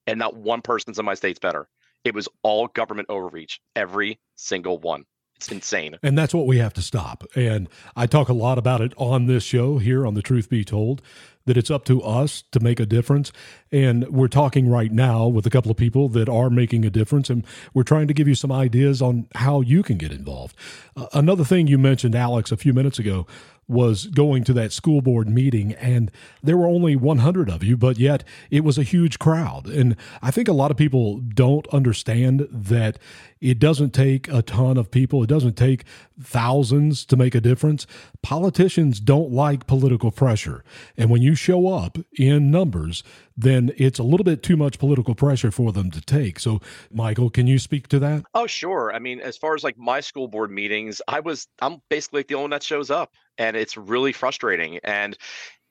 and 0.07 0.19
not 0.19 0.37
one 0.37 0.63
person's 0.63 0.99
in 0.99 1.05
my 1.05 1.15
state's 1.15 1.39
better. 1.39 1.69
It 2.07 2.15
was 2.15 2.29
all 2.45 2.69
government 2.69 3.09
overreach, 3.09 3.61
every 3.75 4.21
single 4.37 4.79
one. 4.79 5.07
it's 5.35 5.51
insane. 5.51 5.99
And 6.05 6.17
that's 6.17 6.33
what 6.33 6.47
we 6.47 6.59
have 6.59 6.73
to 6.75 6.83
stop. 6.83 7.25
And 7.35 7.69
I 7.97 8.07
talk 8.07 8.29
a 8.29 8.33
lot 8.33 8.59
about 8.59 8.81
it 8.81 8.93
on 8.97 9.27
this 9.27 9.43
show 9.43 9.79
here 9.79 10.07
on 10.07 10.15
The 10.15 10.23
Truth 10.23 10.49
Be 10.49 10.65
Told 10.65 11.03
that 11.47 11.57
it's 11.57 11.71
up 11.71 11.85
to 11.87 12.01
us 12.03 12.45
to 12.53 12.61
make 12.61 12.79
a 12.79 12.87
difference. 12.87 13.33
And 13.73 14.07
we're 14.09 14.29
talking 14.29 14.69
right 14.69 14.93
now 14.93 15.27
with 15.27 15.47
a 15.47 15.51
couple 15.51 15.71
of 15.73 15.77
people 15.77 16.09
that 16.11 16.29
are 16.29 16.49
making 16.49 16.85
a 16.85 16.91
difference, 16.91 17.29
and 17.29 17.45
we're 17.75 17.83
trying 17.83 18.07
to 18.07 18.15
give 18.15 18.29
you 18.29 18.37
some 18.37 18.53
ideas 18.53 19.03
on 19.03 19.27
how 19.35 19.63
you 19.63 19.83
can 19.83 19.99
get 19.99 20.13
involved. 20.13 20.57
Uh, 20.97 21.07
another 21.13 21.45
thing 21.45 21.67
you 21.67 21.77
mentioned, 21.77 22.15
Alex, 22.15 22.53
a 22.53 22.57
few 22.57 22.73
minutes 22.73 23.01
ago 23.01 23.27
was 23.69 24.07
going 24.07 24.45
to 24.45 24.53
that 24.53 24.73
school 24.73 25.01
board 25.01 25.29
meeting 25.29 25.73
and 25.75 26.11
there 26.43 26.57
were 26.57 26.67
only 26.67 26.95
100 26.95 27.51
of 27.51 27.65
you 27.65 27.77
but 27.77 27.99
yet 27.99 28.23
it 28.51 28.63
was 28.63 28.79
a 28.79 28.83
huge 28.83 29.19
crowd 29.19 29.67
and 29.67 29.97
i 30.23 30.31
think 30.31 30.47
a 30.49 30.53
lot 30.53 30.71
of 30.71 30.77
people 30.77 31.19
don't 31.19 31.67
understand 31.69 32.47
that 32.51 32.99
it 33.41 33.59
doesn't 33.59 33.91
take 33.91 34.29
a 34.29 34.43
ton 34.43 34.77
of 34.77 34.91
people 34.91 35.23
it 35.23 35.29
doesn't 35.29 35.57
take 35.57 35.85
thousands 36.21 37.05
to 37.05 37.17
make 37.17 37.35
a 37.35 37.41
difference 37.41 37.87
politicians 38.23 39.01
don't 39.01 39.33
like 39.33 39.67
political 39.67 40.11
pressure 40.11 40.63
and 40.97 41.11
when 41.11 41.23
you 41.23 41.35
show 41.35 41.69
up 41.69 41.99
in 42.17 42.51
numbers 42.51 43.03
then 43.37 43.73
it's 43.77 43.99
a 43.99 44.03
little 44.03 44.25
bit 44.25 44.43
too 44.43 44.57
much 44.57 44.79
political 44.79 45.15
pressure 45.15 45.51
for 45.51 45.73
them 45.73 45.91
to 45.91 46.01
take. 46.01 46.41
So, 46.41 46.61
Michael, 46.91 47.29
can 47.29 47.47
you 47.47 47.59
speak 47.59 47.89
to 47.89 47.99
that? 47.99 48.25
Oh, 48.35 48.47
sure. 48.47 48.93
I 48.95 48.99
mean, 48.99 49.21
as 49.21 49.37
far 49.37 49.55
as 49.55 49.63
like 49.63 49.77
my 49.77 50.01
school 50.01 50.27
board 50.27 50.51
meetings, 50.51 51.03
I 51.07 51.21
was, 51.21 51.47
I'm 51.61 51.83
basically 51.91 52.23
the 52.23 52.35
only 52.35 52.45
one 52.45 52.51
that 52.51 52.63
shows 52.63 52.91
up, 52.91 53.13
and 53.39 53.57
it's 53.57 53.77
really 53.77 54.13
frustrating. 54.13 54.79
And 54.85 55.17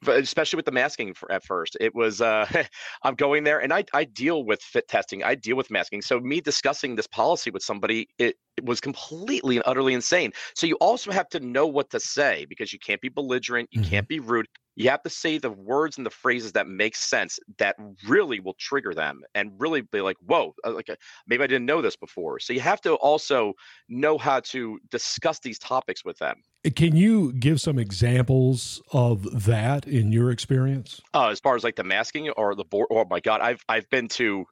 especially 0.07 0.57
with 0.57 0.65
the 0.65 0.71
masking 0.71 1.13
for, 1.13 1.31
at 1.31 1.43
first 1.43 1.77
it 1.79 1.95
was 1.95 2.21
uh 2.21 2.45
i'm 3.03 3.15
going 3.15 3.43
there 3.43 3.59
and 3.59 3.73
i 3.73 3.83
i 3.93 4.03
deal 4.03 4.43
with 4.43 4.61
fit 4.61 4.87
testing 4.87 5.23
i 5.23 5.33
deal 5.33 5.55
with 5.55 5.71
masking 5.71 6.01
so 6.01 6.19
me 6.19 6.41
discussing 6.41 6.95
this 6.95 7.07
policy 7.07 7.49
with 7.49 7.63
somebody 7.63 8.07
it, 8.19 8.35
it 8.57 8.65
was 8.65 8.79
completely 8.79 9.55
and 9.55 9.63
utterly 9.65 9.93
insane 9.93 10.31
so 10.53 10.67
you 10.67 10.75
also 10.75 11.11
have 11.11 11.27
to 11.29 11.39
know 11.39 11.65
what 11.65 11.89
to 11.89 11.99
say 11.99 12.45
because 12.47 12.71
you 12.71 12.77
can't 12.77 13.01
be 13.01 13.09
belligerent 13.09 13.67
you 13.71 13.81
mm-hmm. 13.81 13.89
can't 13.89 14.07
be 14.07 14.19
rude 14.19 14.47
you 14.75 14.89
have 14.89 15.03
to 15.03 15.09
say 15.09 15.37
the 15.37 15.51
words 15.51 15.97
and 15.97 16.05
the 16.05 16.11
phrases 16.11 16.51
that 16.53 16.67
make 16.67 16.95
sense 16.95 17.39
that 17.57 17.75
really 18.07 18.39
will 18.39 18.55
trigger 18.59 18.93
them 18.93 19.21
and 19.33 19.51
really 19.57 19.81
be 19.81 20.01
like 20.01 20.17
whoa 20.25 20.53
uh, 20.65 20.71
like 20.71 20.89
uh, 20.89 20.95
maybe 21.27 21.43
i 21.43 21.47
didn't 21.47 21.65
know 21.65 21.81
this 21.81 21.95
before. 21.95 22.39
So 22.39 22.53
you 22.53 22.59
have 22.59 22.81
to 22.81 22.95
also 22.95 23.53
know 23.89 24.17
how 24.17 24.41
to 24.41 24.79
discuss 24.89 25.39
these 25.39 25.59
topics 25.59 26.03
with 26.03 26.17
them. 26.17 26.37
Uh, 26.65 26.69
can 26.75 26.95
you 26.95 27.33
give 27.33 27.61
some 27.61 27.79
examples 27.79 28.81
of 28.91 29.45
that 29.45 29.87
in 29.87 30.11
your 30.11 30.31
experience? 30.31 31.01
Uh, 31.13 31.29
as 31.29 31.39
far 31.39 31.55
as 31.55 31.63
like 31.63 31.75
the 31.75 31.83
masking 31.83 32.29
or 32.31 32.55
the 32.55 32.65
board 32.65 32.87
oh 32.91 33.05
my 33.09 33.19
god 33.19 33.41
i've 33.41 33.63
i've 33.69 33.89
been 33.89 34.07
to 34.07 34.45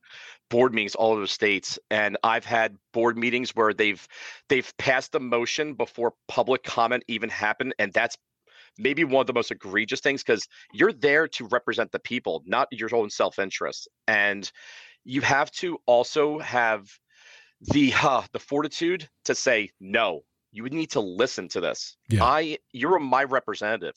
board 0.49 0.73
meetings 0.73 0.95
all 0.95 1.13
over 1.13 1.21
the 1.21 1.27
states 1.27 1.79
and 1.89 2.17
i've 2.23 2.45
had 2.45 2.75
board 2.93 3.17
meetings 3.17 3.51
where 3.55 3.73
they've 3.73 4.07
they've 4.49 4.71
passed 4.77 5.15
a 5.15 5.19
motion 5.19 5.73
before 5.73 6.13
public 6.27 6.63
comment 6.63 7.03
even 7.07 7.29
happened 7.29 7.73
and 7.79 7.91
that's 7.93 8.17
maybe 8.77 9.03
one 9.03 9.21
of 9.21 9.27
the 9.27 9.33
most 9.33 9.51
egregious 9.51 9.99
things 9.99 10.23
because 10.23 10.47
you're 10.71 10.93
there 10.93 11.27
to 11.27 11.47
represent 11.47 11.91
the 11.91 11.99
people, 11.99 12.43
not 12.45 12.67
your 12.71 12.93
own 12.95 13.09
self 13.09 13.39
interest. 13.39 13.87
And 14.07 14.49
you 15.03 15.21
have 15.21 15.51
to 15.51 15.77
also 15.85 16.39
have 16.39 16.87
the 17.61 17.93
uh, 18.01 18.23
the 18.31 18.39
fortitude 18.39 19.09
to 19.25 19.35
say 19.35 19.69
no. 19.79 20.21
You 20.51 20.63
would 20.63 20.73
need 20.73 20.91
to 20.91 20.99
listen 20.99 21.47
to 21.49 21.61
this. 21.61 21.97
Yeah. 22.09 22.23
I 22.23 22.57
you're 22.71 22.99
my 22.99 23.23
representative. 23.23 23.95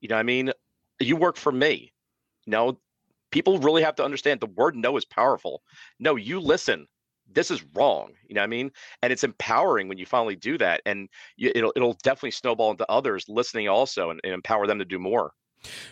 You 0.00 0.08
know 0.08 0.16
what 0.16 0.20
I 0.20 0.24
mean? 0.24 0.52
You 1.00 1.16
work 1.16 1.36
for 1.36 1.52
me. 1.52 1.92
You 2.44 2.50
know, 2.50 2.78
people 3.30 3.58
really 3.58 3.82
have 3.82 3.96
to 3.96 4.04
understand 4.04 4.40
the 4.40 4.46
word 4.46 4.76
no 4.76 4.96
is 4.96 5.04
powerful. 5.04 5.62
No, 5.98 6.16
you 6.16 6.40
listen 6.40 6.86
this 7.32 7.50
is 7.50 7.64
wrong 7.74 8.12
you 8.28 8.34
know 8.34 8.40
what 8.40 8.44
i 8.44 8.48
mean? 8.48 8.70
And 9.02 9.12
it's 9.12 9.24
empowering 9.24 9.88
when 9.88 9.98
you 9.98 10.06
finally 10.06 10.36
do 10.36 10.58
that 10.58 10.82
and 10.86 11.08
you, 11.36 11.52
it'll 11.54 11.72
it'll 11.76 11.96
definitely 12.02 12.32
snowball 12.32 12.70
into 12.70 12.90
others 12.90 13.24
listening 13.28 13.68
also 13.68 14.10
and, 14.10 14.20
and 14.24 14.32
empower 14.32 14.66
them 14.66 14.78
to 14.78 14.84
do 14.84 14.98
more 14.98 15.32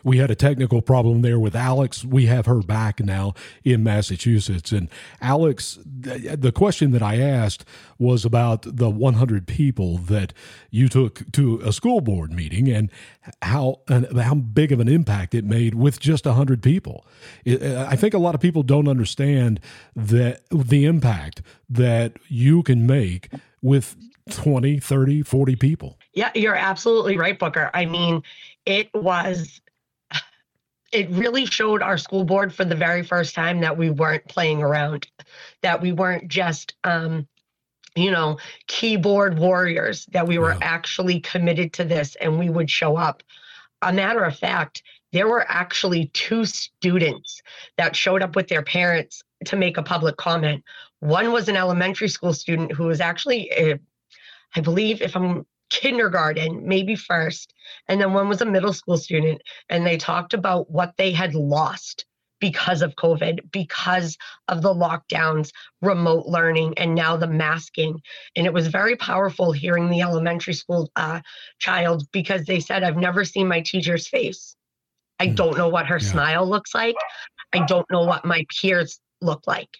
we 0.03 0.19
had 0.19 0.31
a 0.31 0.35
technical 0.35 0.83
problem 0.83 1.23
there 1.23 1.39
with 1.39 1.55
Alex. 1.55 2.05
We 2.05 2.27
have 2.27 2.47
her 2.47 2.61
back 2.61 3.01
now 3.01 3.35
in 3.65 3.83
Massachusetts. 3.83 4.73
And 4.73 4.89
Alex, 5.21 5.79
the 5.85 6.53
question 6.55 6.93
that 6.93 7.03
I 7.03 7.21
asked 7.21 7.65
was 7.99 8.25
about 8.25 8.63
the 8.63 8.91
100 8.91 9.47
people 9.47 9.99
that 9.99 10.33
you 10.71 10.89
took 10.89 11.31
to 11.33 11.61
a 11.65 11.73
school 11.73 12.01
board 12.01 12.33
meeting 12.33 12.69
and 12.69 12.91
how 13.43 13.81
how 14.21 14.35
big 14.35 14.73
of 14.73 14.81
an 14.81 14.89
impact 14.89 15.35
it 15.35 15.45
made 15.45 15.75
with 15.75 16.01
just 16.01 16.27
100 16.27 16.63
people. 16.63 17.07
I 17.47 17.97
think 17.97 18.15
a 18.15 18.19
lot 18.19 18.35
of 18.35 18.41
people 18.41 18.63
don't 18.63 18.89
understand 18.89 19.61
that 19.95 20.43
the 20.51 20.85
impact 20.85 21.43
that 21.69 22.17
you 22.29 22.63
can 22.63 22.87
make 22.87 23.31
with 23.63 23.97
20, 24.31 24.79
30, 24.79 25.23
40 25.23 25.57
people. 25.57 25.99
Yeah, 26.13 26.31
you're 26.35 26.55
absolutely 26.55 27.17
right, 27.19 27.39
Booker. 27.39 27.71
I 27.75 27.87
mean, 27.87 28.23
it 28.67 28.89
was 28.95 29.61
it 30.95 31.11
really 31.11 31.45
showed 31.45 31.83
our 31.83 31.99
school 31.99 32.25
board 32.25 32.55
for 32.55 32.65
the 32.65 32.77
very 32.77 33.03
first 33.03 33.35
time 33.35 33.61
that 33.61 33.77
we 33.77 33.91
weren't 33.91 34.27
playing 34.29 34.63
around, 34.63 35.09
that 35.63 35.83
we 35.83 35.91
weren't 35.91 36.29
just, 36.29 36.75
um, 36.85 37.27
you 37.97 38.13
know, 38.13 38.39
keyboard 38.69 39.37
warriors, 39.37 40.07
that 40.13 40.27
we 40.27 40.39
were 40.39 40.53
yeah. 40.53 40.59
actually 40.63 41.19
committed 41.21 41.73
to 41.73 41.85
this 41.85 42.15
and 42.17 42.39
we 42.39 42.49
would 42.49 42.71
show 42.71 42.97
up. 42.97 43.25
A 43.83 43.93
matter 43.93 44.23
of 44.23 44.39
fact, 44.39 44.85
there 45.13 45.29
were 45.29 45.45
actually 45.49 46.07
two 46.15 46.45
students 46.45 47.43
that 47.77 47.97
showed 47.97 48.23
up 48.23 48.37
with 48.37 48.47
their 48.47 48.63
parents 48.63 49.25
to 49.47 49.57
make 49.57 49.77
a 49.77 49.83
public 49.83 50.17
comment. 50.17 50.63
One 51.01 51.33
was 51.33 51.49
an 51.49 51.57
elementary 51.57 52.09
school 52.09 52.33
student 52.33 52.73
who 52.73 52.85
was 52.85 53.01
actually, 53.01 53.51
a, 53.51 53.81
I 54.55 54.61
believe, 54.61 55.03
if 55.03 55.17
I'm 55.17 55.45
kindergarten, 55.75 56.67
maybe 56.67 56.95
first, 56.95 57.53
and 57.89 58.01
then 58.01 58.13
one 58.13 58.29
was 58.29 58.41
a 58.41 58.47
middle 58.47 58.73
school 58.73 58.97
student. 58.97 59.43
And 59.69 59.85
they 59.85 59.97
talked 59.97 60.33
about 60.33 60.71
what 60.71 60.95
they 60.97 61.11
had 61.11 61.35
lost 61.35 62.07
because 62.41 62.81
of 62.83 62.95
COVID, 62.95 63.51
because 63.51 64.17
of 64.49 64.63
the 64.63 64.73
lockdowns, 64.73 65.51
remote 65.83 66.27
learning, 66.27 66.75
and 66.77 66.95
now 66.95 67.17
the 67.17 67.27
masking. 67.27 68.01
And 68.37 68.47
it 68.47 68.53
was 68.53 68.69
very 68.69 68.97
powerful 68.97 69.51
hearing 69.51 69.91
the 69.91 70.03
elementary 70.03 70.55
school 70.55 70.91
uh, 70.95 71.21
child 71.59 72.07
because 72.13 72.45
they 72.45 72.61
said, 72.61 72.85
I've 72.85 72.97
never 72.97 73.25
seen 73.25 73.49
my 73.49 73.61
teacher's 73.61 74.07
face. 74.07 74.57
I 75.19 75.29
mm. 75.29 75.37
don't 75.37 75.57
know 75.57 75.69
what 75.69 75.87
her 75.87 75.99
yeah. 76.01 76.11
smile 76.11 76.49
looks 76.49 76.75
like. 76.75 76.97
I 77.53 77.65
don't 77.67 77.91
know 77.91 78.05
what 78.05 78.25
my 78.25 78.47
peers 78.61 79.01
look 79.21 79.47
like. 79.47 79.71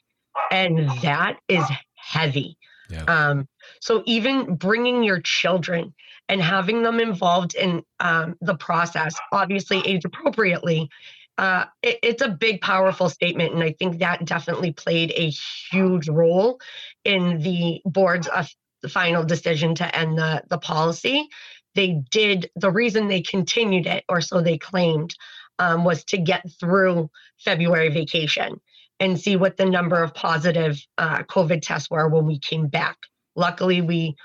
And 0.51 0.89
that 1.03 1.37
is 1.49 1.65
heavy. 1.97 2.57
Yeah. 2.91 3.05
Um, 3.05 3.49
so 3.81 4.03
even 4.07 4.57
bringing 4.57 5.03
your 5.03 5.21
children 5.21 5.95
and 6.29 6.41
having 6.41 6.83
them 6.83 7.01
involved 7.01 7.55
in 7.55 7.83
um, 8.01 8.37
the 8.41 8.55
process, 8.55 9.15
obviously 9.33 9.79
age 9.87 10.05
appropriately, 10.05 10.89
uh, 11.37 11.65
it, 11.83 11.99
it's 12.03 12.23
a 12.23 12.29
big, 12.29 12.61
powerful 12.61 13.09
statement, 13.09 13.55
and 13.55 13.63
I 13.63 13.73
think 13.73 13.99
that 13.99 14.25
definitely 14.25 14.73
played 14.73 15.13
a 15.17 15.31
huge 15.71 16.09
role 16.09 16.61
in 17.05 17.41
the 17.41 17.83
board's 17.85 18.29
uh, 18.29 18.47
final 18.89 19.25
decision 19.25 19.75
to 19.77 19.97
end 19.97 20.17
the 20.17 20.43
the 20.49 20.59
policy. 20.59 21.29
They 21.75 22.03
did 22.11 22.51
the 22.55 22.71
reason 22.71 23.09
they 23.09 23.23
continued 23.23 23.87
it, 23.87 24.05
or 24.09 24.21
so 24.21 24.41
they 24.41 24.59
claimed, 24.59 25.17
um, 25.59 25.85
was 25.85 26.05
to 26.05 26.19
get 26.19 26.45
through 26.61 27.11
February 27.39 27.89
vacation 27.89 28.61
and 29.01 29.21
see 29.21 29.37
what 29.37 29.57
the 29.57 29.65
number 29.65 30.03
of 30.03 30.15
positive 30.15 30.81
uh, 30.99 31.25
COVID 31.25 31.63
tests 31.63 31.91
were 31.91 32.09
when 32.09 32.27
we 32.27 32.39
came 32.39 32.69
back. 32.69 32.97
Luckily, 33.35 33.81
we 33.81 34.17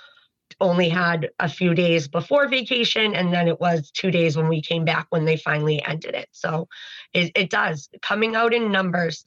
only 0.60 0.90
had 0.90 1.30
a 1.40 1.48
few 1.48 1.74
days 1.74 2.08
before 2.08 2.48
vacation, 2.48 3.16
and 3.16 3.34
then 3.34 3.48
it 3.48 3.60
was 3.60 3.92
two 3.92 4.12
days 4.12 4.36
when 4.36 4.48
we 4.48 4.62
came 4.62 4.86
back 4.86 5.08
when 5.10 5.26
they 5.26 5.38
finally 5.38 5.84
ended 5.84 6.16
it. 6.16 6.28
So 6.32 6.68
it, 7.14 7.32
it 7.36 7.50
does. 7.50 7.90
Coming 8.02 8.36
out 8.36 8.54
in 8.54 8.72
numbers, 8.72 9.24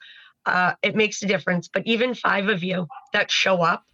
uh, 0.47 0.75
it 0.83 0.97
makes 0.97 1.23
a 1.23 1.27
difference. 1.27 1.69
But 1.69 1.87
even 1.87 2.15
five 2.15 2.49
of 2.49 2.63
you 2.63 2.87
that 3.13 3.31
show 3.31 3.63
up, 3.63 3.85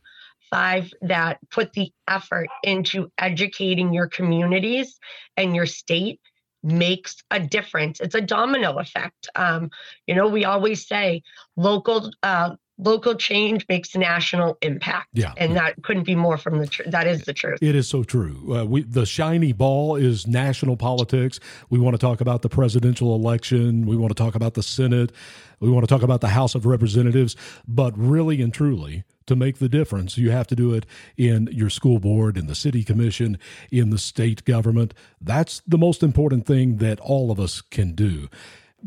five 0.50 0.90
that 1.02 1.38
put 1.50 1.72
the 1.74 1.92
effort 2.08 2.48
into 2.62 3.10
educating 3.18 3.92
your 3.92 4.08
communities 4.08 4.98
and 5.36 5.54
your 5.54 5.66
state 5.66 6.20
makes 6.62 7.16
a 7.30 7.38
difference. 7.38 8.00
It's 8.00 8.14
a 8.14 8.20
domino 8.20 8.78
effect. 8.78 9.28
Um, 9.34 9.70
you 10.06 10.14
know, 10.14 10.26
we 10.26 10.44
always 10.44 10.86
say 10.86 11.22
local 11.56 12.10
uh, 12.22 12.56
local 12.78 13.14
change 13.14 13.66
makes 13.68 13.94
national 13.94 14.56
impact. 14.62 15.08
Yeah, 15.12 15.32
and 15.36 15.56
that 15.56 15.82
couldn't 15.82 16.04
be 16.04 16.14
more 16.14 16.36
from 16.36 16.58
the 16.58 16.66
truth. 16.66 16.90
That 16.90 17.06
is 17.06 17.22
the 17.22 17.34
truth. 17.34 17.58
It 17.60 17.74
is 17.74 17.88
so 17.88 18.02
true. 18.02 18.56
Uh, 18.56 18.64
we 18.64 18.82
the 18.82 19.06
shiny 19.06 19.52
ball 19.52 19.96
is 19.96 20.26
national 20.26 20.76
politics. 20.76 21.40
We 21.70 21.78
want 21.78 21.94
to 21.94 21.98
talk 21.98 22.20
about 22.20 22.42
the 22.42 22.48
presidential 22.48 23.14
election. 23.14 23.86
We 23.86 23.96
want 23.96 24.16
to 24.16 24.22
talk 24.22 24.34
about 24.34 24.54
the 24.54 24.62
Senate. 24.62 25.12
We 25.60 25.70
want 25.70 25.86
to 25.86 25.92
talk 25.92 26.02
about 26.02 26.20
the 26.20 26.28
House 26.28 26.54
of 26.54 26.66
Representatives. 26.66 27.36
But 27.66 27.92
really 27.96 28.40
and 28.40 28.54
truly, 28.54 29.04
to 29.26 29.36
make 29.36 29.58
the 29.58 29.68
difference, 29.68 30.16
you 30.18 30.30
have 30.30 30.46
to 30.48 30.56
do 30.56 30.74
it 30.74 30.86
in 31.16 31.48
your 31.52 31.70
school 31.70 31.98
board, 31.98 32.36
in 32.36 32.46
the 32.46 32.54
city 32.54 32.84
commission, 32.84 33.38
in 33.70 33.90
the 33.90 33.98
state 33.98 34.44
government. 34.44 34.94
That's 35.20 35.62
the 35.66 35.78
most 35.78 36.02
important 36.02 36.46
thing 36.46 36.76
that 36.78 37.00
all 37.00 37.30
of 37.30 37.40
us 37.40 37.60
can 37.60 37.94
do. 37.94 38.28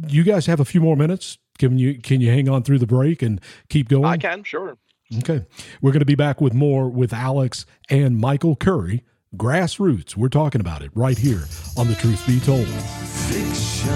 You 0.08 0.24
guys 0.24 0.46
have 0.46 0.60
a 0.60 0.66
few 0.66 0.82
more 0.82 0.96
minutes. 0.96 1.38
Can 1.62 1.78
you 1.78 2.00
can 2.00 2.22
you 2.22 2.32
hang 2.32 2.50
on 2.50 2.64
through 2.64 2.80
the 2.80 2.88
break 2.88 3.22
and 3.22 3.40
keep 3.70 3.88
going? 3.88 4.06
I 4.06 4.18
can, 4.18 4.42
sure. 4.44 4.80
Okay. 5.20 5.46
We're 5.80 5.92
going 5.92 6.00
to 6.00 6.08
be 6.08 6.16
back 6.16 6.42
with 6.42 6.56
more 6.56 6.90
with 6.90 7.14
Alex 7.14 7.68
and 7.88 8.18
Michael 8.18 8.56
Curry. 8.56 9.04
Grassroots. 9.38 10.18
We're 10.18 10.30
talking 10.30 10.60
about 10.60 10.82
it 10.82 10.90
right 10.96 11.20
here 11.20 11.44
on 11.78 11.88
The 11.88 11.94
Truth 11.94 12.26
Be 12.26 12.40
Told. 12.40 12.66
Fiction 12.66 13.94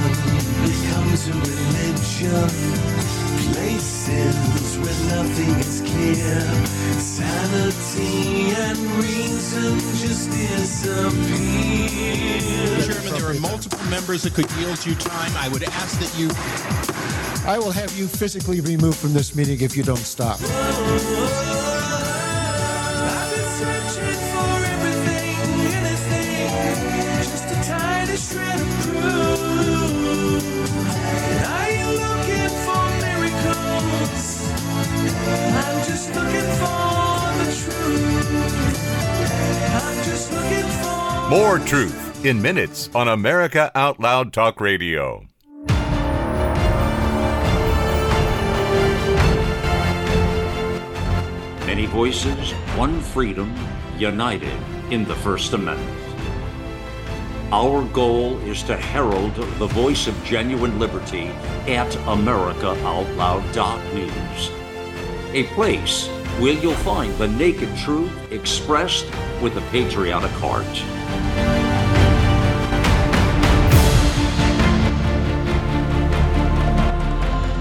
becomes 0.61 1.27
a 1.27 1.33
religion 1.33 2.49
places 3.51 4.77
where 4.77 4.99
nothing 5.17 5.49
is 5.59 5.81
clear. 5.81 6.41
Sanity 7.01 8.53
and 8.61 8.77
reason 9.01 9.79
just 9.97 10.29
disappear. 10.29 11.23
Chairman, 12.93 13.19
there 13.19 13.31
are 13.31 13.39
multiple 13.39 13.83
members 13.89 14.21
that 14.21 14.35
could 14.35 14.51
yield 14.59 14.85
you 14.85 14.93
time. 14.93 15.31
I 15.35 15.49
would 15.49 15.63
ask 15.63 15.99
that 15.99 16.15
you. 16.15 17.34
I 17.47 17.59
will 17.59 17.71
have 17.71 17.95
you 17.97 18.07
physically 18.07 18.59
removed 18.59 18.97
from 18.97 19.13
this 19.13 19.35
meeting 19.35 19.61
if 19.61 19.77
you 19.77 19.83
don't 19.83 19.97
stop. 19.97 20.39
shred 28.17 28.59
of 28.61 28.67
proof. 28.81 30.43
Are 31.45 31.69
you 31.71 31.87
looking 31.99 32.49
for 32.65 32.89
more 41.29 41.59
truth 41.59 42.25
in 42.25 42.41
minutes 42.41 42.89
on 42.95 43.07
America 43.07 43.71
Out 43.75 43.99
Loud 43.99 44.33
Talk 44.33 44.59
Radio. 44.61 45.27
Many 51.65 51.87
voices, 51.87 52.51
one 52.77 53.01
freedom, 53.01 53.51
united 53.97 54.53
in 54.91 55.03
the 55.03 55.15
First 55.15 55.51
Amendment. 55.53 55.99
Our 57.51 57.83
goal 57.85 58.37
is 58.41 58.61
to 58.63 58.77
herald 58.77 59.33
the 59.33 59.65
voice 59.65 60.05
of 60.05 60.23
genuine 60.23 60.77
liberty 60.77 61.29
at 61.67 61.91
AmericaOutloud.news, 62.05 64.51
a 65.33 65.45
place 65.55 66.07
where 66.39 66.53
you'll 66.53 66.75
find 66.75 67.11
the 67.15 67.29
naked 67.29 67.75
truth 67.77 68.11
expressed 68.31 69.07
with 69.41 69.57
a 69.57 69.61
patriotic 69.71 70.29
heart. 70.33 70.67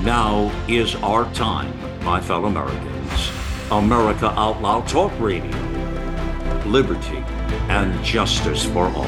Now 0.05 0.53
is 0.69 0.95
our 0.97 1.25
time, 1.33 1.73
my 2.05 2.21
fellow 2.21 2.49
Americans. 2.49 2.94
America 3.71 4.27
Out 4.39 4.61
Loud 4.61 4.87
Talk 4.87 5.11
Radio. 5.19 5.51
Liberty 6.67 7.17
and 7.71 8.05
justice 8.05 8.67
for 8.67 8.89
all. 8.89 9.07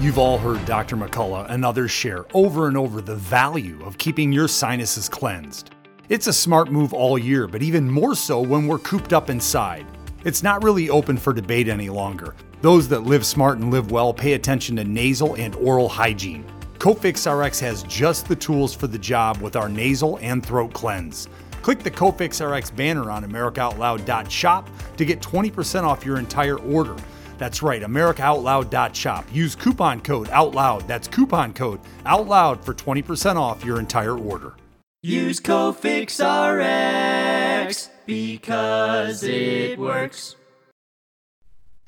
You've 0.00 0.18
all 0.18 0.36
heard 0.36 0.64
Dr. 0.64 0.96
McCullough 0.96 1.48
and 1.48 1.64
others 1.64 1.92
share 1.92 2.24
over 2.34 2.66
and 2.66 2.76
over 2.76 3.00
the 3.00 3.14
value 3.14 3.80
of 3.84 3.98
keeping 3.98 4.32
your 4.32 4.48
sinuses 4.48 5.08
cleansed. 5.08 5.70
It's 6.08 6.26
a 6.26 6.32
smart 6.32 6.72
move 6.72 6.92
all 6.92 7.16
year, 7.16 7.46
but 7.46 7.62
even 7.62 7.88
more 7.88 8.16
so 8.16 8.40
when 8.40 8.66
we're 8.66 8.78
cooped 8.80 9.12
up 9.12 9.30
inside. 9.30 9.86
It's 10.24 10.42
not 10.42 10.64
really 10.64 10.90
open 10.90 11.16
for 11.16 11.32
debate 11.32 11.68
any 11.68 11.88
longer. 11.88 12.34
Those 12.62 12.88
that 12.88 13.04
live 13.04 13.24
smart 13.24 13.58
and 13.58 13.70
live 13.70 13.90
well 13.90 14.12
pay 14.12 14.34
attention 14.34 14.76
to 14.76 14.84
nasal 14.84 15.34
and 15.34 15.54
oral 15.56 15.88
hygiene. 15.88 16.44
Cofix 16.78 17.26
RX 17.26 17.60
has 17.60 17.82
just 17.84 18.28
the 18.28 18.36
tools 18.36 18.74
for 18.74 18.86
the 18.86 18.98
job 18.98 19.38
with 19.38 19.56
our 19.56 19.68
nasal 19.68 20.18
and 20.20 20.44
throat 20.44 20.72
cleanse. 20.72 21.28
Click 21.62 21.82
the 21.82 21.90
Cofix 21.90 22.40
RX 22.44 22.70
banner 22.70 23.10
on 23.10 23.24
AmericaOutloud.shop 23.24 24.70
to 24.96 25.04
get 25.04 25.20
20% 25.20 25.84
off 25.84 26.04
your 26.04 26.18
entire 26.18 26.58
order. 26.58 26.96
That's 27.38 27.62
right, 27.62 27.82
AmericaOutloud.shop. 27.82 29.24
Use 29.32 29.54
coupon 29.54 30.00
code 30.00 30.28
OUTLOUD. 30.28 30.86
That's 30.86 31.08
coupon 31.08 31.54
code 31.54 31.80
OUTLOUD 32.04 32.62
for 32.64 32.74
20% 32.74 33.36
off 33.36 33.64
your 33.64 33.78
entire 33.78 34.18
order. 34.18 34.54
Use 35.02 35.40
Cofix 35.40 36.20
RX 36.20 37.88
because 38.04 39.22
it 39.22 39.78
works. 39.78 40.36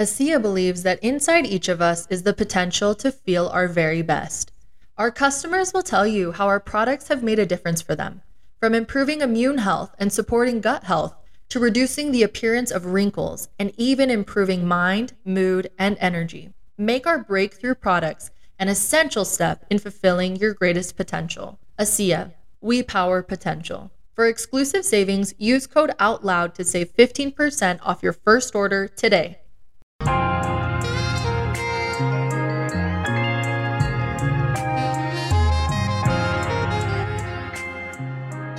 ASEA 0.02 0.42
believes 0.42 0.82
that 0.82 0.98
inside 0.98 1.46
each 1.46 1.68
of 1.68 1.80
us 1.80 2.08
is 2.10 2.24
the 2.24 2.34
potential 2.34 2.92
to 2.96 3.12
feel 3.12 3.46
our 3.46 3.68
very 3.68 4.02
best. 4.02 4.50
Our 4.98 5.12
customers 5.12 5.72
will 5.72 5.84
tell 5.84 6.08
you 6.08 6.32
how 6.32 6.48
our 6.48 6.58
products 6.58 7.06
have 7.06 7.22
made 7.22 7.38
a 7.38 7.46
difference 7.46 7.80
for 7.80 7.94
them, 7.94 8.20
from 8.58 8.74
improving 8.74 9.20
immune 9.20 9.58
health 9.58 9.94
and 10.00 10.12
supporting 10.12 10.60
gut 10.60 10.82
health 10.84 11.14
to 11.50 11.60
reducing 11.60 12.10
the 12.10 12.24
appearance 12.24 12.72
of 12.72 12.86
wrinkles 12.86 13.48
and 13.60 13.72
even 13.76 14.10
improving 14.10 14.66
mind, 14.66 15.12
mood, 15.24 15.70
and 15.78 15.96
energy. 16.00 16.52
Make 16.76 17.06
our 17.06 17.22
breakthrough 17.22 17.76
products 17.76 18.32
an 18.58 18.68
essential 18.68 19.24
step 19.24 19.64
in 19.70 19.78
fulfilling 19.78 20.34
your 20.34 20.52
greatest 20.52 20.96
potential. 20.96 21.60
ASEA, 21.78 22.32
we 22.60 22.82
power 22.82 23.22
potential. 23.22 23.92
For 24.16 24.26
exclusive 24.26 24.84
savings, 24.84 25.32
use 25.38 25.68
code 25.68 25.92
OUTLOUD 26.00 26.56
to 26.56 26.64
save 26.64 26.92
15% 26.96 27.78
off 27.82 28.02
your 28.02 28.12
first 28.12 28.56
order 28.56 28.88
today. 28.88 29.38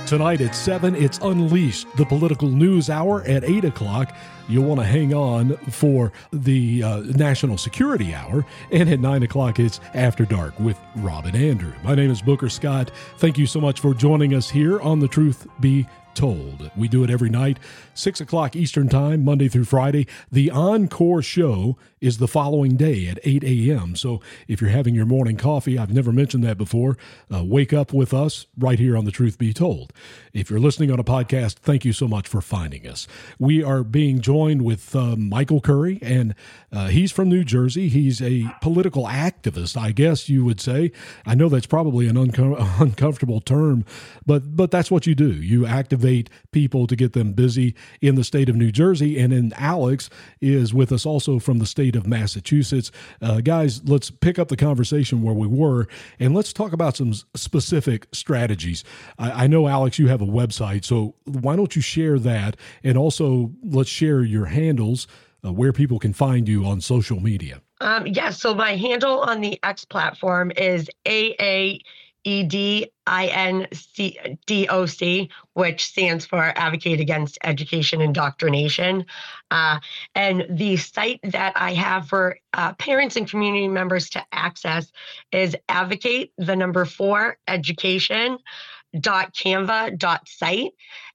Tonight 0.06 0.42
at 0.42 0.54
7, 0.54 0.94
it's 0.94 1.18
Unleashed, 1.22 1.86
the 1.96 2.04
political 2.04 2.50
news 2.50 2.90
hour. 2.90 3.22
At 3.22 3.42
8 3.42 3.64
o'clock, 3.64 4.14
you'll 4.48 4.64
want 4.64 4.80
to 4.80 4.86
hang 4.86 5.14
on 5.14 5.56
for 5.70 6.12
the 6.32 6.82
uh, 6.82 6.98
National 7.00 7.58
Security 7.58 8.14
Hour. 8.14 8.44
And 8.70 8.88
at 8.88 9.00
9 9.00 9.22
o'clock, 9.22 9.58
it's 9.58 9.80
After 9.94 10.24
Dark 10.24 10.58
with 10.60 10.78
Robin 10.96 11.34
Andrew. 11.34 11.72
My 11.82 11.94
name 11.94 12.10
is 12.10 12.22
Booker 12.22 12.48
Scott. 12.48 12.90
Thank 13.18 13.38
you 13.38 13.46
so 13.46 13.60
much 13.60 13.80
for 13.80 13.94
joining 13.94 14.34
us 14.34 14.50
here 14.50 14.80
on 14.80 15.00
The 15.00 15.08
Truth 15.08 15.46
Be 15.60 15.86
Told. 16.14 16.70
We 16.76 16.88
do 16.88 17.02
it 17.02 17.10
every 17.10 17.28
night, 17.28 17.58
6 17.94 18.20
o'clock 18.20 18.54
Eastern 18.54 18.88
Time, 18.88 19.24
Monday 19.24 19.48
through 19.48 19.64
Friday. 19.64 20.06
The 20.30 20.50
encore 20.50 21.22
show 21.22 21.76
is 22.00 22.18
the 22.18 22.28
following 22.28 22.76
day 22.76 23.08
at 23.08 23.18
8 23.24 23.42
a.m. 23.42 23.96
So 23.96 24.20
if 24.46 24.60
you're 24.60 24.70
having 24.70 24.94
your 24.94 25.06
morning 25.06 25.36
coffee, 25.36 25.78
I've 25.78 25.92
never 25.92 26.12
mentioned 26.12 26.44
that 26.44 26.58
before, 26.58 26.96
uh, 27.34 27.42
wake 27.42 27.72
up 27.72 27.92
with 27.92 28.14
us 28.14 28.46
right 28.56 28.78
here 28.78 28.96
on 28.96 29.06
The 29.06 29.10
Truth 29.10 29.38
Be 29.38 29.52
Told. 29.52 29.92
If 30.32 30.50
you're 30.50 30.60
listening 30.60 30.92
on 30.92 31.00
a 31.00 31.04
podcast, 31.04 31.54
thank 31.54 31.84
you 31.84 31.92
so 31.92 32.06
much 32.06 32.28
for 32.28 32.40
finding 32.40 32.86
us. 32.86 33.08
We 33.38 33.64
are 33.64 33.82
being 33.82 34.20
joined 34.20 34.33
with 34.34 34.94
uh, 34.96 35.16
Michael 35.16 35.60
Curry, 35.60 35.98
and 36.02 36.34
uh, 36.72 36.88
he's 36.88 37.12
from 37.12 37.28
New 37.28 37.44
Jersey. 37.44 37.88
He's 37.88 38.20
a 38.20 38.52
political 38.60 39.04
activist, 39.06 39.76
I 39.80 39.92
guess 39.92 40.28
you 40.28 40.44
would 40.44 40.60
say. 40.60 40.92
I 41.24 41.34
know 41.34 41.48
that's 41.48 41.66
probably 41.66 42.08
an 42.08 42.16
unco- 42.16 42.56
uncomfortable 42.80 43.40
term, 43.40 43.84
but 44.26 44.56
but 44.56 44.70
that's 44.70 44.90
what 44.90 45.06
you 45.06 45.14
do. 45.14 45.32
You 45.32 45.64
activate 45.64 46.28
people 46.50 46.86
to 46.88 46.96
get 46.96 47.12
them 47.12 47.32
busy 47.32 47.74
in 48.00 48.16
the 48.16 48.24
state 48.24 48.48
of 48.48 48.56
New 48.56 48.72
Jersey, 48.72 49.18
and 49.18 49.32
then 49.32 49.52
Alex 49.56 50.10
is 50.40 50.74
with 50.74 50.90
us 50.92 51.06
also 51.06 51.38
from 51.38 51.60
the 51.60 51.66
state 51.66 51.84
state 51.84 51.96
of 51.96 52.06
Massachusetts. 52.06 52.90
Uh, 53.20 53.40
guys, 53.40 53.82
let's 53.84 54.10
pick 54.10 54.38
up 54.38 54.48
the 54.48 54.56
conversation 54.56 55.22
where 55.22 55.34
we 55.34 55.46
were 55.46 55.86
and 56.18 56.34
let's 56.34 56.52
talk 56.52 56.72
about 56.72 56.96
some 56.96 57.12
specific 57.34 58.06
strategies. 58.12 58.84
I, 59.18 59.44
I 59.44 59.46
know, 59.46 59.68
Alex, 59.68 59.98
you 59.98 60.08
have 60.08 60.22
a 60.22 60.26
website, 60.26 60.84
so 60.84 61.14
why 61.24 61.56
don't 61.56 61.76
you 61.76 61.82
share 61.82 62.18
that? 62.20 62.56
And 62.82 62.96
also, 62.96 63.52
let's 63.62 63.90
share 63.90 64.22
your 64.24 64.46
handles 64.46 65.06
uh, 65.44 65.52
where 65.52 65.72
people 65.72 65.98
can 65.98 66.12
find 66.12 66.48
you 66.48 66.64
on 66.64 66.80
social 66.80 67.20
media. 67.20 67.60
Um, 67.80 68.06
yes. 68.06 68.16
Yeah, 68.16 68.30
so 68.30 68.54
my 68.54 68.76
handle 68.76 69.20
on 69.20 69.40
the 69.40 69.58
X 69.62 69.84
platform 69.84 70.52
is 70.56 70.88
AA 71.06 71.78
E 72.24 72.42
D 72.42 72.90
I 73.06 73.26
N 73.26 73.66
C 73.72 74.18
D 74.46 74.66
O 74.68 74.86
C, 74.86 75.28
which 75.52 75.84
stands 75.84 76.24
for 76.24 76.52
Advocate 76.56 77.00
Against 77.00 77.38
Education 77.44 78.00
Indoctrination. 78.00 79.04
Uh, 79.50 79.78
and 80.14 80.46
the 80.48 80.78
site 80.78 81.20
that 81.24 81.52
I 81.56 81.74
have 81.74 82.08
for 82.08 82.38
uh, 82.54 82.72
parents 82.74 83.16
and 83.16 83.28
community 83.28 83.68
members 83.68 84.08
to 84.10 84.24
access 84.32 84.90
is 85.32 85.54
advocate 85.68 86.32
the 86.38 86.56
number 86.56 86.86
four 86.86 87.36
education 87.46 88.38
dot 89.00 89.34
canva 89.34 89.98
dot 89.98 90.26
site 90.28 90.72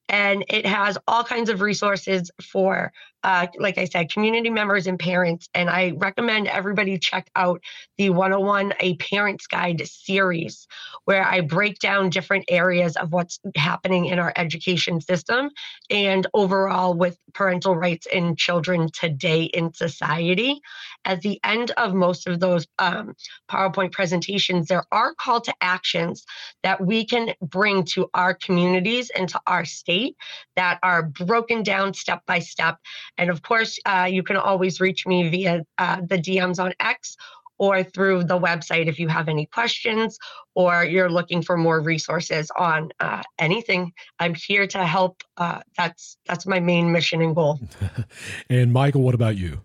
and 0.10 0.43
it 0.49 0.66
has 0.66 0.97
all 1.07 1.24
kinds 1.24 1.49
of 1.49 1.62
resources 1.62 2.32
for 2.41 2.91
uh, 3.24 3.47
like 3.57 3.78
I 3.78 3.86
said, 3.86 4.11
community 4.11 4.49
members 4.49 4.88
and 4.88 4.97
parents. 4.97 5.49
And 5.53 5.70
I 5.70 5.93
recommend 5.97 6.47
everybody 6.47 6.97
check 6.97 7.30
out 7.36 7.61
the 7.97 8.09
101 8.09 8.74
A 8.80 8.95
Parent's 8.95 9.47
Guide 9.47 9.86
series, 9.86 10.67
where 11.05 11.26
I 11.26 11.41
break 11.41 11.80
down 11.80 12.09
different 12.09 12.45
areas 12.49 12.95
of 12.95 13.11
what's 13.11 13.39
happening 13.55 14.05
in 14.05 14.20
our 14.20 14.34
education 14.36 15.01
system 15.01 15.49
and 15.89 16.28
overall 16.34 16.93
with 16.93 17.17
parental 17.34 17.76
rights 17.76 18.07
in 18.07 18.36
children 18.36 18.89
today 18.91 19.43
in 19.43 19.74
society. 19.74 20.61
At 21.05 21.22
the 21.22 21.39
end 21.43 21.72
of 21.72 21.93
most 21.93 22.28
of 22.28 22.39
those 22.39 22.67
um, 22.78 23.15
PowerPoint 23.49 23.91
presentations, 23.91 24.67
there 24.67 24.86
are 24.91 25.13
call 25.15 25.41
to 25.41 25.53
actions 25.61 26.26
that 26.63 26.80
we 26.80 27.05
can 27.05 27.34
bring 27.41 27.84
to 27.86 28.09
our 28.13 28.34
communities 28.34 29.09
and 29.09 29.28
to 29.30 29.41
our 29.47 29.65
state 29.65 30.15
that 30.55 30.80
are 30.84 31.03
broken 31.03 31.63
down 31.63 31.93
step 31.93 32.22
by 32.26 32.39
step 32.39 32.78
and 33.20 33.30
of 33.30 33.41
course, 33.41 33.78
uh, 33.86 34.07
you 34.09 34.24
can 34.24 34.38
always 34.38 34.80
reach 34.80 35.05
me 35.05 35.30
via 35.30 35.65
uh, 35.78 35.97
the 36.07 36.17
DMs 36.17 36.63
on 36.63 36.74
X 36.80 37.17
or 37.57 37.84
through 37.84 38.24
the 38.24 38.39
website 38.39 38.88
if 38.88 38.97
you 38.97 39.09
have 39.09 39.28
any 39.28 39.45
questions 39.45 40.17
or 40.55 40.86
you're 40.86 41.09
looking 41.09 41.41
for 41.41 41.57
more 41.57 41.82
resources 41.82 42.49
on 42.57 42.89
uh, 43.01 43.22
anything. 43.38 43.91
I'm 44.20 44.34
here 44.34 44.65
to 44.67 44.86
help. 44.86 45.22
Uh, 45.36 45.59
that's 45.78 46.17
that's 46.26 46.47
my 46.47 46.61
main 46.61 46.91
mission 46.93 47.22
and 47.22 47.36
goal. 47.36 47.59
and 48.49 48.72
Michael, 48.72 49.01
what 49.01 49.13
about 49.13 49.36
you? 49.36 49.61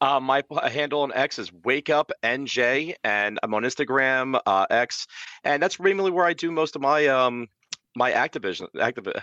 Uh, 0.00 0.20
my 0.20 0.42
handle 0.70 1.02
on 1.02 1.12
X 1.12 1.38
is 1.38 1.52
Wake 1.64 1.90
Up 1.90 2.12
NJ, 2.22 2.94
and 3.02 3.38
I'm 3.42 3.52
on 3.52 3.64
Instagram 3.64 4.40
uh, 4.46 4.66
X, 4.70 5.06
and 5.44 5.62
that's 5.62 5.78
mainly 5.78 6.12
where 6.12 6.24
I 6.24 6.32
do 6.32 6.50
most 6.50 6.76
of 6.76 6.82
my 6.82 7.08
um 7.08 7.48
my 7.94 8.12
activism. 8.12 8.68
Activ- 8.76 9.20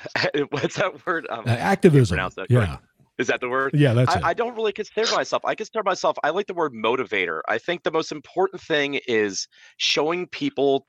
what's 0.52 0.76
that 0.76 1.06
word? 1.08 1.26
Um, 1.32 1.46
uh, 1.48 1.52
activism. 1.52 2.18
That 2.18 2.48
yeah. 2.50 2.78
Is 3.18 3.28
that 3.28 3.40
the 3.40 3.50
word? 3.50 3.72
Yeah, 3.74 3.94
that's 3.94 4.16
I, 4.16 4.18
it. 4.18 4.26
I 4.26 4.34
don't 4.34 4.56
really 4.56 4.74
consider 4.74 5.10
myself. 5.16 5.44
I 5.46 5.56
consider 5.56 5.84
myself. 5.84 6.18
I 6.24 6.32
like 6.32 6.48
the 6.48 6.54
word 6.54 6.74
motivator. 6.74 7.42
I 7.48 7.58
think 7.58 7.84
the 7.84 7.92
most 7.92 8.12
important 8.12 8.62
thing 8.62 9.00
is 9.08 9.48
showing 9.78 10.28
people 10.28 10.86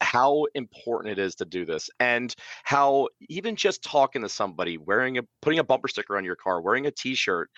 how 0.00 0.46
important 0.54 1.12
it 1.12 1.18
is 1.18 1.34
to 1.36 1.44
do 1.44 1.64
this 1.64 1.88
and 2.00 2.34
how 2.64 3.08
even 3.28 3.56
just 3.56 3.82
talking 3.82 4.22
to 4.22 4.28
somebody 4.28 4.78
wearing 4.78 5.18
a 5.18 5.22
putting 5.42 5.58
a 5.58 5.64
bumper 5.64 5.88
sticker 5.88 6.16
on 6.16 6.24
your 6.24 6.36
car 6.36 6.60
wearing 6.60 6.86
a 6.86 6.90
t-shirt 6.90 7.50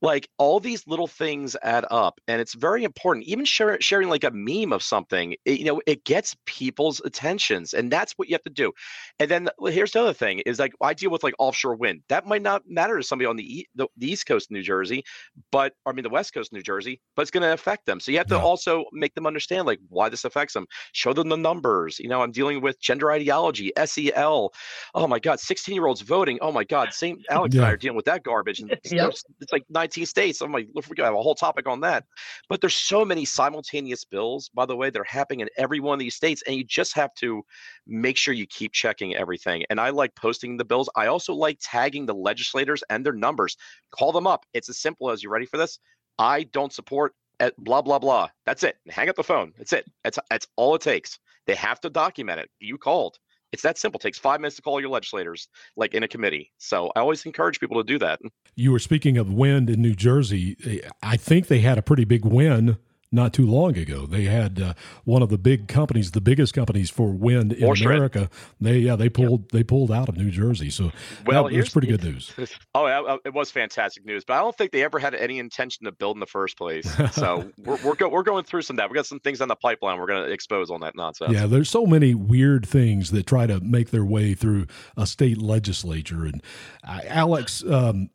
like 0.00 0.28
all 0.38 0.60
these 0.60 0.86
little 0.86 1.06
things 1.08 1.56
add 1.62 1.84
up 1.90 2.20
and 2.28 2.40
it's 2.40 2.54
very 2.54 2.84
important 2.84 3.26
even 3.26 3.44
share, 3.44 3.80
sharing 3.80 4.08
like 4.08 4.24
a 4.24 4.30
meme 4.32 4.72
of 4.72 4.82
something 4.82 5.34
it, 5.44 5.58
you 5.58 5.64
know 5.64 5.80
it 5.86 6.04
gets 6.04 6.36
people's 6.46 7.00
attentions 7.04 7.74
and 7.74 7.90
that's 7.90 8.12
what 8.14 8.28
you 8.28 8.34
have 8.34 8.42
to 8.42 8.50
do. 8.50 8.72
And 9.18 9.30
then 9.30 9.48
here's 9.66 9.92
the 9.92 10.00
other 10.00 10.12
thing 10.12 10.40
is 10.46 10.58
like 10.58 10.72
i 10.80 10.94
deal 10.94 11.10
with 11.10 11.22
like 11.22 11.34
offshore 11.38 11.76
wind 11.76 12.02
that 12.08 12.26
might 12.26 12.42
not 12.42 12.62
matter 12.66 12.96
to 12.96 13.02
somebody 13.02 13.26
on 13.26 13.36
the, 13.36 13.66
the, 13.74 13.88
the 13.96 14.10
east 14.10 14.26
coast 14.26 14.48
of 14.50 14.54
new 14.54 14.62
jersey 14.62 15.02
but 15.50 15.72
i 15.86 15.92
mean 15.92 16.02
the 16.02 16.08
west 16.08 16.32
coast 16.34 16.50
of 16.52 16.56
new 16.56 16.62
jersey 16.62 17.00
but 17.16 17.22
it's 17.22 17.30
going 17.30 17.42
to 17.42 17.52
affect 17.52 17.86
them. 17.86 18.00
So 18.00 18.12
you 18.12 18.18
have 18.18 18.26
to 18.28 18.38
Yeah. 18.38 18.38
also 18.38 18.84
make 18.92 19.14
them 19.14 19.26
understand 19.26 19.66
like 19.66 19.80
why 19.88 20.08
this 20.08 20.24
affects 20.24 20.54
them. 20.54 20.66
Show 20.92 21.12
them 21.12 21.28
the 21.28 21.36
numbers 21.78 21.98
you 21.98 22.08
know 22.08 22.22
i'm 22.22 22.32
dealing 22.32 22.60
with 22.60 22.80
gender 22.80 23.10
ideology 23.12 23.72
sel 23.84 24.52
oh 24.94 25.06
my 25.06 25.18
god 25.18 25.38
16 25.38 25.74
year 25.74 25.86
olds 25.86 26.00
voting 26.00 26.38
oh 26.40 26.50
my 26.52 26.64
god 26.64 26.92
same 26.92 27.18
alex 27.30 27.54
and 27.54 27.64
i 27.64 27.68
Yeah. 27.68 27.72
are 27.74 27.76
dealing 27.76 27.96
with 27.96 28.04
that 28.06 28.22
garbage 28.22 28.60
and 28.60 28.70
Yep. 28.90 29.14
it's 29.40 29.52
like 29.52 29.64
19 29.68 30.06
states. 30.06 30.40
I'm 30.40 30.50
like, 30.52 30.68
look, 30.74 30.86
we 30.88 30.96
got 30.96 31.04
have 31.04 31.14
a 31.14 31.22
whole 31.22 31.34
topic 31.34 31.68
on 31.68 31.80
that. 31.80 32.04
But 32.48 32.60
there's 32.60 32.74
so 32.74 33.04
many 33.04 33.24
simultaneous 33.24 34.04
bills, 34.04 34.50
by 34.54 34.66
the 34.66 34.74
way, 34.76 34.90
they're 34.90 35.04
happening 35.04 35.40
in 35.40 35.48
every 35.56 35.78
one 35.80 35.94
of 35.94 36.00
these 36.00 36.14
states, 36.14 36.42
and 36.46 36.56
you 36.56 36.64
just 36.64 36.94
have 36.94 37.12
to 37.14 37.42
make 37.86 38.16
sure 38.16 38.34
you 38.34 38.46
keep 38.46 38.72
checking 38.72 39.14
everything. 39.14 39.64
And 39.70 39.80
I 39.80 39.90
like 39.90 40.14
posting 40.14 40.56
the 40.56 40.64
bills. 40.64 40.88
I 40.96 41.06
also 41.06 41.34
like 41.34 41.58
tagging 41.60 42.06
the 42.06 42.14
legislators 42.14 42.82
and 42.90 43.04
their 43.04 43.12
numbers. 43.12 43.56
Call 43.90 44.10
them 44.12 44.26
up. 44.26 44.44
It's 44.54 44.68
as 44.68 44.78
simple 44.78 45.10
as 45.10 45.22
you 45.22 45.30
ready 45.30 45.46
for 45.46 45.58
this? 45.58 45.78
I 46.18 46.44
don't 46.44 46.72
support 46.72 47.14
at 47.40 47.54
blah 47.58 47.82
blah 47.82 47.98
blah. 47.98 48.28
That's 48.46 48.62
it. 48.62 48.76
Hang 48.88 49.08
up 49.08 49.16
the 49.16 49.22
phone. 49.24 49.52
That's 49.58 49.72
it. 49.72 49.86
That's 50.02 50.18
that's 50.30 50.46
all 50.56 50.74
it 50.74 50.82
takes. 50.82 51.18
They 51.48 51.56
have 51.56 51.80
to 51.80 51.90
document 51.90 52.40
it. 52.40 52.50
You 52.60 52.78
called. 52.78 53.18
It's 53.52 53.62
that 53.62 53.78
simple. 53.78 53.98
It 53.98 54.02
takes 54.02 54.18
five 54.18 54.40
minutes 54.40 54.56
to 54.56 54.62
call 54.62 54.80
your 54.80 54.90
legislators, 54.90 55.48
like 55.76 55.94
in 55.94 56.02
a 56.02 56.08
committee. 56.08 56.52
So 56.58 56.92
I 56.94 57.00
always 57.00 57.24
encourage 57.24 57.58
people 57.58 57.82
to 57.82 57.84
do 57.84 57.98
that. 58.00 58.20
You 58.54 58.70
were 58.70 58.78
speaking 58.78 59.16
of 59.16 59.32
wind 59.32 59.70
in 59.70 59.80
New 59.80 59.94
Jersey. 59.94 60.56
Eh, 60.66 60.86
I 61.02 61.16
think 61.16 61.46
they 61.46 61.60
had 61.60 61.78
a 61.78 61.82
pretty 61.82 62.04
big 62.04 62.26
win 62.26 62.76
not 63.10 63.32
too 63.32 63.46
long 63.46 63.76
ago. 63.78 64.04
They 64.06 64.24
had 64.24 64.60
uh, 64.60 64.74
one 65.04 65.22
of 65.22 65.28
the 65.30 65.38
big 65.38 65.66
companies, 65.68 66.10
the 66.10 66.20
biggest 66.20 66.52
companies 66.52 66.90
for 66.90 67.10
wind 67.10 67.52
in. 67.52 67.68
America. 67.68 68.28
They 68.60 68.78
yeah 68.78 68.96
they 68.96 69.08
pulled 69.08 69.50
they 69.50 69.62
pulled 69.62 69.90
out 69.90 70.08
of 70.08 70.16
New 70.16 70.30
Jersey. 70.30 70.68
So 70.70 70.90
Well, 71.26 71.42
that 71.42 71.44
was 71.44 71.52
here's- 71.54 71.68
pretty 71.70 71.88
good 71.88 72.02
news. 72.04 72.32
Oh, 72.74 73.18
it 73.24 73.32
was 73.34 73.50
fantastic 73.50 74.04
news, 74.04 74.24
but 74.24 74.34
I 74.34 74.40
don't 74.40 74.56
think 74.56 74.70
they 74.72 74.84
ever 74.84 74.98
had 74.98 75.14
any 75.14 75.38
intention 75.38 75.84
to 75.86 75.92
build 75.92 76.16
in 76.16 76.20
the 76.20 76.26
first 76.26 76.56
place. 76.56 76.86
So 77.12 77.50
we're 77.58 77.78
we're, 77.84 77.94
go- 77.94 78.08
we're 78.08 78.22
going 78.22 78.44
through 78.44 78.62
some 78.62 78.74
of 78.74 78.78
that. 78.78 78.90
We 78.90 78.94
got 78.94 79.06
some 79.06 79.20
things 79.20 79.40
on 79.40 79.48
the 79.48 79.56
pipeline 79.56 79.98
we're 79.98 80.06
going 80.06 80.24
to 80.26 80.30
expose 80.32 80.70
on 80.70 80.80
that 80.82 80.94
nonsense. 80.94 81.32
Yeah, 81.32 81.46
there's 81.46 81.70
so 81.70 81.86
many 81.86 82.14
weird 82.14 82.66
things 82.66 83.10
that 83.12 83.26
try 83.26 83.46
to 83.46 83.58
make 83.60 83.90
their 83.90 84.04
way 84.04 84.34
through 84.34 84.66
a 84.96 85.06
state 85.06 85.38
legislature. 85.38 86.24
And 86.24 86.42
uh, 86.86 87.00
Alex, 87.06 87.64
um, 87.68 88.10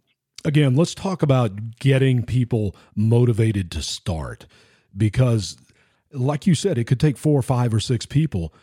again, 0.45 0.75
let's 0.75 0.93
talk 0.95 1.21
about 1.23 1.77
getting 1.79 2.23
people 2.23 2.75
motivated 2.95 3.69
to 3.71 3.81
start 3.81 4.45
because, 4.95 5.57
like 6.11 6.47
you 6.47 6.55
said, 6.55 6.77
it 6.77 6.85
could 6.85 6.99
take 6.99 7.17
four 7.17 7.37
or 7.39 7.43
five 7.43 7.73
or 7.73 7.79
six 7.79 8.05
people. 8.05 8.53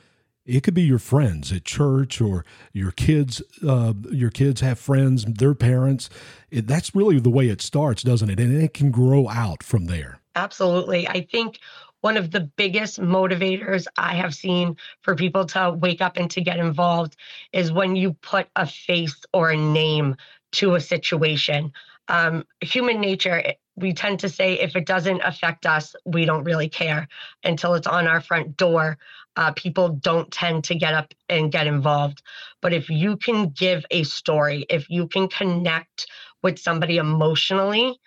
It 0.46 0.62
could 0.62 0.74
be 0.74 0.82
your 0.82 0.98
friends 0.98 1.52
at 1.52 1.64
church 1.64 2.20
or 2.20 2.44
your 2.72 2.90
kids. 2.92 3.42
Uh, 3.66 3.92
your 4.10 4.30
kids 4.30 4.60
have 4.62 4.78
friends, 4.78 5.24
their 5.24 5.54
parents. 5.54 6.08
It, 6.50 6.66
that's 6.66 6.94
really 6.94 7.20
the 7.20 7.30
way 7.30 7.48
it 7.48 7.60
starts, 7.60 8.02
doesn't 8.02 8.30
it? 8.30 8.40
And 8.40 8.60
it 8.60 8.74
can 8.74 8.90
grow 8.90 9.28
out 9.28 9.62
from 9.62 9.84
there. 9.84 10.20
Absolutely. 10.34 11.06
I 11.06 11.22
think 11.30 11.58
one 12.00 12.16
of 12.16 12.30
the 12.30 12.40
biggest 12.40 13.00
motivators 13.00 13.86
I 13.96 14.14
have 14.14 14.34
seen 14.34 14.76
for 15.02 15.14
people 15.14 15.44
to 15.46 15.76
wake 15.78 16.00
up 16.00 16.16
and 16.16 16.30
to 16.30 16.40
get 16.40 16.58
involved 16.58 17.16
is 17.52 17.72
when 17.72 17.94
you 17.96 18.14
put 18.14 18.48
a 18.56 18.66
face 18.66 19.20
or 19.32 19.50
a 19.50 19.56
name 19.56 20.16
to 20.52 20.74
a 20.74 20.80
situation. 20.80 21.72
Um, 22.08 22.44
human 22.60 23.00
nature, 23.00 23.52
we 23.80 23.92
tend 23.92 24.20
to 24.20 24.28
say 24.28 24.54
if 24.54 24.76
it 24.76 24.86
doesn't 24.86 25.20
affect 25.22 25.66
us, 25.66 25.94
we 26.04 26.24
don't 26.24 26.44
really 26.44 26.68
care 26.68 27.08
until 27.44 27.74
it's 27.74 27.86
on 27.86 28.06
our 28.06 28.20
front 28.20 28.56
door. 28.56 28.98
Uh, 29.36 29.52
people 29.52 29.88
don't 29.88 30.30
tend 30.30 30.64
to 30.64 30.74
get 30.74 30.94
up 30.94 31.14
and 31.28 31.52
get 31.52 31.66
involved. 31.66 32.22
But 32.60 32.72
if 32.72 32.90
you 32.90 33.16
can 33.16 33.50
give 33.50 33.84
a 33.90 34.02
story, 34.02 34.66
if 34.68 34.90
you 34.90 35.06
can 35.08 35.28
connect 35.28 36.06
with 36.42 36.58
somebody 36.58 36.96
emotionally, 36.98 37.98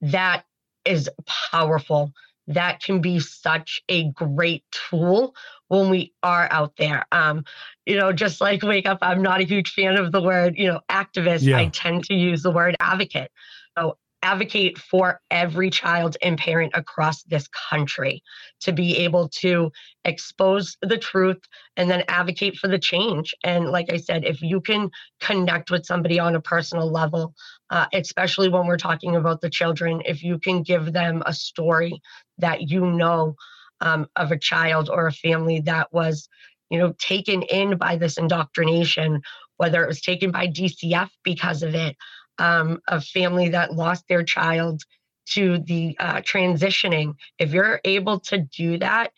that 0.00 0.44
is 0.84 1.08
powerful. 1.26 2.12
That 2.46 2.82
can 2.82 3.00
be 3.00 3.20
such 3.20 3.82
a 3.88 4.10
great 4.10 4.64
tool 4.72 5.34
when 5.68 5.90
we 5.90 6.12
are 6.22 6.48
out 6.50 6.76
there. 6.76 7.06
Um, 7.12 7.44
you 7.86 7.96
know, 7.96 8.12
just 8.12 8.40
like 8.40 8.62
wake 8.62 8.86
up, 8.86 8.98
I'm 9.02 9.22
not 9.22 9.40
a 9.40 9.44
huge 9.44 9.72
fan 9.72 9.96
of 9.96 10.10
the 10.10 10.22
word, 10.22 10.54
you 10.56 10.66
know, 10.66 10.80
activist. 10.90 11.44
I 11.54 11.66
tend 11.68 12.04
to 12.04 12.14
use 12.14 12.42
the 12.42 12.50
word 12.50 12.74
advocate. 12.80 13.30
So 13.78 13.98
advocate 14.22 14.78
for 14.78 15.20
every 15.30 15.70
child 15.70 16.16
and 16.22 16.38
parent 16.38 16.72
across 16.74 17.22
this 17.24 17.48
country 17.70 18.22
to 18.60 18.72
be 18.72 18.96
able 18.98 19.28
to 19.28 19.70
expose 20.04 20.76
the 20.82 20.98
truth 20.98 21.40
and 21.76 21.90
then 21.90 22.04
advocate 22.08 22.56
for 22.56 22.68
the 22.68 22.78
change. 22.78 23.34
And 23.44 23.66
like 23.70 23.92
I 23.92 23.96
said, 23.96 24.24
if 24.24 24.42
you 24.42 24.60
can 24.60 24.90
connect 25.20 25.70
with 25.70 25.86
somebody 25.86 26.18
on 26.18 26.34
a 26.34 26.40
personal 26.40 26.90
level, 26.90 27.34
uh, 27.70 27.86
especially 27.92 28.48
when 28.48 28.66
we're 28.66 28.76
talking 28.76 29.16
about 29.16 29.40
the 29.40 29.50
children, 29.50 30.02
if 30.04 30.22
you 30.22 30.38
can 30.38 30.62
give 30.62 30.92
them 30.92 31.22
a 31.24 31.32
story 31.32 32.00
that 32.38 32.70
you 32.70 32.86
know 32.86 33.34
um, 33.80 34.06
of 34.16 34.30
a 34.30 34.38
child 34.38 34.90
or 34.90 35.06
a 35.06 35.12
family 35.12 35.60
that 35.62 35.92
was, 35.92 36.28
you 36.68 36.78
know, 36.78 36.92
taken 36.98 37.42
in 37.42 37.78
by 37.78 37.96
this 37.96 38.18
indoctrination, 38.18 39.22
whether 39.56 39.82
it 39.82 39.88
was 39.88 40.00
taken 40.00 40.30
by 40.30 40.46
DCF 40.46 41.08
because 41.24 41.62
of 41.62 41.74
it, 41.74 41.96
um, 42.38 42.80
a 42.88 43.00
family 43.00 43.50
that 43.50 43.74
lost 43.74 44.04
their 44.08 44.22
child 44.22 44.82
to 45.26 45.58
the 45.58 45.96
uh, 45.98 46.20
transitioning. 46.20 47.14
If 47.38 47.52
you're 47.52 47.80
able 47.84 48.20
to 48.20 48.38
do 48.38 48.78
that, 48.78 49.12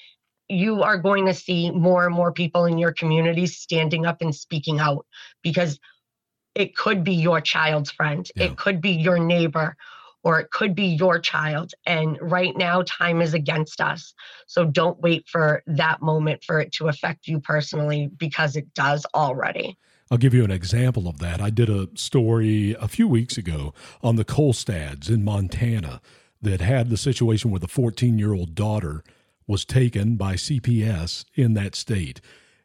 you 0.49 0.83
are 0.83 0.99
going 0.99 1.27
to 1.27 1.35
see 1.35 1.71
more 1.71 2.05
and 2.07 2.15
more 2.15 2.33
people 2.33 2.67
in 2.67 2.79
your 2.79 2.93
community 2.93 3.47
standing 3.47 4.05
up 4.05 4.21
and 4.21 4.35
speaking 4.35 4.81
out 4.81 5.07
because 5.43 5.79
it 6.55 6.77
could 6.77 7.03
be 7.03 7.15
your 7.15 7.41
child's 7.41 7.91
friend, 7.91 8.29
it 8.37 8.57
could 8.57 8.81
be 8.81 8.91
your 8.91 9.19
neighbor, 9.19 9.75
or 10.23 10.39
it 10.39 10.51
could 10.51 10.75
be 10.75 10.87
your 10.87 11.19
child. 11.19 11.73
And 11.87 12.19
right 12.21 12.57
now, 12.57 12.83
time 12.83 13.23
is 13.23 13.35
against 13.35 13.81
us. 13.81 14.15
So 14.47 14.65
don't 14.67 15.01
wait 15.01 15.27
for 15.29 15.63
that 15.67 16.03
moment 16.03 16.45
for 16.45 16.61
it 16.61 16.73
to 16.73 16.89
affect 16.89 17.27
you 17.27 17.41
personally 17.41 18.11
because 18.17 18.57
it 18.57 18.73
does 18.75 19.07
already. 19.15 19.79
I'll 20.13 20.19
give 20.19 20.35
you 20.35 20.45
an 20.45 20.51
example 20.51 21.09
of 21.09 21.21
that. 21.21 21.41
I 21.41 21.49
did 21.49 21.71
a 21.71 21.89
story 21.95 22.77
a 22.79 22.87
few 22.87 23.09
weeks 23.09 23.39
ago 23.39 23.73
on 24.03 24.17
the 24.17 24.27
Kolstads 24.27 25.09
in 25.09 25.25
Montana 25.25 26.03
that 26.43 26.61
had 26.61 26.91
the 26.91 26.99
situation 26.99 27.51
where 27.51 27.61
the 27.61 27.67
14 27.67 28.19
year 28.19 28.35
old 28.35 28.55
daughter 28.55 29.03
was 29.47 29.65
taken 29.65 30.17
by 30.17 30.35
CPS 30.35 31.25
in 31.35 31.55
that 31.55 31.75
state. 31.75 32.21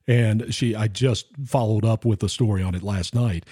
And 0.05 0.53
she, 0.53 0.75
I 0.75 0.89
just 0.89 1.27
followed 1.45 1.85
up 1.85 2.03
with 2.03 2.19
the 2.19 2.27
story 2.27 2.61
on 2.61 2.75
it 2.75 2.83
last 2.83 3.15
night. 3.15 3.45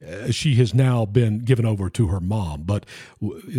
uh, 0.00 0.30
she 0.30 0.54
has 0.54 0.72
now 0.72 1.04
been 1.04 1.40
given 1.40 1.66
over 1.66 1.90
to 1.90 2.06
her 2.06 2.20
mom. 2.20 2.62
But 2.62 2.86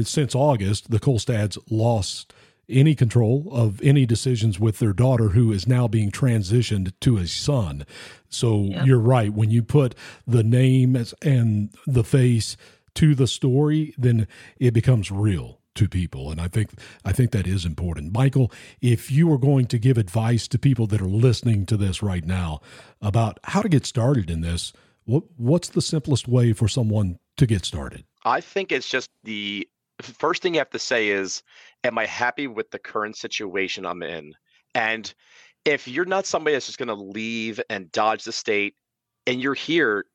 since 0.04 0.34
August, 0.34 0.90
the 0.90 1.02
Kolstads 1.02 1.58
lost 1.70 2.34
any 2.70 2.96
control 2.96 3.50
of 3.52 3.82
any 3.82 4.06
decisions 4.06 4.60
with 4.60 4.80
their 4.80 4.94
daughter, 4.94 5.30
who 5.30 5.52
is 5.52 5.68
now 5.68 5.88
being 5.88 6.12
transitioned 6.12 6.94
to 7.02 7.18
a 7.18 7.28
son. 7.28 7.86
So 8.30 8.64
Yeah. 8.64 8.86
you're 8.86 9.00
right. 9.00 9.34
When 9.34 9.52
you 9.52 9.62
put 9.64 9.96
the 10.26 10.44
name 10.44 10.96
and 11.22 11.70
the 11.86 12.04
face 12.04 12.56
to 12.96 13.16
the 13.16 13.28
story, 13.28 13.94
then 13.98 14.28
it 14.60 14.74
becomes 14.74 15.12
real 15.12 15.60
to 15.74 15.88
people 15.88 16.30
and 16.30 16.42
i 16.42 16.50
think 16.50 16.70
i 17.06 17.14
think 17.14 17.32
that 17.32 17.48
is 17.48 17.66
important 17.66 18.12
michael 18.12 18.52
if 18.82 19.10
you 19.10 19.26
were 19.26 19.38
going 19.38 19.66
to 19.66 19.80
give 19.80 19.98
advice 19.98 20.46
to 20.46 20.60
people 20.60 20.86
that 20.86 21.02
are 21.02 21.06
listening 21.08 21.66
to 21.66 21.78
this 21.78 22.04
right 22.04 22.26
now 22.26 22.60
about 23.02 23.40
how 23.46 23.62
to 23.62 23.70
get 23.70 23.86
started 23.86 24.30
in 24.30 24.42
this 24.42 24.74
what 25.06 25.24
what's 25.38 25.70
the 25.70 25.82
simplest 25.82 26.28
way 26.28 26.52
for 26.52 26.68
someone 26.68 27.18
to 27.38 27.46
get 27.46 27.64
started 27.64 28.04
I 28.24 28.42
think 28.42 28.72
it's 28.72 28.88
just 28.88 29.08
the 29.24 29.66
first 30.02 30.42
thing 30.42 30.54
you 30.54 30.60
have 30.60 30.70
to 30.72 30.80
say 30.80 31.10
is, 31.10 31.44
Am 31.84 31.98
I 31.98 32.06
happy 32.06 32.48
with 32.48 32.70
the 32.70 32.80
current 32.80 33.18
situation 33.18 33.86
I'm 33.86 34.04
in? 34.04 34.34
And 34.76 35.12
if 35.66 35.88
you're 35.88 36.06
not 36.06 36.26
somebody 36.26 36.56
that's 36.56 36.68
just 36.68 36.78
going 36.78 36.88
to 36.88 36.94
leave 36.94 37.60
and 37.70 37.92
dodge 37.92 38.24
the 38.24 38.32
state 38.32 38.76
and 39.28 39.42
you're 39.42 39.54
here 39.54 40.06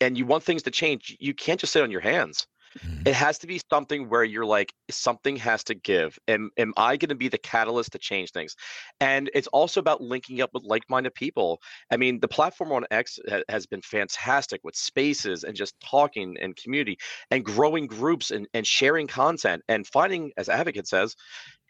and 0.00 0.16
you 0.16 0.26
want 0.26 0.44
things 0.44 0.62
to 0.64 0.70
change, 0.70 1.16
you 1.20 1.34
can't 1.34 1.60
just 1.60 1.72
sit 1.72 1.82
on 1.82 1.90
your 1.90 2.00
hands. 2.00 2.46
It 2.76 2.88
mm-hmm. 2.88 3.12
has 3.12 3.38
to 3.38 3.46
be 3.46 3.60
something 3.70 4.08
where 4.08 4.24
you're 4.24 4.44
like, 4.44 4.72
something 4.90 5.36
has 5.36 5.64
to 5.64 5.74
give. 5.74 6.18
Am, 6.28 6.50
am 6.58 6.74
I 6.76 6.96
going 6.96 7.08
to 7.08 7.14
be 7.14 7.28
the 7.28 7.38
catalyst 7.38 7.92
to 7.92 7.98
change 7.98 8.32
things? 8.32 8.54
And 9.00 9.30
it's 9.34 9.46
also 9.48 9.80
about 9.80 10.02
linking 10.02 10.42
up 10.42 10.50
with 10.52 10.64
like 10.64 10.82
minded 10.88 11.14
people. 11.14 11.60
I 11.90 11.96
mean, 11.96 12.20
the 12.20 12.28
platform 12.28 12.72
on 12.72 12.84
X 12.90 13.18
ha- 13.28 13.42
has 13.48 13.66
been 13.66 13.82
fantastic 13.82 14.60
with 14.62 14.76
spaces 14.76 15.44
and 15.44 15.56
just 15.56 15.74
talking 15.80 16.36
and 16.40 16.54
community 16.56 16.98
and 17.30 17.44
growing 17.44 17.86
groups 17.86 18.30
and, 18.30 18.46
and 18.54 18.66
sharing 18.66 19.06
content 19.06 19.62
and 19.68 19.86
finding, 19.86 20.32
as 20.36 20.48
Advocate 20.48 20.86
says, 20.86 21.16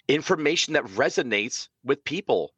information 0.08 0.74
that 0.74 0.84
resonates 0.86 1.68
with 1.84 2.02
people. 2.04 2.52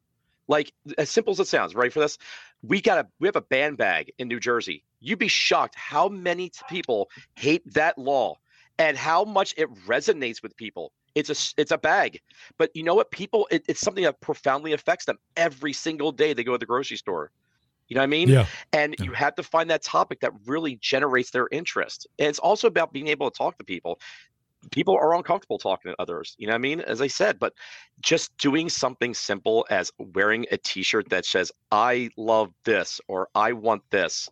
Like 0.49 0.73
as 0.97 1.09
simple 1.09 1.31
as 1.31 1.39
it 1.39 1.47
sounds, 1.47 1.75
ready 1.75 1.91
for 1.91 1.99
this? 1.99 2.17
We 2.61 2.81
got 2.81 3.05
a 3.05 3.07
we 3.19 3.27
have 3.27 3.37
a 3.37 3.41
band 3.41 3.77
bag 3.77 4.11
in 4.17 4.27
New 4.27 4.39
Jersey. 4.39 4.83
You'd 4.99 5.19
be 5.19 5.29
shocked 5.29 5.75
how 5.75 6.09
many 6.09 6.51
people 6.67 7.09
hate 7.35 7.63
that 7.73 7.97
law 7.97 8.35
and 8.79 8.97
how 8.97 9.23
much 9.23 9.53
it 9.57 9.71
resonates 9.85 10.41
with 10.41 10.57
people. 10.57 10.91
It's 11.15 11.29
a 11.29 11.61
it's 11.61 11.71
a 11.71 11.77
bag, 11.77 12.19
but 12.57 12.71
you 12.73 12.83
know 12.83 12.95
what? 12.95 13.11
People, 13.11 13.47
it, 13.51 13.63
it's 13.67 13.79
something 13.79 14.03
that 14.03 14.19
profoundly 14.21 14.73
affects 14.73 15.05
them 15.05 15.17
every 15.37 15.73
single 15.73 16.11
day 16.11 16.33
they 16.33 16.43
go 16.43 16.53
to 16.53 16.57
the 16.57 16.65
grocery 16.65 16.97
store. 16.97 17.31
You 17.87 17.95
know 17.95 18.01
what 18.01 18.05
I 18.05 18.07
mean? 18.07 18.29
Yeah. 18.29 18.45
And 18.71 18.95
you 18.99 19.11
have 19.13 19.35
to 19.35 19.43
find 19.43 19.69
that 19.71 19.81
topic 19.81 20.19
that 20.19 20.31
really 20.45 20.75
generates 20.75 21.31
their 21.31 21.47
interest. 21.51 22.07
And 22.19 22.27
it's 22.27 22.37
also 22.37 22.67
about 22.67 22.93
being 22.93 23.07
able 23.07 23.29
to 23.29 23.35
talk 23.35 23.57
to 23.57 23.63
people. 23.63 23.99
People 24.71 24.95
are 24.95 25.15
uncomfortable 25.15 25.57
talking 25.57 25.91
to 25.91 26.01
others. 26.01 26.35
You 26.37 26.47
know 26.47 26.53
what 26.53 26.59
I 26.59 26.59
mean? 26.59 26.81
As 26.81 27.01
I 27.01 27.07
said, 27.07 27.39
but 27.39 27.53
just 28.01 28.35
doing 28.37 28.69
something 28.69 29.13
simple 29.13 29.65
as 29.69 29.91
wearing 29.97 30.45
a 30.51 30.57
T-shirt 30.57 31.09
that 31.09 31.25
says 31.25 31.51
"I 31.71 32.09
love 32.17 32.51
this" 32.65 32.99
or 33.07 33.29
"I 33.35 33.53
want 33.53 33.83
this." 33.89 34.29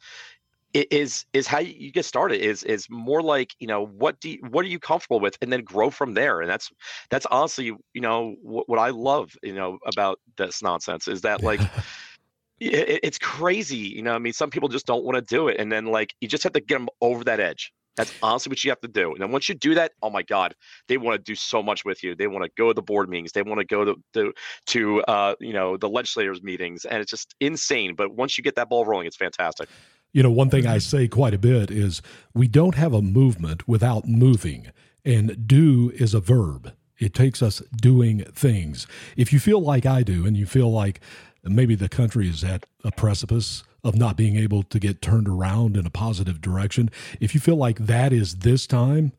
is 0.73 1.25
is 1.33 1.47
how 1.47 1.59
you 1.59 1.91
get 1.91 2.05
started 2.05 2.41
is 2.41 2.63
is 2.63 2.87
more 2.89 3.21
like 3.21 3.55
you 3.59 3.67
know 3.67 3.85
what 3.85 4.19
do 4.19 4.31
you, 4.31 4.39
what 4.49 4.65
are 4.65 4.67
you 4.67 4.79
comfortable 4.79 5.19
with 5.19 5.37
and 5.41 5.51
then 5.51 5.61
grow 5.61 5.89
from 5.89 6.13
there 6.13 6.41
and 6.41 6.49
that's 6.49 6.69
that's 7.09 7.25
honestly 7.27 7.65
you 7.65 8.01
know 8.01 8.35
what, 8.41 8.67
what 8.67 8.77
i 8.79 8.89
love 8.89 9.31
you 9.43 9.55
know 9.55 9.77
about 9.85 10.19
this 10.37 10.61
nonsense 10.61 11.07
is 11.07 11.21
that 11.21 11.41
like 11.41 11.61
it, 12.59 12.99
it's 13.01 13.17
crazy 13.17 13.77
you 13.77 14.01
know 14.01 14.13
i 14.13 14.19
mean 14.19 14.33
some 14.33 14.49
people 14.49 14.69
just 14.69 14.85
don't 14.85 15.03
want 15.03 15.15
to 15.15 15.21
do 15.35 15.47
it 15.47 15.57
and 15.59 15.71
then 15.71 15.85
like 15.85 16.13
you 16.21 16.27
just 16.27 16.43
have 16.43 16.53
to 16.53 16.59
get 16.59 16.75
them 16.75 16.89
over 17.01 17.23
that 17.23 17.39
edge 17.39 17.71
that's 17.97 18.13
honestly 18.23 18.49
what 18.49 18.63
you 18.63 18.71
have 18.71 18.79
to 18.81 18.87
do. 18.87 19.11
And 19.11 19.21
then 19.21 19.31
once 19.31 19.49
you 19.49 19.55
do 19.55 19.75
that 19.75 19.91
oh 20.01 20.09
my 20.09 20.23
god 20.23 20.55
they 20.87 20.97
want 20.97 21.15
to 21.17 21.31
do 21.31 21.35
so 21.35 21.61
much 21.61 21.83
with 21.83 22.03
you. 22.03 22.15
They 22.15 22.27
want 22.27 22.45
to 22.45 22.51
go 22.57 22.69
to 22.69 22.73
the 22.73 22.81
board 22.81 23.09
meetings. 23.09 23.33
They 23.33 23.41
want 23.41 23.59
to 23.59 23.65
go 23.65 23.83
to 23.83 23.95
to, 24.13 24.33
to 24.67 25.01
uh, 25.03 25.35
you 25.39 25.53
know 25.53 25.75
the 25.75 25.89
legislators 25.89 26.41
meetings. 26.41 26.85
And 26.85 27.01
it's 27.01 27.11
just 27.11 27.35
insane. 27.41 27.95
But 27.95 28.15
once 28.15 28.37
you 28.37 28.43
get 28.43 28.55
that 28.55 28.69
ball 28.69 28.85
rolling 28.85 29.07
it's 29.07 29.17
fantastic. 29.17 29.67
You 30.13 30.23
know, 30.23 30.31
one 30.31 30.49
thing 30.49 30.65
I 30.65 30.77
say 30.77 31.07
quite 31.07 31.33
a 31.33 31.37
bit 31.37 31.69
is 31.69 32.01
we 32.33 32.47
don't 32.47 32.75
have 32.75 32.93
a 32.93 33.01
movement 33.01 33.67
without 33.67 34.07
moving, 34.07 34.71
and 35.03 35.47
do 35.47 35.91
is 35.95 36.13
a 36.13 36.19
verb. 36.19 36.73
It 36.97 37.13
takes 37.13 37.43
us 37.43 37.61
doing 37.75 38.23
things. 38.33 38.87
If 39.15 39.31
you 39.31 39.39
feel 39.39 39.61
like 39.61 39.85
I 39.85 40.03
do, 40.03 40.25
and 40.25 40.35
you 40.35 40.45
feel 40.45 40.71
like 40.71 41.01
maybe 41.43 41.75
the 41.75 41.89
country 41.89 42.27
is 42.29 42.43
at 42.43 42.65
a 42.83 42.91
precipice 42.91 43.63
of 43.87 43.95
not 43.95 44.17
being 44.17 44.35
able 44.35 44.63
to 44.63 44.79
get 44.79 45.01
turned 45.01 45.27
around 45.27 45.77
in 45.77 45.85
a 45.85 45.89
positive 45.91 46.41
direction, 46.41 46.89
if 47.19 47.33
you 47.33 47.39
feel 47.39 47.55
like 47.55 47.79
that 47.79 48.11
is 48.13 48.37
this 48.37 48.67
time, 48.67 49.13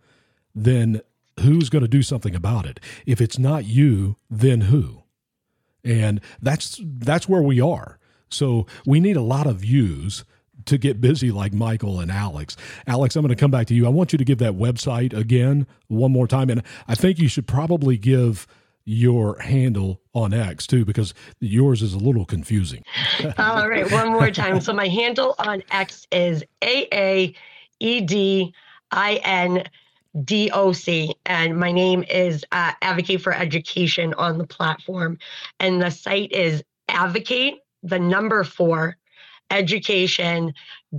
then 0.55 1.01
who's 1.41 1.71
going 1.71 1.83
to 1.83 1.89
do 1.89 2.03
something 2.03 2.35
about 2.35 2.67
it? 2.67 2.81
If 3.07 3.21
it's 3.21 3.39
not 3.39 3.65
you, 3.65 4.17
then 4.31 4.63
who? 4.63 5.03
and 5.85 6.21
that's 6.43 6.81
that's 6.83 7.29
where 7.29 7.43
we 7.43 7.61
are 7.61 7.99
so 8.29 8.67
we 8.87 9.01
need 9.01 9.17
a 9.17 9.23
lot 9.23 9.47
of 9.47 9.65
yous 9.65 10.25
to 10.65 10.77
get 10.77 11.01
busy 11.01 11.31
like 11.31 11.53
michael 11.53 12.01
and 12.01 12.11
alex 12.11 12.57
alex 12.87 13.17
i'm 13.17 13.23
going 13.23 13.35
to 13.35 13.41
come 13.41 13.51
back 13.51 13.67
to 13.67 13.75
you 13.75 13.87
i 13.87 13.89
want 13.89 14.13
you 14.13 14.19
to 14.19 14.25
give 14.25 14.39
that 14.39 14.55
website 14.55 15.17
again 15.17 15.67
one 15.87 16.13
more 16.13 16.27
time 16.27 16.51
and 16.51 16.63
i 16.89 16.95
think 16.95 17.19
you 17.19 17.29
should 17.29 17.47
probably 17.47 17.97
give 17.97 18.47
your 18.89 19.39
handle 19.41 20.01
on 20.15 20.33
x 20.33 20.67
too 20.67 20.83
because 20.85 21.13
yours 21.41 21.83
is 21.83 21.93
a 21.93 21.99
little 21.99 22.25
confusing 22.25 22.83
All 23.39 23.69
right, 23.69 23.91
one 23.91 24.09
more 24.13 24.31
time. 24.31 24.61
So 24.61 24.73
my 24.73 24.89
handle 24.89 25.35
on 25.39 25.63
X 25.71 26.07
is 26.13 26.45
A 26.63 26.89
A 26.93 27.35
E 27.81 28.01
D 28.01 28.55
I 28.91 29.17
N 29.25 29.65
D 30.25 30.51
O 30.53 30.73
C, 30.73 31.15
and 31.27 31.59
my 31.59 31.73
name 31.73 32.05
is 32.05 32.45
uh, 32.53 32.73
Advocate 32.83 33.21
for 33.23 33.33
Education 33.33 34.15
on 34.15 34.39
the 34.39 34.47
platform, 34.47 35.19
and 35.61 35.81
the 35.81 35.91
site 35.91 36.33
is 36.33 36.63
Advocate 36.89 37.57
the 37.83 37.99
number 37.99 38.43
four 38.45 38.97
education 39.51 40.53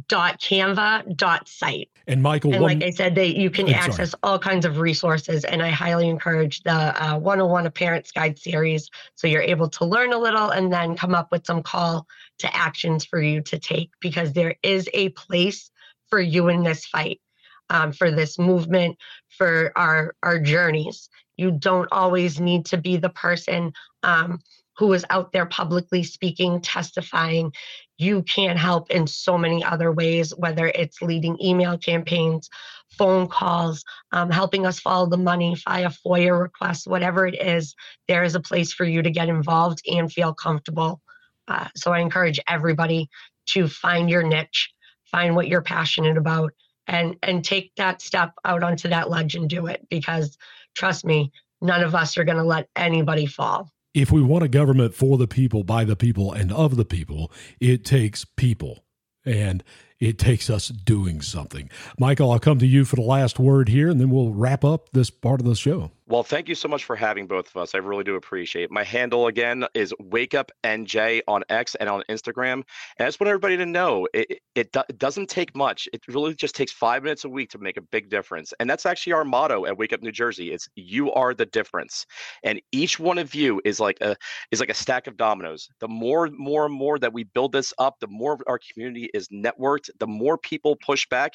dot 0.08 0.39
canva 0.39 1.16
dot 1.16 1.47
site 1.47 1.89
and 2.10 2.24
michael 2.24 2.54
and 2.54 2.64
like 2.64 2.84
I 2.84 2.89
said, 2.89 3.14
they 3.14 3.28
you 3.28 3.52
can 3.52 3.68
I'm 3.68 3.74
sorry. 3.74 3.86
access 3.86 4.16
all 4.24 4.39
kinds 4.39 4.66
of 4.66 4.80
resources, 4.80 5.45
and 5.45 5.62
I 5.62 5.70
highly 5.70 6.10
encourage 6.10 6.62
the 6.64 6.72
uh, 6.72 7.20
101 7.20 7.68
A 7.68 7.72
Parent's 7.72 8.12
Guide 8.12 8.38
series. 8.39 8.89
So 9.16 9.28
you're 9.28 9.43
able 9.43 9.70
to 9.70 9.86
learn 9.86 10.12
a 10.12 10.18
little 10.18 10.50
and 10.50 10.74
then 10.74 10.95
come 10.95 11.14
up 11.14 11.32
with 11.32 11.45
some 11.45 11.62
call 11.62 12.08
to 12.39 12.56
actions 12.56 13.06
for 13.06 13.22
you 13.22 13.41
to 13.41 13.60
take 13.60 13.91
because 14.02 14.34
there 14.34 14.56
is 14.64 14.89
a 14.93 15.10
place 15.10 15.70
for 16.10 16.20
you 16.20 16.47
in 16.47 16.64
this 16.64 16.86
fight, 16.86 17.22
um, 17.70 17.91
for 17.91 18.10
this 18.10 18.39
movement, 18.39 18.97
for 19.30 19.72
our 19.76 20.16
our 20.24 20.39
journeys. 20.39 21.10
You 21.38 21.52
don't 21.52 21.89
always 21.91 22.39
need 22.39 22.66
to 22.68 22.78
be 22.78 22.97
the 22.97 23.10
person 23.10 23.72
um, 24.02 24.39
who 24.78 24.93
is 24.93 25.06
out 25.12 25.32
there 25.32 25.45
publicly 25.45 26.02
speaking, 26.04 26.60
testifying. 26.62 27.54
You 28.00 28.24
can 28.24 28.56
help 28.56 28.89
in 28.91 29.08
so 29.08 29.38
many 29.38 29.62
other 29.62 29.91
ways, 29.91 30.34
whether 30.38 30.68
it's 30.68 31.02
leading 31.02 31.38
email 31.43 31.78
campaigns, 31.78 32.50
phone 32.97 33.28
calls, 33.28 33.84
um, 34.14 34.32
helping 34.32 34.66
us 34.66 34.80
follow 34.80 35.08
the 35.08 35.18
money 35.18 35.56
via 35.68 35.89
FOIA 35.89 36.39
requests, 36.39 36.88
whatever 36.88 37.28
it 37.28 37.36
is, 37.39 37.76
there 38.08 38.24
is 38.24 38.36
a 38.36 38.39
place 38.39 38.72
for 38.72 38.86
you 38.86 39.02
to 39.02 39.12
get 39.12 39.28
involved 39.28 39.82
and 39.86 40.12
feel 40.12 40.34
comfortable. 40.34 41.02
Uh, 41.50 41.68
so 41.76 41.91
I 41.91 42.00
encourage 42.00 42.39
everybody 42.47 43.10
to 43.47 43.68
find 43.68 44.10
your 44.10 44.24
niche, 44.24 44.72
find 45.12 45.36
what 45.36 45.50
you're 45.50 45.62
passionate 45.62 46.18
about, 46.18 46.54
and 46.88 47.18
and 47.22 47.43
take 47.43 47.72
that 47.76 48.02
step 48.02 48.32
out 48.45 48.64
onto 48.64 48.88
that 48.89 49.10
ledge 49.10 49.36
and 49.36 49.50
do 49.50 49.68
it. 49.68 49.86
Because 49.89 50.38
trust 50.74 51.04
me, 51.04 51.32
none 51.62 51.84
of 51.84 51.95
us 51.95 52.18
are 52.18 52.24
going 52.24 52.38
to 52.38 52.43
let 52.43 52.70
anybody 52.78 53.26
fall. 53.26 53.70
If 53.94 54.12
we 54.12 54.22
want 54.22 54.44
a 54.44 54.48
government 54.48 54.94
for 54.94 55.18
the 55.18 55.28
people, 55.28 55.64
by 55.64 55.84
the 55.84 55.96
people, 55.96 56.32
and 56.32 56.52
of 56.52 56.76
the 56.76 56.86
people, 56.86 57.32
it 57.60 57.84
takes 57.84 58.26
people. 58.26 58.86
And 59.26 59.64
it 60.00 60.18
takes 60.18 60.50
us 60.50 60.70
doing 60.70 61.22
something. 61.22 61.70
Michael, 61.97 62.32
I'll 62.32 62.39
come 62.39 62.60
to 62.60 62.68
you 62.68 62.86
for 62.86 62.95
the 62.95 63.02
last 63.02 63.38
word 63.38 63.70
here, 63.70 63.89
and 63.89 64.00
then 64.00 64.10
we'll 64.10 64.34
wrap 64.34 64.64
up 64.64 64.89
this 64.91 65.10
part 65.10 65.41
of 65.41 65.45
the 65.45 65.56
show. 65.56 65.91
Well, 66.10 66.24
thank 66.24 66.50
you 66.50 66.56
so 66.56 66.68
much 66.68 66.86
for 66.86 66.95
having 66.95 67.28
both 67.28 67.50
of 67.50 67.58
us. 67.58 67.76
I 67.76 67.78
really 67.78 68.04
do 68.04 68.16
appreciate 68.16 68.64
it. 68.64 68.72
My 68.72 68.84
handle 68.84 69.28
again 69.28 69.64
is 69.76 69.93
Wake 70.00 70.34
Up 70.34 70.52
NJ 70.64 71.22
on 71.28 71.43
X 71.50 71.76
and 71.76 71.88
on 71.88 72.02
Instagram. 72.10 72.54
And 72.54 72.64
I 73.02 73.06
just 73.06 73.20
want 73.20 73.30
everybody 73.30 73.58
to 73.58 73.66
know 73.68 74.08
it, 74.12 74.26
it, 74.32 74.39
it, 74.56 74.72
do- 74.72 74.82
it 74.89 74.97
doesn't 74.97 75.30
take 75.30 75.56
much. 75.56 75.88
It 75.93 76.02
really 76.08 76.34
just 76.34 76.56
takes 76.56 76.72
five 76.72 77.04
minutes 77.04 77.26
a 77.26 77.30
week 77.30 77.52
to 77.52 77.60
make 77.60 77.78
a 77.78 77.82
big 77.84 78.10
difference. 78.10 78.56
And 78.60 78.68
that's 78.68 78.88
actually 78.88 79.14
our 79.14 79.24
motto 79.24 79.68
at 79.68 79.78
Wake 79.78 79.93
Up 79.93 80.02
New 80.02 80.12
Jersey. 80.12 80.52
It's 80.52 80.68
you 80.74 81.14
are 81.14 81.36
the 81.36 81.45
difference. 81.45 82.08
And 82.43 82.60
each 82.72 83.00
one 83.00 83.20
of 83.20 83.36
you 83.36 83.62
is 83.64 83.80
like 83.80 84.02
a 84.02 84.16
is 84.50 84.60
like 84.60 84.72
a 84.72 84.74
stack 84.74 85.06
of 85.06 85.16
dominoes. 85.16 85.70
The 85.80 85.88
more, 85.88 86.28
more 86.32 86.66
and 86.66 86.74
more 86.74 86.97
that 86.97 87.14
we 87.14 87.26
build 87.26 87.52
this 87.52 87.72
up, 87.78 88.00
the 88.00 88.08
more 88.08 88.39
our 88.47 88.60
community 88.74 89.12
is 89.14 89.28
networked, 89.28 89.89
the 90.00 90.08
more 90.08 90.38
people 90.38 90.76
push 90.76 91.08
back, 91.10 91.34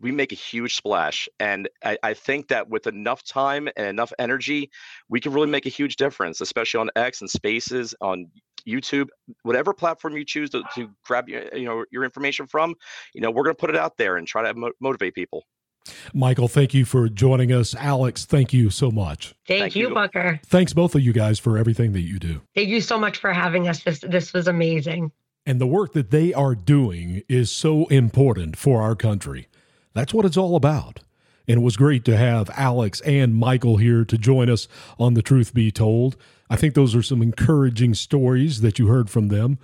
we 0.00 0.10
make 0.10 0.32
a 0.32 0.36
huge 0.36 0.74
splash. 0.74 1.28
And 1.38 1.68
I, 1.84 1.96
I 2.02 2.14
think 2.14 2.48
that 2.48 2.68
with 2.68 2.86
enough 2.86 3.22
time 3.24 3.68
and 3.76 3.86
enough 3.86 4.12
energy, 4.18 4.70
we 5.08 5.20
can 5.20 5.32
really 5.32 5.46
make 5.48 5.66
a 5.66 5.70
huge 5.70 5.96
difference, 5.96 6.40
especially 6.40 6.80
on 6.80 6.90
X 6.96 7.20
and 7.20 7.30
Spaces, 7.30 7.94
on 8.00 8.26
YouTube, 8.66 9.08
whatever 9.42 9.72
platform 9.72 10.16
you 10.16 10.24
choose 10.24 10.50
to, 10.50 10.62
to 10.74 10.90
grab 11.04 11.28
your, 11.28 11.42
you 11.54 11.64
know 11.64 11.84
your 11.90 12.04
information 12.04 12.46
from. 12.46 12.74
You 13.14 13.20
know, 13.20 13.30
we're 13.30 13.44
going 13.44 13.54
to 13.54 13.60
put 13.60 13.70
it 13.70 13.76
out 13.76 13.96
there 13.96 14.16
and 14.16 14.26
try 14.26 14.42
to 14.42 14.54
mo- 14.54 14.72
motivate 14.80 15.14
people. 15.14 15.44
Michael, 16.14 16.48
thank 16.48 16.72
you 16.72 16.86
for 16.86 17.10
joining 17.10 17.52
us. 17.52 17.74
Alex, 17.74 18.24
thank 18.24 18.54
you 18.54 18.70
so 18.70 18.90
much. 18.90 19.34
Thank, 19.46 19.60
thank 19.60 19.76
you, 19.76 19.88
you, 19.88 19.94
Booker. 19.94 20.40
Thanks 20.46 20.72
both 20.72 20.94
of 20.94 21.02
you 21.02 21.12
guys 21.12 21.38
for 21.38 21.58
everything 21.58 21.92
that 21.92 22.00
you 22.00 22.18
do. 22.18 22.40
Thank 22.54 22.68
you 22.68 22.80
so 22.80 22.98
much 22.98 23.18
for 23.18 23.32
having 23.32 23.68
us. 23.68 23.82
This 23.82 24.00
this 24.00 24.32
was 24.32 24.48
amazing. 24.48 25.12
And 25.46 25.60
the 25.60 25.66
work 25.66 25.92
that 25.92 26.10
they 26.10 26.32
are 26.32 26.54
doing 26.54 27.22
is 27.28 27.50
so 27.50 27.86
important 27.86 28.56
for 28.56 28.80
our 28.80 28.94
country. 28.94 29.48
That's 29.92 30.14
what 30.14 30.24
it's 30.24 30.36
all 30.36 30.56
about. 30.56 31.00
And 31.46 31.58
it 31.58 31.62
was 31.62 31.76
great 31.76 32.04
to 32.06 32.16
have 32.16 32.50
Alex 32.56 33.02
and 33.02 33.34
Michael 33.34 33.76
here 33.76 34.04
to 34.06 34.16
join 34.16 34.48
us 34.48 34.66
on 34.98 35.12
The 35.14 35.22
Truth 35.22 35.52
Be 35.52 35.70
Told. 35.70 36.16
I 36.48 36.56
think 36.56 36.74
those 36.74 36.94
are 36.94 37.02
some 37.02 37.20
encouraging 37.20 37.94
stories 37.94 38.62
that 38.62 38.78
you 38.78 38.86
heard 38.86 39.10
from 39.10 39.28
them. 39.28 39.58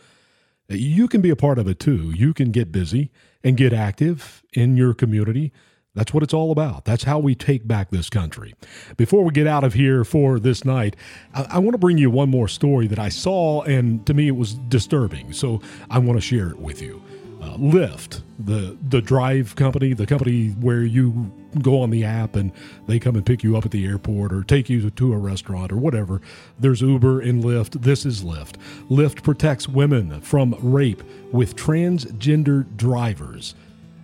You 0.68 1.09
can 1.09 1.22
be 1.22 1.31
a 1.31 1.37
part 1.37 1.59
of 1.59 1.66
it 1.66 1.81
too. 1.81 2.12
You 2.14 2.35
can 2.35 2.51
get 2.51 2.70
busy 2.70 3.11
and 3.43 3.57
get 3.57 3.72
active 3.72 4.45
in 4.53 4.76
your 4.76 4.93
community 4.93 5.53
that's 5.95 6.14
what 6.14 6.22
it's 6.22 6.34
all 6.34 6.53
about. 6.53 6.84
That's 6.84 7.03
how 7.03 7.18
we 7.18 7.34
take 7.34 7.66
back 7.66 7.91
this 7.91 8.09
country. 8.09 8.55
Before 8.97 9.24
we 9.24 9.32
get 9.32 9.49
out 9.49 9.64
of 9.64 9.74
here 9.74 10.05
for 10.05 10.38
this 10.38 10.64
night, 10.64 10.95
I, 11.34 11.47
I, 11.51 11.59
want 11.59 11.72
to 11.72 11.78
bring 11.78 11.99
you 11.99 12.11
one 12.11 12.30
more 12.30 12.47
story 12.47 12.86
that 12.86 12.99
I 12.99 13.09
saw, 13.09 13.62
and 13.62 14.07
to 14.07 14.14
me 14.14 14.28
it 14.28 14.36
was 14.36 14.55
disturbing. 14.55 15.32
So 15.32 15.61
I 15.91 15.99
want 15.99 16.16
to 16.16 16.20
share 16.20 16.49
it 16.49 16.59
with 16.59 16.80
you. 16.80 17.03
Uh, 17.43 17.57
Lyft, 17.57 18.22
the 18.38 18.76
the 18.91 19.01
drive 19.01 19.57
company, 19.57 19.95
the 19.95 20.07
company 20.07 20.51
where 20.61 20.82
you 20.82 21.32
go 21.62 21.80
on 21.80 21.91
the 21.91 22.05
app 22.05 22.36
and 22.36 22.53
they 22.86 22.99
come 23.01 23.16
and 23.16 23.24
pick 23.24 23.43
you 23.43 23.57
up 23.57 23.64
at 23.64 23.70
the 23.70 23.84
airport 23.86 24.30
or 24.32 24.45
take 24.45 24.68
you 24.68 24.91
to 24.91 25.12
a 25.12 25.18
restaurant 25.18 25.72
or 25.72 25.76
whatever. 25.76 26.20
There's 26.59 26.82
Uber 26.82 27.22
and 27.22 27.43
Lyft. 27.43 27.80
This 27.80 28.05
is 28.05 28.22
Lyft. 28.22 28.57
Lyft 28.91 29.22
protects 29.22 29.66
women 29.66 30.20
from 30.20 30.55
rape 30.61 31.03
with 31.32 31.57
transgender 31.57 32.66
drivers 32.76 33.55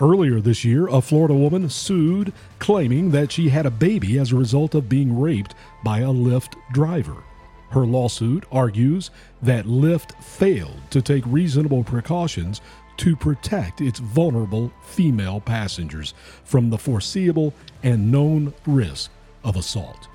Earlier 0.00 0.40
this 0.40 0.64
year, 0.64 0.86
a 0.88 1.00
Florida 1.00 1.34
woman 1.34 1.68
sued 1.70 2.32
claiming 2.58 3.10
that 3.10 3.32
she 3.32 3.48
had 3.48 3.66
a 3.66 3.70
baby 3.70 4.18
as 4.18 4.30
a 4.30 4.36
result 4.36 4.74
of 4.74 4.88
being 4.88 5.18
raped 5.18 5.54
by 5.82 6.00
a 6.00 6.08
Lyft 6.08 6.54
driver. 6.72 7.24
Her 7.70 7.86
lawsuit 7.86 8.44
argues 8.52 9.10
that 9.42 9.66
Lyft 9.66 10.22
failed 10.22 10.80
to 10.90 11.02
take 11.02 11.24
reasonable 11.26 11.84
precautions 11.84 12.60
to 12.98 13.16
protect 13.16 13.80
its 13.80 13.98
vulnerable 13.98 14.72
female 14.82 15.40
passengers 15.40 16.14
from 16.44 16.70
the 16.70 16.78
foreseeable 16.78 17.52
and 17.82 18.10
known 18.10 18.54
risk 18.66 19.10
of 19.44 19.56
assault. 19.56 20.08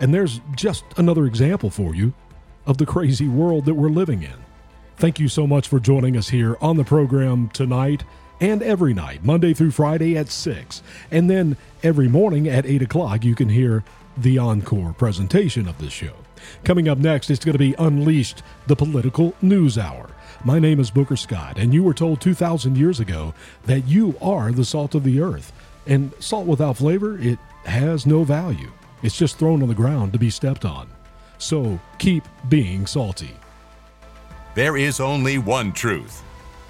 And 0.00 0.12
there's 0.12 0.40
just 0.54 0.84
another 0.96 1.26
example 1.26 1.70
for 1.70 1.94
you 1.94 2.12
of 2.66 2.78
the 2.78 2.86
crazy 2.86 3.28
world 3.28 3.64
that 3.64 3.74
we're 3.74 3.88
living 3.88 4.22
in. 4.22 4.44
Thank 4.96 5.20
you 5.20 5.28
so 5.28 5.46
much 5.46 5.68
for 5.68 5.78
joining 5.78 6.16
us 6.16 6.28
here 6.28 6.56
on 6.60 6.76
the 6.76 6.84
program 6.84 7.48
tonight 7.50 8.02
and 8.40 8.62
every 8.62 8.94
night, 8.94 9.24
Monday 9.24 9.54
through 9.54 9.70
Friday 9.72 10.16
at 10.16 10.28
6. 10.28 10.82
And 11.10 11.28
then 11.30 11.56
every 11.82 12.08
morning 12.08 12.48
at 12.48 12.66
8 12.66 12.82
o'clock, 12.82 13.24
you 13.24 13.34
can 13.34 13.48
hear 13.48 13.84
the 14.16 14.38
encore 14.38 14.92
presentation 14.92 15.68
of 15.68 15.78
this 15.78 15.92
show. 15.92 16.14
Coming 16.64 16.88
up 16.88 16.98
next, 16.98 17.30
it's 17.30 17.44
going 17.44 17.54
to 17.54 17.58
be 17.58 17.74
Unleashed, 17.78 18.42
the 18.66 18.76
political 18.76 19.34
news 19.42 19.78
hour. 19.78 20.10
My 20.44 20.58
name 20.58 20.78
is 20.80 20.90
Booker 20.90 21.16
Scott, 21.16 21.58
and 21.58 21.74
you 21.74 21.82
were 21.82 21.94
told 21.94 22.20
2,000 22.20 22.76
years 22.76 23.00
ago 23.00 23.34
that 23.66 23.86
you 23.86 24.16
are 24.20 24.52
the 24.52 24.64
salt 24.64 24.94
of 24.94 25.04
the 25.04 25.20
earth. 25.20 25.52
And 25.86 26.12
salt 26.20 26.46
without 26.46 26.76
flavor, 26.76 27.18
it 27.18 27.38
has 27.64 28.06
no 28.06 28.24
value. 28.24 28.70
It's 29.02 29.16
just 29.16 29.38
thrown 29.38 29.62
on 29.62 29.68
the 29.68 29.74
ground 29.74 30.12
to 30.12 30.18
be 30.18 30.30
stepped 30.30 30.64
on. 30.64 30.88
So 31.38 31.80
keep 31.98 32.24
being 32.48 32.86
salty. 32.86 33.30
There 34.54 34.76
is 34.76 35.00
only 35.00 35.38
one 35.38 35.72
truth. 35.72 36.22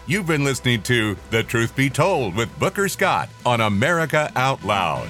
You've 0.07 0.27
been 0.27 0.45
listening 0.45 0.83
to 0.85 1.17
The 1.31 1.43
Truth 1.43 1.77
Be 1.77 1.91
Told 1.91 2.35
with 2.35 2.59
Booker 2.59 2.89
Scott 2.89 3.29
on 3.45 3.61
America 3.61 4.33
Out 4.37 4.65
Loud. 4.65 5.09